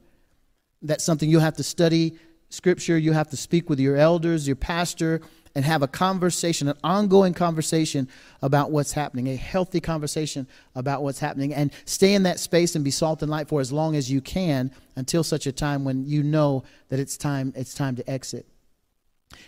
That's 0.83 1.03
something 1.03 1.29
you'll 1.29 1.41
have 1.41 1.57
to 1.57 1.65
study 1.65 2.17
scripture, 2.51 2.97
you 2.97 3.13
have 3.13 3.29
to 3.31 3.37
speak 3.37 3.69
with 3.69 3.79
your 3.79 3.97
elders, 3.97 4.47
your 4.47 4.57
pastor, 4.57 5.21
and 5.55 5.65
have 5.65 5.83
a 5.83 5.89
conversation, 5.89 6.69
an 6.69 6.77
ongoing 6.85 7.35
conversation 7.35 8.09
about 8.43 8.71
what's 8.71 8.93
happening, 8.93 9.29
a 9.29 9.37
healthy 9.37 9.81
conversation 9.81 10.47
about 10.75 11.03
what's 11.03 11.19
happening, 11.19 11.55
and 11.55 11.73
stay 11.85 12.15
in 12.15 12.25
that 12.25 12.39
space 12.39 12.75
and 12.75 12.85
be 12.85 12.91
salt 12.91 13.23
and 13.23 13.31
light 13.31 13.49
for 13.49 13.61
as 13.61 13.73
long 13.73 13.97
as 13.97 14.11
you 14.11 14.21
can 14.21 14.71
until 14.97 15.23
such 15.25 15.47
a 15.47 15.53
time 15.53 15.85
when 15.85 16.07
you 16.07 16.23
know 16.23 16.65
that 16.89 16.99
it's 16.99 17.17
time, 17.17 17.53
it's 17.57 17.75
time 17.75 17.97
to 17.97 18.11
exit. 18.11 18.47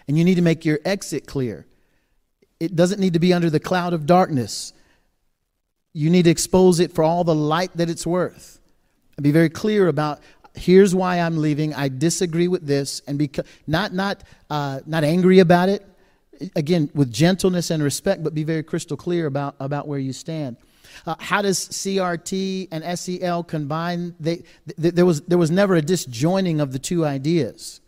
And 0.08 0.18
you 0.18 0.24
need 0.24 0.36
to 0.36 0.42
make 0.42 0.64
your 0.64 0.78
exit 0.84 1.26
clear. 1.26 1.66
It 2.58 2.76
doesn't 2.76 3.00
need 3.00 3.14
to 3.14 3.20
be 3.20 3.32
under 3.32 3.50
the 3.50 3.60
cloud 3.60 3.92
of 3.92 4.06
darkness. 4.06 4.72
You 5.92 6.10
need 6.10 6.24
to 6.24 6.30
expose 6.30 6.80
it 6.80 6.92
for 6.92 7.02
all 7.02 7.24
the 7.24 7.34
light 7.34 7.76
that 7.76 7.88
it's 7.88 8.06
worth. 8.06 8.60
And 9.16 9.24
be 9.24 9.32
very 9.32 9.48
clear 9.48 9.88
about 9.88 10.20
here's 10.54 10.94
why 10.94 11.20
I'm 11.20 11.38
leaving. 11.38 11.74
I 11.74 11.88
disagree 11.88 12.48
with 12.48 12.66
this, 12.66 13.02
and 13.06 13.18
be 13.18 13.30
not 13.66 13.92
not 13.92 14.22
uh, 14.48 14.80
not 14.86 15.04
angry 15.04 15.38
about 15.38 15.68
it. 15.68 15.84
Again, 16.56 16.90
with 16.94 17.12
gentleness 17.12 17.70
and 17.70 17.82
respect, 17.82 18.22
but 18.22 18.34
be 18.34 18.44
very 18.44 18.62
crystal 18.62 18.96
clear 18.96 19.26
about 19.26 19.56
about 19.60 19.86
where 19.86 19.98
you 19.98 20.12
stand. 20.12 20.56
Uh, 21.06 21.14
how 21.18 21.42
does 21.42 21.58
CRT 21.58 22.68
and 22.70 22.98
SEL 22.98 23.44
combine? 23.44 24.14
They, 24.18 24.42
th- 24.80 24.94
there 24.94 25.06
was 25.06 25.22
there 25.22 25.38
was 25.38 25.50
never 25.50 25.74
a 25.76 25.82
disjoining 25.82 26.60
of 26.60 26.72
the 26.72 26.78
two 26.78 27.04
ideas, 27.04 27.80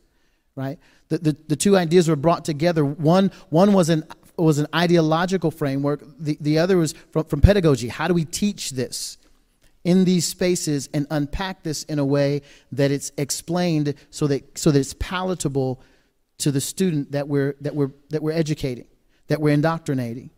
right? 0.54 0.78
The, 1.08 1.18
the, 1.18 1.36
the 1.48 1.56
two 1.56 1.76
ideas 1.76 2.08
were 2.08 2.16
brought 2.16 2.44
together. 2.44 2.84
One 2.84 3.30
one 3.50 3.72
was 3.72 3.88
an 3.88 4.04
was 4.36 4.58
an 4.58 4.66
ideological 4.74 5.50
framework. 5.50 6.02
The 6.18 6.36
the 6.40 6.58
other 6.58 6.76
was 6.78 6.94
from, 7.10 7.24
from 7.24 7.40
pedagogy. 7.40 7.88
How 7.88 8.08
do 8.08 8.14
we 8.14 8.24
teach 8.24 8.70
this? 8.70 9.18
in 9.84 10.04
these 10.04 10.24
spaces 10.24 10.88
and 10.94 11.08
unpack 11.10 11.64
this 11.64 11.82
in 11.84 11.98
a 11.98 12.04
way 12.04 12.40
that 12.70 12.90
it's 12.90 13.10
explained 13.18 13.94
so 14.10 14.26
that 14.28 14.56
so 14.56 14.70
that 14.70 14.78
it's 14.78 14.94
palatable 14.94 15.80
to 16.42 16.50
the 16.50 16.60
student 16.60 17.12
that 17.12 17.28
we're 17.28 17.54
that 17.60 17.74
we're 17.74 17.92
that 18.10 18.22
we're 18.22 18.32
educating, 18.32 18.86
that 19.28 19.40
we're 19.40 19.54
indoctrinating. 19.54 20.30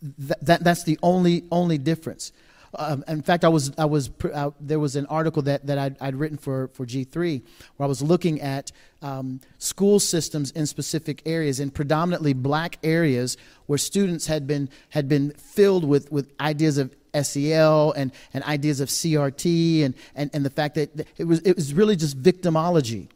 That, 0.00 0.44
that 0.46 0.64
that's 0.64 0.84
the 0.84 0.98
only 1.02 1.44
only 1.50 1.78
difference. 1.78 2.32
Um, 2.74 3.04
in 3.06 3.22
fact, 3.22 3.44
I 3.44 3.48
was 3.48 3.72
I 3.76 3.84
was 3.84 4.10
uh, 4.32 4.50
there 4.60 4.78
was 4.78 4.96
an 4.96 5.06
article 5.06 5.42
that 5.42 5.66
that 5.66 5.78
I'd, 5.78 5.96
I'd, 6.00 6.14
written 6.14 6.38
for 6.38 6.68
for 6.68 6.86
G3 6.86 7.42
where 7.76 7.84
I 7.84 7.88
was 7.88 8.00
looking 8.00 8.40
at 8.40 8.72
um, 9.02 9.40
school 9.58 10.00
systems 10.00 10.52
in 10.52 10.64
specific 10.66 11.22
areas, 11.26 11.60
in 11.60 11.70
predominantly 11.70 12.32
black 12.32 12.78
areas, 12.82 13.36
where 13.66 13.78
students 13.78 14.26
had 14.26 14.46
been 14.46 14.70
had 14.90 15.08
been 15.08 15.32
filled 15.32 15.84
with 15.84 16.10
with 16.12 16.32
ideas 16.40 16.78
of 16.78 16.94
SEL 17.20 17.92
and, 17.92 18.10
and 18.32 18.42
ideas 18.44 18.80
of 18.80 18.88
CRT 18.88 19.84
and, 19.84 19.94
and, 20.14 20.30
and 20.32 20.46
the 20.46 20.50
fact 20.50 20.76
that 20.76 21.06
it 21.18 21.24
was, 21.24 21.40
it 21.40 21.56
was 21.56 21.74
really 21.74 21.94
just 21.94 22.22
victimology. 22.22 23.08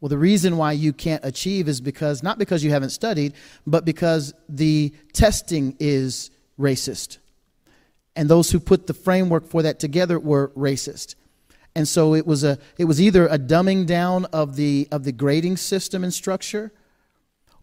Well, 0.00 0.08
the 0.08 0.18
reason 0.18 0.56
why 0.56 0.72
you 0.72 0.92
can't 0.92 1.24
achieve 1.24 1.68
is 1.68 1.80
because, 1.80 2.22
not 2.22 2.38
because 2.38 2.62
you 2.62 2.70
haven't 2.70 2.90
studied, 2.90 3.32
but 3.66 3.84
because 3.84 4.34
the 4.48 4.92
testing 5.12 5.76
is 5.78 6.30
racist. 6.58 7.18
And 8.14 8.28
those 8.28 8.50
who 8.50 8.60
put 8.60 8.86
the 8.86 8.94
framework 8.94 9.46
for 9.46 9.62
that 9.62 9.78
together 9.78 10.18
were 10.18 10.48
racist. 10.56 11.14
And 11.74 11.86
so 11.86 12.14
it 12.14 12.26
was, 12.26 12.44
a, 12.44 12.58
it 12.78 12.84
was 12.84 13.00
either 13.00 13.26
a 13.26 13.38
dumbing 13.38 13.86
down 13.86 14.24
of 14.26 14.56
the, 14.56 14.88
of 14.90 15.04
the 15.04 15.12
grading 15.12 15.58
system 15.58 16.04
and 16.04 16.12
structure 16.12 16.72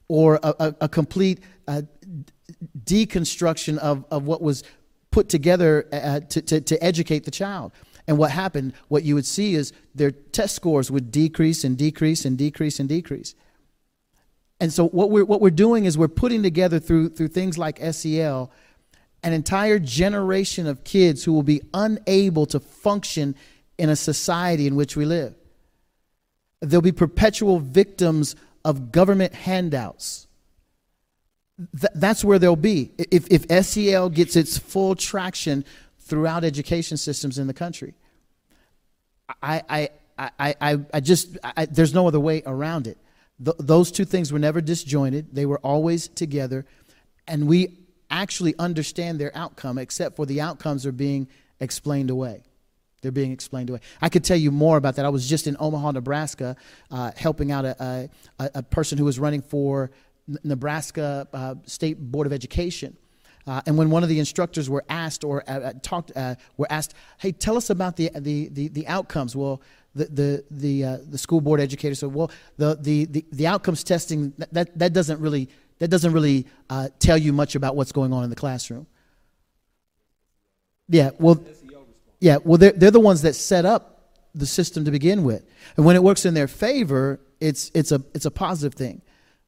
or 0.07 0.39
a, 0.43 0.55
a, 0.59 0.75
a 0.81 0.89
complete 0.89 1.39
uh, 1.67 1.81
deconstruction 2.83 3.77
of, 3.79 4.05
of 4.11 4.25
what 4.25 4.41
was 4.41 4.63
put 5.09 5.29
together 5.29 5.87
uh, 5.91 6.19
to, 6.19 6.41
to, 6.41 6.61
to 6.61 6.83
educate 6.83 7.23
the 7.23 7.31
child. 7.31 7.71
And 8.07 8.17
what 8.17 8.31
happened, 8.31 8.73
what 8.89 9.03
you 9.03 9.15
would 9.15 9.25
see 9.25 9.55
is 9.55 9.71
their 9.95 10.11
test 10.11 10.55
scores 10.55 10.91
would 10.91 11.11
decrease 11.11 11.63
and 11.63 11.77
decrease 11.77 12.25
and 12.25 12.37
decrease 12.37 12.79
and 12.79 12.89
decrease. 12.89 13.35
And 14.59 14.71
so 14.71 14.87
what 14.87 15.09
we're, 15.09 15.25
what 15.25 15.41
we're 15.41 15.49
doing 15.49 15.85
is 15.85 15.97
we're 15.97 16.07
putting 16.07 16.43
together 16.43 16.79
through, 16.79 17.09
through 17.09 17.29
things 17.29 17.57
like 17.57 17.79
SEL 17.93 18.51
an 19.23 19.31
entire 19.31 19.79
generation 19.79 20.67
of 20.67 20.83
kids 20.83 21.23
who 21.23 21.31
will 21.31 21.43
be 21.43 21.61
unable 21.73 22.45
to 22.45 22.59
function 22.59 23.35
in 23.77 23.89
a 23.89 23.95
society 23.95 24.67
in 24.67 24.75
which 24.75 24.97
we 24.97 25.05
live. 25.05 25.33
They'll 26.59 26.81
be 26.81 26.91
perpetual 26.91 27.59
victims 27.59 28.35
of 28.65 28.91
government 28.91 29.33
handouts 29.33 30.27
th- 31.79 31.91
that's 31.95 32.23
where 32.23 32.39
they'll 32.39 32.55
be 32.55 32.91
if, 32.97 33.27
if 33.29 33.65
SEL 33.65 34.09
gets 34.09 34.35
its 34.35 34.57
full 34.57 34.95
traction 34.95 35.65
throughout 36.03 36.43
education 36.43 36.97
systems 36.97 37.39
in 37.39 37.47
the 37.47 37.53
country. 37.53 37.93
I, 39.41 39.63
I, 39.69 39.89
I, 40.17 40.55
I, 40.61 40.79
I 40.93 40.99
just, 40.99 41.37
I, 41.43 41.65
there's 41.65 41.93
no 41.93 42.07
other 42.07 42.19
way 42.19 42.43
around 42.45 42.87
it. 42.87 42.97
Th- 43.43 43.55
those 43.59 43.91
two 43.91 44.05
things 44.05 44.31
were 44.31 44.39
never 44.39 44.61
disjointed, 44.61 45.33
they 45.33 45.45
were 45.45 45.59
always 45.59 46.07
together, 46.07 46.65
and 47.27 47.47
we 47.47 47.77
actually 48.11 48.53
understand 48.59 49.19
their 49.19 49.35
outcome, 49.35 49.77
except 49.77 50.15
for 50.15 50.25
the 50.25 50.41
outcomes 50.41 50.85
are 50.85 50.91
being 50.91 51.27
explained 51.59 52.09
away. 52.09 52.43
They're 53.01 53.11
being 53.11 53.31
explained 53.31 53.69
away. 53.69 53.79
I 54.01 54.09
could 54.09 54.23
tell 54.23 54.37
you 54.37 54.51
more 54.51 54.77
about 54.77 54.95
that. 54.95 55.05
I 55.05 55.09
was 55.09 55.27
just 55.27 55.47
in 55.47 55.57
Omaha, 55.59 55.91
Nebraska, 55.91 56.55
uh, 56.89 57.11
helping 57.15 57.51
out 57.51 57.65
a, 57.65 58.09
a, 58.39 58.51
a 58.55 58.63
person 58.63 58.97
who 58.97 59.05
was 59.05 59.19
running 59.19 59.41
for 59.41 59.91
Nebraska 60.43 61.27
uh, 61.33 61.55
State 61.65 61.99
Board 61.99 62.27
of 62.27 62.33
Education. 62.33 62.95
Uh, 63.45 63.61
and 63.65 63.77
when 63.77 63.89
one 63.89 64.03
of 64.03 64.09
the 64.09 64.19
instructors 64.19 64.69
were 64.69 64.83
asked 64.89 65.23
or 65.23 65.43
uh, 65.49 65.59
uh, 65.59 65.73
talked, 65.81 66.11
uh, 66.15 66.35
were 66.57 66.67
asked, 66.69 66.93
"Hey, 67.17 67.31
tell 67.31 67.57
us 67.57 67.69
about 67.69 67.97
the 67.97 68.09
the 68.15 68.47
the, 68.49 68.69
the 68.69 68.87
outcomes." 68.87 69.35
Well, 69.35 69.61
the 69.95 70.05
the 70.05 70.43
the, 70.49 70.83
uh, 70.83 70.97
the 71.09 71.17
school 71.17 71.41
board 71.41 71.59
educator 71.59 71.95
said, 71.95 72.13
"Well, 72.13 72.31
the, 72.57 72.77
the 72.79 73.05
the 73.05 73.25
the 73.31 73.47
outcomes 73.47 73.83
testing 73.83 74.33
that 74.51 74.77
that 74.77 74.93
doesn't 74.93 75.19
really 75.19 75.49
that 75.79 75.89
doesn't 75.89 76.13
really 76.13 76.47
uh, 76.69 76.89
tell 76.99 77.17
you 77.17 77.33
much 77.33 77.55
about 77.55 77.75
what's 77.75 77.91
going 77.91 78.13
on 78.13 78.23
in 78.23 78.29
the 78.29 78.35
classroom." 78.35 78.87
Yeah, 80.87 81.11
well, 81.19 81.43
yeah, 82.19 82.37
well, 82.43 82.57
they're 82.57 82.71
they're 82.71 82.91
the 82.91 82.99
ones 82.99 83.23
that 83.23 83.33
set 83.33 83.65
up 83.65 84.11
the 84.33 84.45
system 84.45 84.85
to 84.85 84.91
begin 84.91 85.23
with, 85.25 85.45
and 85.75 85.85
when 85.85 85.97
it 85.97 86.03
works 86.03 86.25
in 86.25 86.33
their 86.33 86.47
favor, 86.47 87.19
it's 87.41 87.71
it's 87.73 87.91
a 87.91 88.01
it's 88.13 88.25
a 88.25 88.31
positive 88.31 88.73
thing. 88.73 89.01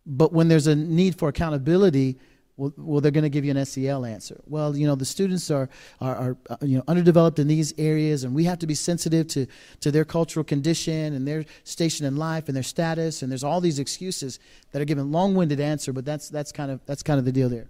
But 0.06 0.34
when 0.34 0.50
there's 0.50 0.68
a 0.68 0.76
need 0.76 1.18
for 1.18 1.30
accountability, 1.30 2.20
well, 2.58 2.74
well 2.78 3.02
they're 3.02 3.12
going 3.12 3.24
to 3.24 3.30
give 3.30 3.46
you 3.46 3.52
an 3.52 3.66
SEL 3.66 4.06
answer. 4.06 4.40
Well, 4.48 4.76
you 4.76 4.88
know, 4.88 4.96
the 4.96 5.06
students 5.06 5.52
are, 5.52 5.70
are, 6.00 6.16
are, 6.16 6.38
uh, 6.50 6.58
you 6.62 6.78
know, 6.78 6.84
underdeveloped 6.88 7.40
in 7.40 7.48
these 7.48 7.74
areas, 7.78 8.24
and 8.24 8.34
we 8.34 8.46
have 8.46 8.60
to 8.60 8.68
be 8.68 8.76
sensitive 8.76 9.28
to, 9.30 9.48
to 9.82 9.92
their 9.92 10.06
cultural 10.06 10.44
condition 10.44 11.14
and 11.14 11.28
their 11.28 11.46
station 11.64 12.06
in 12.06 12.16
life 12.16 12.48
and 12.48 12.56
their 12.56 12.64
status. 12.64 13.22
And 13.22 13.32
there's 13.32 13.44
all 13.44 13.62
these 13.62 13.80
excuses 13.80 14.40
that 14.72 14.82
are 14.82 14.86
given 14.86 15.12
long-winded 15.12 15.60
answer, 15.60 15.94
but 15.94 16.06
that's, 16.06 16.30
that's, 16.30 16.52
kind 16.52 16.72
of, 16.72 16.80
that's 16.86 17.04
kind 17.04 17.20
of 17.20 17.26
the 17.26 17.32
deal 17.32 17.50
there. 17.50 17.68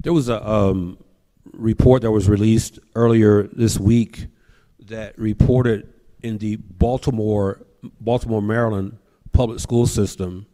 There 0.00 0.12
was 0.12 0.28
a 0.28 0.46
um, 0.48 0.98
report 1.52 2.02
that 2.02 2.10
was 2.10 2.28
released 2.28 2.78
earlier 2.94 3.44
this 3.44 3.78
week 3.78 4.26
that 4.86 5.18
reported 5.18 5.92
in 6.22 6.38
the 6.38 6.56
Baltimore, 6.56 7.60
Baltimore, 8.00 8.42
Maryland 8.42 8.98
public 9.32 9.60
school 9.60 9.86
system 9.86 10.46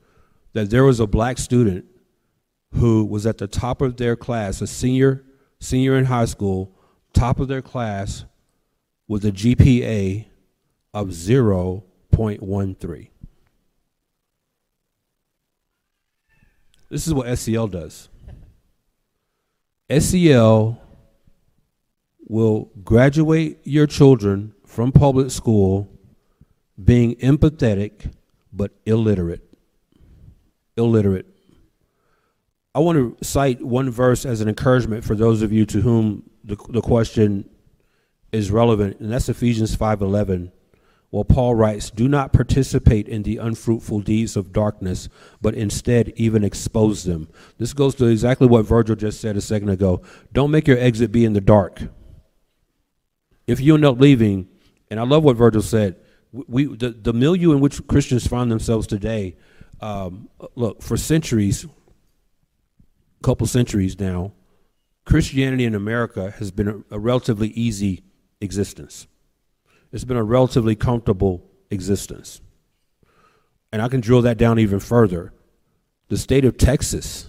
that 0.53 0.71
there 0.71 0.85
was 0.85 1.01
a 1.01 1.07
black 1.07 1.39
student 1.39 1.85
who 2.75 3.05
was 3.05 3.27
at 3.27 3.39
the 3.39 3.47
top 3.47 3.81
of 3.81 3.97
their 3.97 4.17
class, 4.17 4.61
a 4.61 4.67
senior, 4.67 5.25
senior 5.61 5.97
in 5.97 6.07
high 6.07 6.25
school, 6.25 6.77
top 7.13 7.39
of 7.41 7.49
their 7.49 7.63
class 7.63 8.25
with 9.07 9.25
a 9.25 9.33
GPA 9.33 10.27
of 10.93 11.09
0.13. 11.09 13.09
This 16.91 17.07
is 17.07 17.15
what 17.15 17.39
SEL 17.39 17.69
does. 17.69 18.09
SEL 19.99 20.81
will 22.27 22.71
graduate 22.83 23.59
your 23.65 23.87
children 23.87 24.55
from 24.67 24.93
public 24.93 25.31
school 25.31 25.89
being 26.83 27.15
empathetic 27.17 28.13
but 28.53 28.73
illiterate. 28.87 29.43
Illiterate. 30.77 31.34
I 32.75 32.81
want 32.81 32.99
to 32.99 33.25
cite 33.25 33.63
one 33.63 33.89
verse 33.91 34.27
as 34.27 34.41
an 34.41 34.49
encouragement 34.49 35.05
for 35.05 35.15
those 35.15 35.43
of 35.43 35.53
you 35.53 35.65
to 35.67 35.81
whom 35.81 36.29
the, 36.43 36.57
the 36.69 36.81
question 36.81 37.49
is 38.33 38.51
relevant, 38.51 38.99
and 38.99 39.13
that's 39.13 39.29
Ephesians 39.29 39.77
5:11. 39.77 40.51
Well, 41.13 41.25
Paul 41.25 41.55
writes, 41.55 41.91
"Do 41.91 42.09
not 42.09 42.33
participate 42.33 43.07
in 43.07 43.23
the 43.23 43.37
unfruitful 43.37 44.01
deeds 44.01 44.37
of 44.37 44.53
darkness, 44.53 45.09
but 45.41 45.55
instead 45.55 46.13
even 46.17 46.43
expose 46.43 47.05
them." 47.05 47.29
This 47.59 47.73
goes 47.73 47.95
to 47.97 48.07
exactly 48.07 48.49
what 48.49 48.67
Virgil 48.67 48.97
just 48.97 49.21
said 49.21 49.37
a 49.37 49.41
second 49.41 49.69
ago. 49.69 50.03
Don't 50.33 50.51
make 50.51 50.67
your 50.67 50.79
exit 50.79 51.13
be 51.13 51.25
in 51.25 51.33
the 51.33 51.41
dark. 51.41 51.83
If 53.47 53.61
you 53.61 53.75
end 53.75 53.85
up 53.85 54.01
leaving, 54.01 54.49
and 54.91 54.99
I 54.99 55.05
love 55.05 55.23
what 55.23 55.37
Virgil 55.37 55.63
said, 55.63 55.95
we 56.33 56.65
the, 56.65 56.91
the 56.91 57.13
milieu 57.13 57.53
in 57.53 57.61
which 57.61 57.87
Christians 57.87 58.27
find 58.27 58.51
themselves 58.51 58.89
today. 58.89 59.37
Um, 59.81 60.29
look, 60.57 60.83
for 60.83 60.97
centuries, 60.97 61.67
couple 63.25 63.47
centuries 63.47 63.99
now, 63.99 64.33
Christianity 65.07 65.65
in 65.65 65.75
America 65.75 66.31
has 66.39 66.51
been 66.51 66.69
a, 66.69 66.97
a 66.97 66.99
relatively 66.99 67.49
easy 67.49 68.05
existence. 68.41 69.07
It's 69.93 70.05
been 70.05 70.19
a 70.19 70.23
relatively 70.23 70.77
comfortable 70.77 71.43
existence. 71.71 72.43
And 73.73 73.81
I 73.81 73.89
can 73.89 74.01
drill 74.01 74.23
that 74.23 74.37
down 74.37 74.59
even 74.59 74.79
further. 74.79 75.33
The 76.09 76.19
state 76.19 76.45
of 76.45 76.59
Texas 76.59 77.27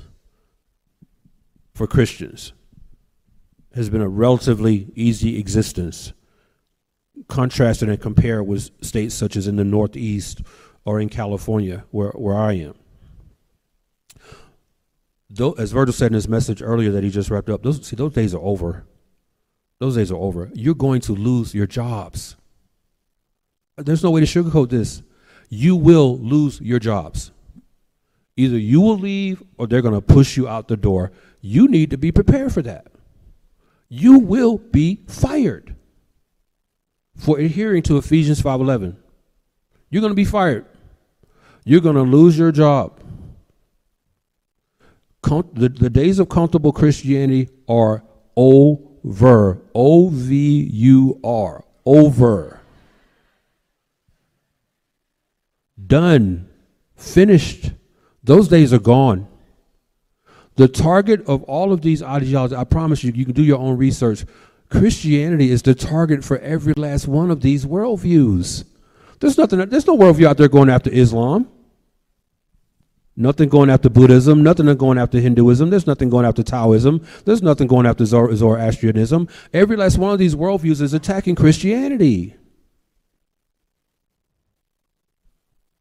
for 1.74 1.88
Christians 1.88 2.52
has 3.74 3.90
been 3.90 4.02
a 4.02 4.10
relatively 4.10 4.92
easy 4.96 5.40
existence, 5.40 6.12
contrasted 7.30 7.88
and 7.88 8.02
compared 8.02 8.46
with 8.46 8.70
states 8.84 9.16
such 9.16 9.38
as 9.38 9.48
in 9.48 9.56
the 9.56 9.64
Northeast 9.64 10.42
or 10.84 11.00
in 11.00 11.08
California, 11.08 11.86
where, 11.92 12.12
where 12.12 12.36
I 12.36 12.54
am 12.54 12.76
as 15.58 15.72
Virgil 15.72 15.94
said 15.94 16.08
in 16.08 16.14
his 16.14 16.28
message 16.28 16.62
earlier 16.62 16.92
that 16.92 17.04
he 17.04 17.10
just 17.10 17.30
wrapped 17.30 17.50
up, 17.50 17.64
those, 17.64 17.86
see, 17.86 17.96
those 17.96 18.14
days 18.14 18.34
are 18.34 18.42
over. 18.42 18.86
Those 19.80 19.96
days 19.96 20.12
are 20.12 20.18
over. 20.18 20.50
You're 20.54 20.76
going 20.76 21.02
to 21.02 21.14
lose 21.14 21.54
your 21.54 21.68
jobs. 21.68 22.36
There's 23.78 24.04
no 24.04 24.12
way 24.12 24.22
to 24.22 24.26
sugarcoat 24.26 24.70
this. 24.70 25.02
You 25.50 25.76
will 25.76 26.18
lose 26.18 26.62
your 26.62 26.80
jobs. 26.80 27.32
Either 28.38 28.58
you 28.58 28.82
will 28.82 28.98
leave 28.98 29.44
or 29.58 29.68
they're 29.68 29.82
going 29.82 29.94
to 29.94 30.02
push 30.02 30.38
you 30.38 30.48
out 30.48 30.68
the 30.68 30.78
door. 30.78 31.12
You 31.42 31.68
need 31.68 31.90
to 31.92 31.98
be 31.98 32.12
prepared 32.12 32.54
for 32.54 32.62
that. 32.64 32.88
You 33.88 34.20
will 34.20 34.58
be 34.58 35.04
fired 35.08 35.76
for 37.16 37.40
adhering 37.40 37.84
to 37.84 37.98
Ephesians 37.98 38.42
5:11. 38.42 38.96
You're 39.90 40.02
going 40.02 40.12
to 40.12 40.16
be 40.16 40.26
fired. 40.26 40.66
You're 41.64 41.82
going 41.82 41.96
to 41.96 42.02
lose 42.02 42.38
your 42.38 42.52
job 42.52 43.00
the, 45.26 45.70
the 45.70 45.90
days 45.90 46.20
of 46.20 46.30
comfortable 46.30 46.72
Christianity 46.72 47.50
are 47.68 48.04
over. 48.36 49.62
O 49.74 50.10
V 50.10 50.70
U 50.72 51.20
R. 51.24 51.64
Over. 51.86 52.62
Done. 55.86 56.50
Finished. 56.96 57.72
Those 58.24 58.48
days 58.48 58.74
are 58.74 58.80
gone. 58.80 59.28
The 60.56 60.68
target 60.68 61.28
of 61.28 61.44
all 61.44 61.74
of 61.74 61.82
these 61.82 62.02
ideologies, 62.02 62.58
I 62.58 62.64
promise 62.64 63.04
you, 63.04 63.12
you 63.12 63.26
can 63.26 63.34
do 63.34 63.44
your 63.44 63.60
own 63.60 63.78
research. 63.78 64.26
Christianity 64.70 65.52
is 65.52 65.62
the 65.62 65.76
target 65.76 66.24
for 66.24 66.40
every 66.40 66.74
last 66.74 67.08
one 67.08 67.30
of 67.30 67.42
these 67.42 67.66
worldviews. 67.66 68.64
There's 69.20 69.38
nothing. 69.38 69.60
There's 69.70 69.86
no 69.86 69.98
worldview 69.98 70.26
out 70.26 70.38
there 70.38 70.48
going 70.48 70.70
after 70.70 70.90
Islam. 70.90 71.48
Nothing 73.18 73.48
going 73.48 73.70
after 73.70 73.90
Buddhism, 73.90 74.44
nothing 74.44 74.66
going 74.76 74.98
after 74.98 75.20
Hinduism, 75.20 75.70
there's 75.70 75.88
nothing 75.88 76.10
going 76.10 76.26
after 76.26 76.44
Taoism, 76.44 77.06
there's 77.24 77.42
nothing 77.42 77.68
going 77.68 77.86
after 77.86 78.04
Zoroastrianism. 78.04 79.30
Every 79.54 79.78
last 79.78 79.98
one 79.98 80.12
of 80.12 80.20
these 80.20 80.36
worldviews 80.36 80.82
is 80.82 80.94
attacking 80.94 81.36
Christianity. 81.36 82.36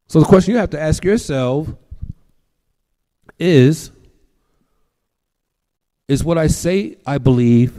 So 0.07 0.21
the 0.21 0.27
question 0.27 0.53
you 0.53 0.61
have 0.61 0.71
to 0.71 0.81
ask 0.81 1.03
yourself 1.03 1.69
is 3.39 3.91
Is 6.07 6.23
what 6.23 6.39
I 6.39 6.47
say 6.47 6.99
I 7.05 7.19
believe 7.19 7.73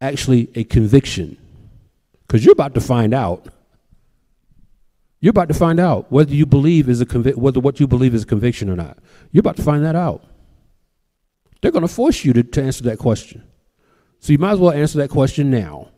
actually 0.00 0.50
a 0.54 0.64
conviction? 0.64 1.38
Because 2.26 2.44
you're 2.44 2.52
about 2.52 2.74
to 2.74 2.80
find 2.80 3.14
out. 3.14 3.46
You're 5.24 5.30
about 5.30 5.48
to 5.48 5.54
find 5.54 5.80
out 5.80 6.12
whether 6.12 6.34
you 6.34 6.44
believe 6.44 6.86
is 6.86 7.00
a 7.00 7.06
convi- 7.06 7.34
whether 7.34 7.58
what 7.58 7.80
you 7.80 7.86
believe 7.86 8.14
is 8.14 8.24
a 8.24 8.26
conviction 8.26 8.68
or 8.68 8.76
not. 8.76 8.98
You're 9.32 9.40
about 9.40 9.56
to 9.56 9.62
find 9.62 9.82
that 9.82 9.96
out. 9.96 10.22
They're 11.62 11.70
going 11.70 11.80
to 11.80 11.88
force 11.88 12.26
you 12.26 12.34
to, 12.34 12.42
to 12.42 12.62
answer 12.62 12.84
that 12.84 12.98
question. 12.98 13.42
So 14.18 14.34
you 14.34 14.38
might 14.38 14.50
as 14.50 14.58
well 14.58 14.72
answer 14.72 14.98
that 14.98 15.08
question 15.08 15.50
now. 15.50 15.88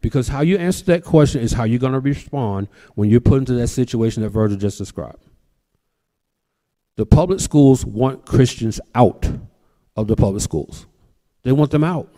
Because 0.00 0.28
how 0.28 0.40
you 0.40 0.56
answer 0.56 0.84
that 0.84 1.02
question 1.02 1.40
is 1.40 1.54
how 1.54 1.64
you're 1.64 1.80
going 1.80 1.94
to 1.94 1.98
respond 1.98 2.68
when 2.94 3.10
you're 3.10 3.20
put 3.20 3.38
into 3.38 3.54
that 3.54 3.66
situation 3.66 4.22
that 4.22 4.28
Virgil 4.28 4.56
just 4.56 4.78
described. 4.78 5.24
The 6.94 7.06
public 7.06 7.40
schools 7.40 7.84
want 7.84 8.24
Christians 8.24 8.80
out 8.94 9.28
of 9.96 10.06
the 10.06 10.14
public 10.14 10.42
schools. 10.42 10.86
They 11.42 11.50
want 11.50 11.72
them 11.72 11.82
out. 11.82 12.08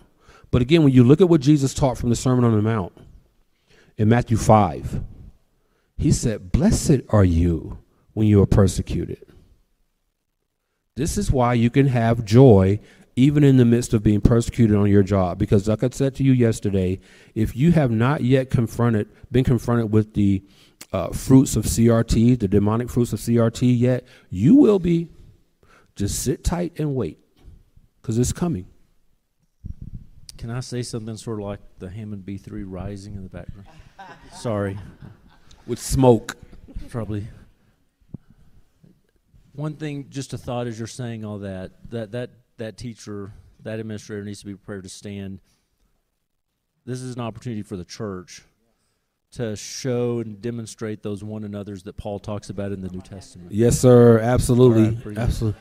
But 0.51 0.61
again, 0.61 0.83
when 0.83 0.93
you 0.93 1.03
look 1.03 1.23
at 1.23 1.31
what 1.31 1.41
Jesus 1.41 1.73
taught 1.73 1.97
from 1.97 2.11
the 2.11 2.17
Sermon 2.17 2.45
on 2.45 2.55
the 2.55 2.61
Mount 2.61 2.93
in 3.97 4.11
Matthew 4.11 4.37
5, 4.37 5.03
he 5.97 6.13
said, 6.13 6.53
Blessed 6.53 7.01
are 7.09 7.25
you 7.25 7.79
when 8.13 8.27
you 8.27 8.43
are 8.43 8.47
persecuted. 8.47 9.25
This 10.97 11.19
is 11.19 11.31
why 11.31 11.55
you 11.55 11.71
can 11.71 11.89
have 11.89 12.25
joy 12.25 12.81
even 13.17 13.45
in 13.45 13.57
the 13.57 13.65
midst 13.65 13.95
of 13.95 14.03
being 14.03 14.21
persecuted 14.21 14.77
on 14.77 14.91
your 14.91 15.03
job. 15.03 15.39
Because, 15.39 15.69
like 15.69 15.83
I 15.85 15.89
said 15.91 16.15
to 16.17 16.25
you 16.25 16.33
yesterday, 16.33 17.01
if 17.35 17.55
you 17.55 17.73
have 17.73 17.91
not 17.91 18.23
yet 18.23 18.51
confronted, 18.51 19.09
been 19.31 19.45
confronted 19.45 19.93
with 19.93 20.15
the 20.15 20.43
uh, 20.93 21.09
fruits 21.09 21.57
of 21.57 21.65
CRT, 21.65 22.39
the 22.39 22.49
demonic 22.49 22.91
fruits 22.91 23.13
of 23.13 23.21
CRT 23.21 23.79
yet, 23.79 24.05
you 24.31 24.57
will 24.57 24.79
be. 24.79 25.11
Just 25.97 26.25
sit 26.25 26.43
tight 26.43 26.73
and 26.79 26.97
wait, 26.97 27.21
because 28.03 28.19
it's 28.19 28.33
coming. 28.33 28.67
Can 30.37 30.51
I 30.51 30.59
say 30.59 30.83
something 30.83 31.17
sort 31.17 31.39
of 31.39 31.47
like 31.47 31.61
the 31.79 31.89
Hammond 31.89 32.25
B3 32.27 32.65
rising 32.67 33.15
in 33.15 33.23
the 33.23 33.29
background? 33.29 33.69
Sorry 34.33 34.77
with 35.67 35.79
smoke. 35.79 36.37
Probably. 36.89 37.27
One 39.55 39.75
thing, 39.75 40.07
just 40.11 40.33
a 40.33 40.39
thought 40.39 40.67
as 40.67 40.79
you're 40.79 40.89
saying 40.89 41.25
all 41.25 41.39
that, 41.39 41.73
that 41.91 42.13
that 42.13 42.31
that 42.57 42.77
teacher, 42.77 43.33
that 43.63 43.79
administrator 43.79 44.25
needs 44.25 44.41
to 44.41 44.47
be 44.47 44.55
prepared 44.55 44.85
to 44.85 44.89
stand. 44.89 45.41
This 46.85 47.01
is 47.01 47.15
an 47.15 47.21
opportunity 47.21 47.63
for 47.63 47.77
the 47.77 47.85
church 47.85 48.43
to 49.33 49.57
show 49.57 50.21
and 50.21 50.41
demonstrate 50.41 51.03
those 51.03 51.25
one 51.25 51.45
another's 51.45 51.83
that 51.85 51.97
Paul 51.97 52.19
talks 52.19 52.51
about 52.51 52.73
in 52.73 52.81
the 52.81 52.89
New 52.89 53.01
Testament. 53.01 53.51
Yes, 53.53 53.79
sir. 53.79 54.19
Absolutely. 54.21 55.01
Right, 55.05 55.19
Absolutely. 55.19 55.61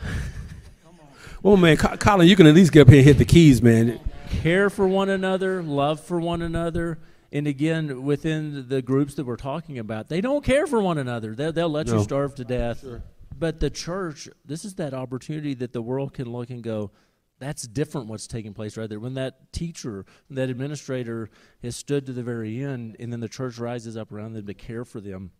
well, 1.42 1.56
man, 1.56 1.76
Colin, 1.76 2.28
you 2.28 2.36
can 2.36 2.46
at 2.46 2.54
least 2.54 2.72
get 2.72 2.82
up 2.82 2.88
here 2.88 2.98
and 2.98 3.06
hit 3.06 3.18
the 3.18 3.24
keys, 3.24 3.60
man. 3.60 3.98
Care 4.30 4.70
for 4.70 4.86
one 4.86 5.08
another, 5.08 5.62
love 5.62 6.00
for 6.00 6.20
one 6.20 6.42
another. 6.42 6.98
And 7.32 7.46
again, 7.46 8.02
within 8.02 8.68
the 8.68 8.82
groups 8.82 9.14
that 9.14 9.24
we're 9.24 9.36
talking 9.36 9.78
about, 9.78 10.08
they 10.08 10.20
don't 10.20 10.44
care 10.44 10.66
for 10.66 10.80
one 10.80 10.98
another. 10.98 11.34
They'll, 11.34 11.52
they'll 11.52 11.70
let 11.70 11.86
No. 11.86 11.96
you 11.98 12.02
starve 12.04 12.34
to 12.36 12.44
death. 12.44 12.80
Sure. 12.80 13.02
But 13.36 13.58
the 13.58 13.70
church, 13.70 14.28
this 14.44 14.64
is 14.64 14.74
that 14.74 14.92
opportunity 14.92 15.54
that 15.54 15.72
the 15.72 15.80
world 15.82 16.12
can 16.12 16.30
look 16.30 16.50
and 16.50 16.62
go, 16.62 16.90
that's 17.38 17.66
different 17.66 18.06
what's 18.06 18.26
taking 18.26 18.52
place 18.54 18.76
right 18.76 18.88
there. 18.88 19.00
When 19.00 19.14
that 19.14 19.52
teacher, 19.52 20.04
that 20.30 20.48
administrator 20.50 21.30
has 21.62 21.74
stood 21.74 22.06
to 22.06 22.12
the 22.12 22.22
very 22.22 22.62
end, 22.62 22.96
and 23.00 23.12
then 23.12 23.20
the 23.20 23.28
church 23.28 23.58
rises 23.58 23.96
up 23.96 24.12
around 24.12 24.34
them 24.34 24.46
to 24.46 24.54
care 24.54 24.84
for 24.84 25.00
them, 25.00 25.32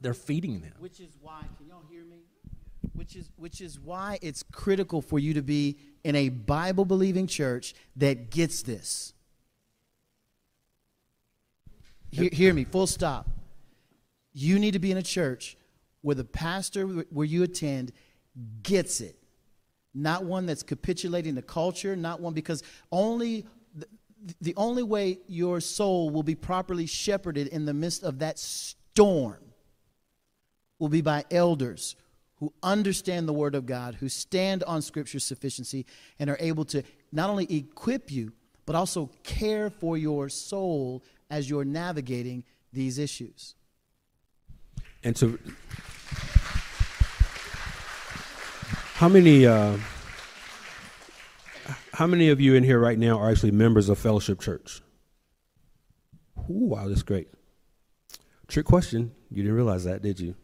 they're 0.00 0.14
feeding 0.14 0.62
them. 0.62 0.72
Which 0.80 0.98
is 0.98 1.16
why, 1.20 1.42
can 1.58 1.68
y'all 1.68 1.84
hear 1.88 2.04
me? 2.04 2.22
Which 2.94 3.14
is 3.16 3.30
which 3.36 3.60
is 3.60 3.78
why 3.78 4.18
it's 4.22 4.42
critical 4.52 5.00
for 5.00 5.18
you 5.18 5.34
to 5.34 5.42
be 5.42 5.78
in 6.02 6.16
a 6.16 6.28
Bible 6.28 6.84
believing 6.84 7.26
church 7.26 7.74
that 7.96 8.30
gets 8.30 8.62
this. 8.62 9.12
Hear, 12.14 12.54
me, 12.54 12.64
full 12.64 12.86
stop. 12.86 13.28
You 14.32 14.58
need 14.58 14.72
to 14.72 14.78
be 14.78 14.90
in 14.90 14.98
a 14.98 15.02
church 15.02 15.56
where 16.02 16.14
the 16.14 16.24
pastor 16.24 16.86
where 16.86 17.26
you 17.26 17.42
attend 17.42 17.92
gets 18.62 19.00
it. 19.00 19.16
Not 19.94 20.24
one 20.24 20.46
that's 20.46 20.62
capitulating 20.62 21.34
the 21.34 21.42
culture, 21.42 21.96
not 21.96 22.20
one 22.20 22.32
because 22.32 22.62
only 22.90 23.46
the, 23.74 23.86
the 24.40 24.54
only 24.56 24.82
way 24.82 25.18
your 25.26 25.60
soul 25.60 26.10
will 26.10 26.22
be 26.22 26.34
properly 26.34 26.86
shepherded 26.86 27.48
in 27.48 27.64
the 27.64 27.74
midst 27.74 28.02
of 28.02 28.20
that 28.20 28.38
storm 28.38 29.38
will 30.78 30.88
be 30.88 31.00
by 31.00 31.24
elders 31.30 31.96
who 32.36 32.52
understand 32.62 33.28
the 33.28 33.32
Word 33.32 33.54
of 33.54 33.66
God, 33.66 33.94
who 33.94 34.08
stand 34.08 34.64
on 34.64 34.82
Scripture's 34.82 35.24
sufficiency, 35.24 35.86
and 36.18 36.28
are 36.28 36.36
able 36.40 36.64
to 36.66 36.82
not 37.12 37.30
only 37.30 37.46
equip 37.56 38.10
you, 38.10 38.32
but 38.66 38.74
also 38.74 39.10
care 39.22 39.70
for 39.70 39.96
your 39.96 40.28
soul 40.28 41.02
as 41.30 41.48
you're 41.48 41.64
navigating 41.64 42.44
these 42.72 42.98
issues. 42.98 43.54
And 45.02 45.16
so, 45.16 45.38
how 48.94 49.08
many 49.08 49.46
uh, 49.46 49.76
how 51.92 52.06
many 52.06 52.30
of 52.30 52.40
you 52.40 52.54
in 52.54 52.64
here 52.64 52.78
right 52.78 52.98
now 52.98 53.18
are 53.18 53.30
actually 53.30 53.52
members 53.52 53.88
of 53.88 53.98
Fellowship 53.98 54.40
Church? 54.40 54.80
Ooh, 56.50 56.68
wow, 56.68 56.88
that's 56.88 57.02
great. 57.02 57.28
Trick 58.48 58.66
question. 58.66 59.12
You 59.30 59.42
didn't 59.42 59.56
realize 59.56 59.84
that, 59.84 60.02
did 60.02 60.20
you? 60.20 60.34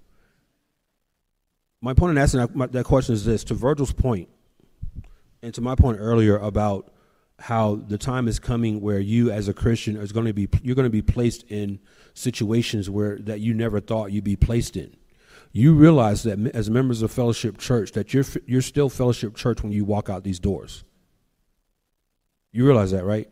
My 1.80 1.94
point 1.94 2.12
in 2.12 2.18
asking 2.18 2.40
that, 2.40 2.72
that 2.72 2.84
question 2.84 3.14
is 3.14 3.24
this: 3.24 3.44
to 3.44 3.54
Virgil's 3.54 3.92
point, 3.92 4.28
and 5.42 5.54
to 5.54 5.60
my 5.60 5.74
point 5.74 5.98
earlier 6.00 6.36
about 6.36 6.92
how 7.40 7.76
the 7.76 7.98
time 7.98 8.28
is 8.28 8.38
coming 8.38 8.80
where 8.80 9.00
you, 9.00 9.30
as 9.30 9.48
a 9.48 9.54
Christian, 9.54 9.96
is 9.96 10.12
going 10.12 10.26
to 10.26 10.32
be 10.32 10.48
you're 10.62 10.76
going 10.76 10.84
to 10.84 10.90
be 10.90 11.02
placed 11.02 11.44
in 11.48 11.80
situations 12.14 12.90
where 12.90 13.18
that 13.18 13.40
you 13.40 13.54
never 13.54 13.80
thought 13.80 14.12
you'd 14.12 14.24
be 14.24 14.36
placed 14.36 14.76
in. 14.76 14.94
You 15.52 15.74
realize 15.74 16.22
that 16.24 16.38
as 16.54 16.70
members 16.70 17.02
of 17.02 17.10
Fellowship 17.10 17.58
Church, 17.58 17.92
that 17.92 18.12
you're 18.14 18.24
you're 18.46 18.62
still 18.62 18.88
Fellowship 18.88 19.34
Church 19.34 19.62
when 19.62 19.72
you 19.72 19.84
walk 19.84 20.08
out 20.08 20.22
these 20.22 20.38
doors. 20.38 20.84
You 22.52 22.66
realize 22.66 22.90
that, 22.90 23.04
right? 23.04 23.28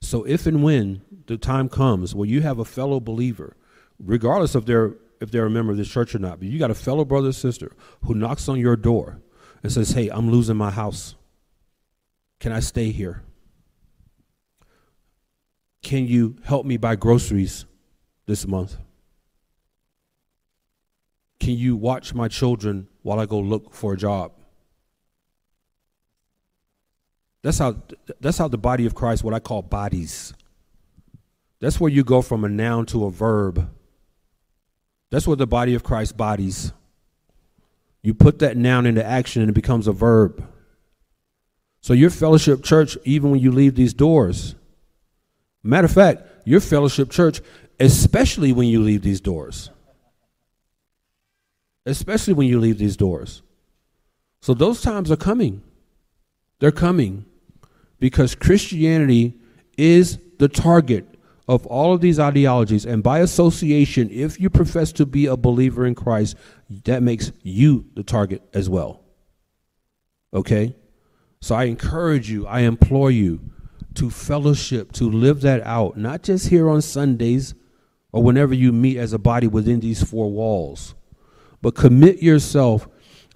So 0.00 0.24
if 0.24 0.46
and 0.46 0.62
when 0.62 1.02
the 1.26 1.36
time 1.36 1.68
comes 1.68 2.14
where 2.14 2.28
you 2.28 2.40
have 2.42 2.58
a 2.58 2.64
fellow 2.64 2.98
believer, 2.98 3.56
regardless 3.98 4.54
of 4.54 4.66
their 4.66 4.94
if 5.20 5.30
they're 5.30 5.46
a 5.46 5.50
member 5.50 5.70
of 5.70 5.78
this 5.78 5.88
church 5.88 6.14
or 6.14 6.18
not, 6.18 6.40
but 6.40 6.48
you 6.48 6.58
got 6.58 6.70
a 6.70 6.74
fellow 6.74 7.04
brother 7.04 7.28
or 7.28 7.32
sister 7.32 7.72
who 8.04 8.14
knocks 8.14 8.48
on 8.48 8.58
your 8.58 8.74
door 8.74 9.20
and 9.62 9.70
says, 9.70 9.90
"Hey, 9.92 10.08
I'm 10.08 10.30
losing 10.30 10.56
my 10.56 10.70
house. 10.70 11.14
Can 12.42 12.50
I 12.50 12.58
stay 12.58 12.90
here? 12.90 13.22
Can 15.80 16.08
you 16.08 16.38
help 16.42 16.66
me 16.66 16.76
buy 16.76 16.96
groceries 16.96 17.66
this 18.26 18.48
month? 18.48 18.78
Can 21.38 21.54
you 21.54 21.76
watch 21.76 22.14
my 22.14 22.26
children 22.26 22.88
while 23.02 23.20
I 23.20 23.26
go 23.26 23.38
look 23.38 23.72
for 23.72 23.92
a 23.92 23.96
job?" 23.96 24.32
That's 27.42 27.58
how 27.58 27.80
that's 28.18 28.38
how 28.38 28.48
the 28.48 28.58
body 28.58 28.86
of 28.86 28.94
Christ, 28.96 29.22
what 29.22 29.34
I 29.34 29.38
call 29.38 29.62
bodies. 29.62 30.34
That's 31.60 31.78
where 31.78 31.92
you 31.92 32.02
go 32.02 32.22
from 32.22 32.42
a 32.42 32.48
noun 32.48 32.86
to 32.86 33.04
a 33.04 33.10
verb. 33.12 33.70
That's 35.10 35.28
where 35.28 35.36
the 35.36 35.46
body 35.46 35.74
of 35.74 35.84
Christ 35.84 36.16
bodies. 36.16 36.72
You 38.02 38.14
put 38.14 38.40
that 38.40 38.56
noun 38.56 38.84
into 38.84 39.04
action 39.04 39.42
and 39.42 39.48
it 39.48 39.54
becomes 39.54 39.86
a 39.86 39.92
verb. 39.92 40.51
So 41.82 41.92
you're 41.92 42.10
fellowship 42.10 42.62
church, 42.62 42.96
even 43.04 43.32
when 43.32 43.40
you 43.40 43.50
leave 43.50 43.74
these 43.74 43.92
doors. 43.92 44.54
Matter 45.64 45.86
of 45.86 45.92
fact, 45.92 46.22
you're 46.44 46.60
fellowship 46.60 47.10
church, 47.10 47.40
especially 47.78 48.52
when 48.52 48.68
you 48.68 48.80
leave 48.80 49.02
these 49.02 49.20
doors. 49.20 49.70
Especially 51.84 52.34
when 52.34 52.46
you 52.46 52.60
leave 52.60 52.78
these 52.78 52.96
doors. 52.96 53.42
So 54.40 54.54
those 54.54 54.80
times 54.80 55.10
are 55.10 55.16
coming. 55.16 55.62
They're 56.60 56.70
coming 56.70 57.24
because 57.98 58.36
Christianity 58.36 59.34
is 59.76 60.18
the 60.38 60.48
target 60.48 61.08
of 61.48 61.66
all 61.66 61.92
of 61.92 62.00
these 62.00 62.20
ideologies. 62.20 62.86
And 62.86 63.02
by 63.02 63.18
association, 63.18 64.08
if 64.10 64.40
you 64.40 64.50
profess 64.50 64.92
to 64.92 65.06
be 65.06 65.26
a 65.26 65.36
believer 65.36 65.84
in 65.84 65.96
Christ, 65.96 66.36
that 66.84 67.02
makes 67.02 67.32
you 67.42 67.86
the 67.94 68.04
target 68.04 68.42
as 68.54 68.68
well. 68.68 69.00
Okay? 70.32 70.76
So 71.42 71.56
I 71.56 71.64
encourage 71.64 72.30
you, 72.30 72.46
I 72.46 72.60
implore 72.60 73.10
you 73.10 73.40
to 73.94 74.10
fellowship, 74.10 74.92
to 74.92 75.10
live 75.10 75.40
that 75.40 75.60
out, 75.66 75.96
not 75.96 76.22
just 76.22 76.48
here 76.48 76.70
on 76.70 76.80
Sundays 76.80 77.54
or 78.12 78.22
whenever 78.22 78.54
you 78.54 78.72
meet 78.72 78.96
as 78.96 79.12
a 79.12 79.18
body 79.18 79.48
within 79.48 79.80
these 79.80 80.04
four 80.04 80.30
walls, 80.30 80.94
but 81.60 81.74
commit 81.74 82.22
yourself 82.22 82.88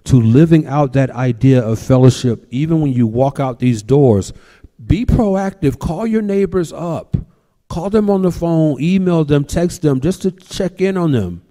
to 0.05 0.21
living 0.21 0.65
out 0.67 0.93
that 0.93 1.11
idea 1.11 1.61
of 1.61 1.79
fellowship 1.79 2.47
even 2.49 2.79
when 2.79 2.93
you 2.93 3.05
walk 3.05 3.41
out 3.41 3.59
these 3.59 3.83
doors. 3.83 4.31
Be 4.85 5.05
proactive, 5.05 5.77
call 5.77 6.07
your 6.07 6.21
neighbors 6.21 6.71
up, 6.71 7.17
call 7.67 7.89
them 7.89 8.09
on 8.09 8.21
the 8.21 8.31
phone, 8.31 8.81
email 8.81 9.25
them, 9.25 9.43
text 9.43 9.81
them 9.81 9.99
just 9.99 10.21
to 10.21 10.31
check 10.31 10.79
in 10.79 10.95
on 10.95 11.11
them. 11.11 11.41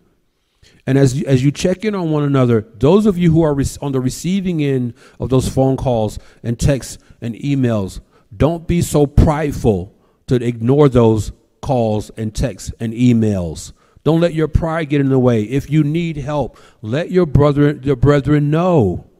And 0.86 0.96
as 0.96 1.18
you, 1.18 1.26
as 1.26 1.42
you 1.42 1.50
check 1.50 1.84
in 1.84 1.94
on 1.94 2.10
one 2.10 2.22
another, 2.22 2.66
those 2.74 3.06
of 3.06 3.18
you 3.18 3.32
who 3.32 3.42
are 3.42 3.54
rec- 3.54 3.82
on 3.82 3.92
the 3.92 4.00
receiving 4.00 4.62
end 4.62 4.94
of 5.18 5.30
those 5.30 5.48
phone 5.48 5.76
calls 5.76 6.18
and 6.42 6.58
texts 6.58 6.98
and 7.20 7.34
emails, 7.34 8.00
don't 8.34 8.68
be 8.68 8.82
so 8.82 9.06
prideful 9.06 9.94
to 10.28 10.36
ignore 10.36 10.88
those 10.88 11.32
calls 11.60 12.10
and 12.10 12.34
texts 12.34 12.72
and 12.78 12.92
emails. 12.92 13.72
Don't 14.04 14.20
let 14.20 14.34
your 14.34 14.46
pride 14.46 14.88
get 14.90 15.00
in 15.00 15.08
the 15.08 15.18
way. 15.18 15.42
If 15.42 15.68
you 15.68 15.82
need 15.82 16.16
help, 16.16 16.56
let 16.80 17.10
your 17.10 17.26
brother 17.26 17.72
your 17.82 17.96
brethren 17.96 18.50
know. 18.50 19.10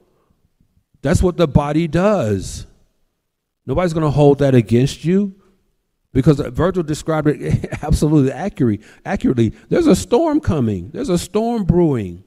That's 1.03 1.23
what 1.23 1.37
the 1.37 1.49
body 1.49 1.89
does. 1.89 2.67
Nobody's 3.67 3.93
going 3.93 4.05
to 4.05 4.11
hold 4.11 4.39
that 4.39 4.55
against 4.55 5.05
you 5.05 5.35
because 6.17 6.41
Virgil 6.41 6.83
described 6.83 7.29
it 7.29 7.69
absolutely 7.83 8.33
accurately. 8.33 8.87
Accurately, 9.05 9.53
there's 9.69 9.87
a 9.87 9.95
storm 9.95 10.41
coming. 10.41 10.89
There's 10.89 11.11
a 11.11 11.19
storm 11.19 11.64
brewing. 11.64 12.25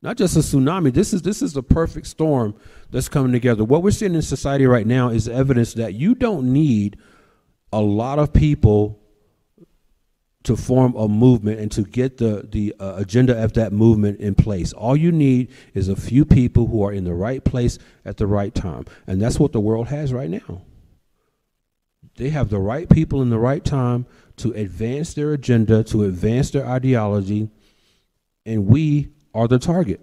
Not 0.00 0.16
just 0.16 0.36
a 0.36 0.38
tsunami. 0.38 0.90
This 0.90 1.12
is 1.12 1.20
this 1.20 1.42
is 1.42 1.52
the 1.52 1.62
perfect 1.62 2.06
storm 2.06 2.54
that's 2.88 3.10
coming 3.10 3.32
together. 3.32 3.62
What 3.62 3.82
we're 3.82 3.90
seeing 3.90 4.14
in 4.14 4.22
society 4.22 4.64
right 4.64 4.86
now 4.86 5.10
is 5.10 5.28
evidence 5.28 5.74
that 5.74 5.92
you 5.92 6.14
don't 6.14 6.50
need 6.50 6.96
a 7.74 7.80
lot 7.82 8.18
of 8.18 8.32
people 8.32 8.98
to 10.44 10.56
form 10.56 10.94
a 10.94 11.08
movement 11.08 11.60
and 11.60 11.70
to 11.72 11.82
get 11.82 12.16
the 12.16 12.48
the 12.50 12.74
uh, 12.80 12.94
agenda 12.96 13.44
of 13.44 13.52
that 13.52 13.74
movement 13.74 14.18
in 14.18 14.34
place. 14.34 14.72
All 14.72 14.96
you 14.96 15.12
need 15.12 15.52
is 15.74 15.90
a 15.90 15.96
few 15.96 16.24
people 16.24 16.68
who 16.68 16.82
are 16.82 16.92
in 16.94 17.04
the 17.04 17.12
right 17.12 17.44
place 17.44 17.78
at 18.06 18.16
the 18.16 18.26
right 18.26 18.54
time, 18.54 18.86
and 19.06 19.20
that's 19.20 19.38
what 19.38 19.52
the 19.52 19.60
world 19.60 19.88
has 19.88 20.14
right 20.14 20.30
now. 20.30 20.62
They 22.20 22.28
have 22.28 22.50
the 22.50 22.58
right 22.58 22.86
people 22.86 23.22
in 23.22 23.30
the 23.30 23.38
right 23.38 23.64
time 23.64 24.04
to 24.36 24.52
advance 24.52 25.14
their 25.14 25.32
agenda, 25.32 25.82
to 25.84 26.04
advance 26.04 26.50
their 26.50 26.66
ideology, 26.66 27.48
and 28.44 28.66
we 28.66 29.08
are 29.32 29.48
the 29.48 29.58
target. 29.58 30.02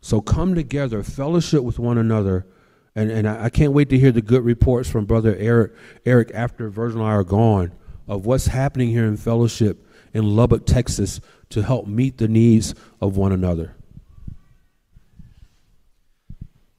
So 0.00 0.22
come 0.22 0.54
together, 0.54 1.02
fellowship 1.02 1.62
with 1.62 1.78
one 1.78 1.98
another, 1.98 2.46
and, 2.94 3.10
and 3.10 3.28
I, 3.28 3.44
I 3.44 3.50
can't 3.50 3.74
wait 3.74 3.90
to 3.90 3.98
hear 3.98 4.12
the 4.12 4.22
good 4.22 4.46
reports 4.46 4.88
from 4.88 5.04
Brother 5.04 5.36
Eric, 5.36 5.72
Eric 6.06 6.30
after 6.32 6.70
Virgil 6.70 7.02
and 7.02 7.10
I 7.10 7.12
are 7.12 7.22
gone 7.22 7.72
of 8.08 8.24
what's 8.24 8.46
happening 8.46 8.88
here 8.88 9.04
in 9.04 9.18
fellowship 9.18 9.86
in 10.14 10.34
Lubbock, 10.34 10.64
Texas, 10.64 11.20
to 11.50 11.62
help 11.62 11.86
meet 11.86 12.16
the 12.16 12.28
needs 12.28 12.74
of 13.02 13.18
one 13.18 13.32
another. 13.32 13.76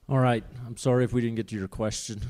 All 0.10 0.18
right. 0.18 0.44
I'm 0.66 0.78
sorry 0.78 1.04
if 1.04 1.14
we 1.14 1.22
didn't 1.22 1.36
get 1.36 1.50
to 1.50 1.56
your 1.56 1.68
question. 1.68 2.22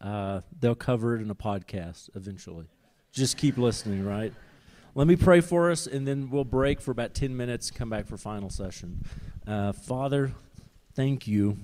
Uh, 0.00 0.40
they'll 0.58 0.74
cover 0.74 1.16
it 1.16 1.22
in 1.22 1.30
a 1.30 1.34
podcast 1.34 2.08
eventually. 2.14 2.66
Just 3.12 3.36
keep 3.36 3.58
listening, 3.58 4.04
right? 4.04 4.32
Let 4.94 5.06
me 5.06 5.16
pray 5.16 5.40
for 5.40 5.70
us, 5.70 5.86
and 5.86 6.06
then 6.06 6.30
we'll 6.30 6.44
break 6.44 6.80
for 6.80 6.90
about 6.90 7.14
10 7.14 7.36
minutes, 7.36 7.70
come 7.70 7.90
back 7.90 8.06
for 8.06 8.16
final 8.16 8.50
session. 8.50 9.04
Uh, 9.46 9.72
Father, 9.72 10.32
thank 10.94 11.28
you. 11.28 11.58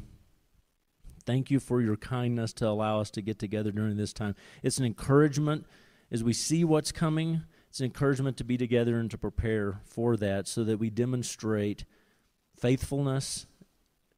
Thank 1.24 1.50
you 1.50 1.58
for 1.58 1.80
your 1.80 1.96
kindness 1.96 2.52
to 2.54 2.68
allow 2.68 3.00
us 3.00 3.10
to 3.10 3.22
get 3.22 3.38
together 3.38 3.72
during 3.72 3.96
this 3.96 4.12
time. 4.12 4.36
It's 4.62 4.78
an 4.78 4.84
encouragement 4.84 5.66
as 6.10 6.22
we 6.22 6.32
see 6.32 6.62
what's 6.62 6.92
coming. 6.92 7.42
It's 7.68 7.80
an 7.80 7.86
encouragement 7.86 8.36
to 8.36 8.44
be 8.44 8.56
together 8.56 8.98
and 8.98 9.10
to 9.10 9.18
prepare 9.18 9.80
for 9.84 10.16
that 10.18 10.46
so 10.46 10.62
that 10.62 10.78
we 10.78 10.88
demonstrate 10.88 11.84
faithfulness, 12.56 13.46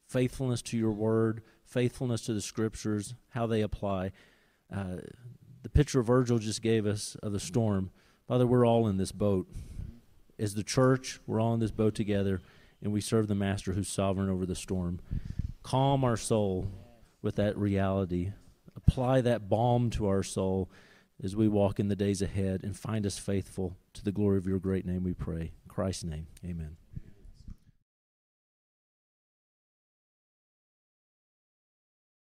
faithfulness 0.06 0.60
to 0.62 0.76
your 0.76 0.92
word, 0.92 1.42
faithfulness 1.68 2.22
to 2.22 2.32
the 2.32 2.40
scriptures, 2.40 3.14
how 3.30 3.46
they 3.46 3.60
apply. 3.60 4.12
Uh, 4.74 4.96
the 5.62 5.68
picture 5.68 6.02
Virgil 6.02 6.38
just 6.38 6.62
gave 6.62 6.86
us 6.86 7.16
of 7.22 7.32
the 7.32 7.40
storm. 7.40 7.90
Father, 8.26 8.46
we're 8.46 8.66
all 8.66 8.88
in 8.88 8.96
this 8.96 9.12
boat. 9.12 9.46
As 10.38 10.54
the 10.54 10.62
church, 10.62 11.20
we're 11.26 11.40
all 11.40 11.54
in 11.54 11.60
this 11.60 11.70
boat 11.70 11.94
together, 11.94 12.40
and 12.82 12.92
we 12.92 13.00
serve 13.00 13.28
the 13.28 13.34
Master 13.34 13.72
who's 13.72 13.88
sovereign 13.88 14.30
over 14.30 14.46
the 14.46 14.54
storm. 14.54 15.00
Calm 15.62 16.04
our 16.04 16.16
soul 16.16 16.68
with 17.20 17.36
that 17.36 17.56
reality. 17.56 18.32
Apply 18.76 19.20
that 19.20 19.48
balm 19.48 19.90
to 19.90 20.06
our 20.06 20.22
soul 20.22 20.70
as 21.22 21.34
we 21.34 21.48
walk 21.48 21.80
in 21.80 21.88
the 21.88 21.96
days 21.96 22.22
ahead 22.22 22.62
and 22.62 22.76
find 22.76 23.04
us 23.04 23.18
faithful 23.18 23.76
to 23.92 24.04
the 24.04 24.12
glory 24.12 24.38
of 24.38 24.46
your 24.46 24.60
great 24.60 24.86
name, 24.86 25.02
we 25.02 25.12
pray. 25.12 25.40
In 25.40 25.68
Christ's 25.68 26.04
name, 26.04 26.28
amen. 26.44 26.76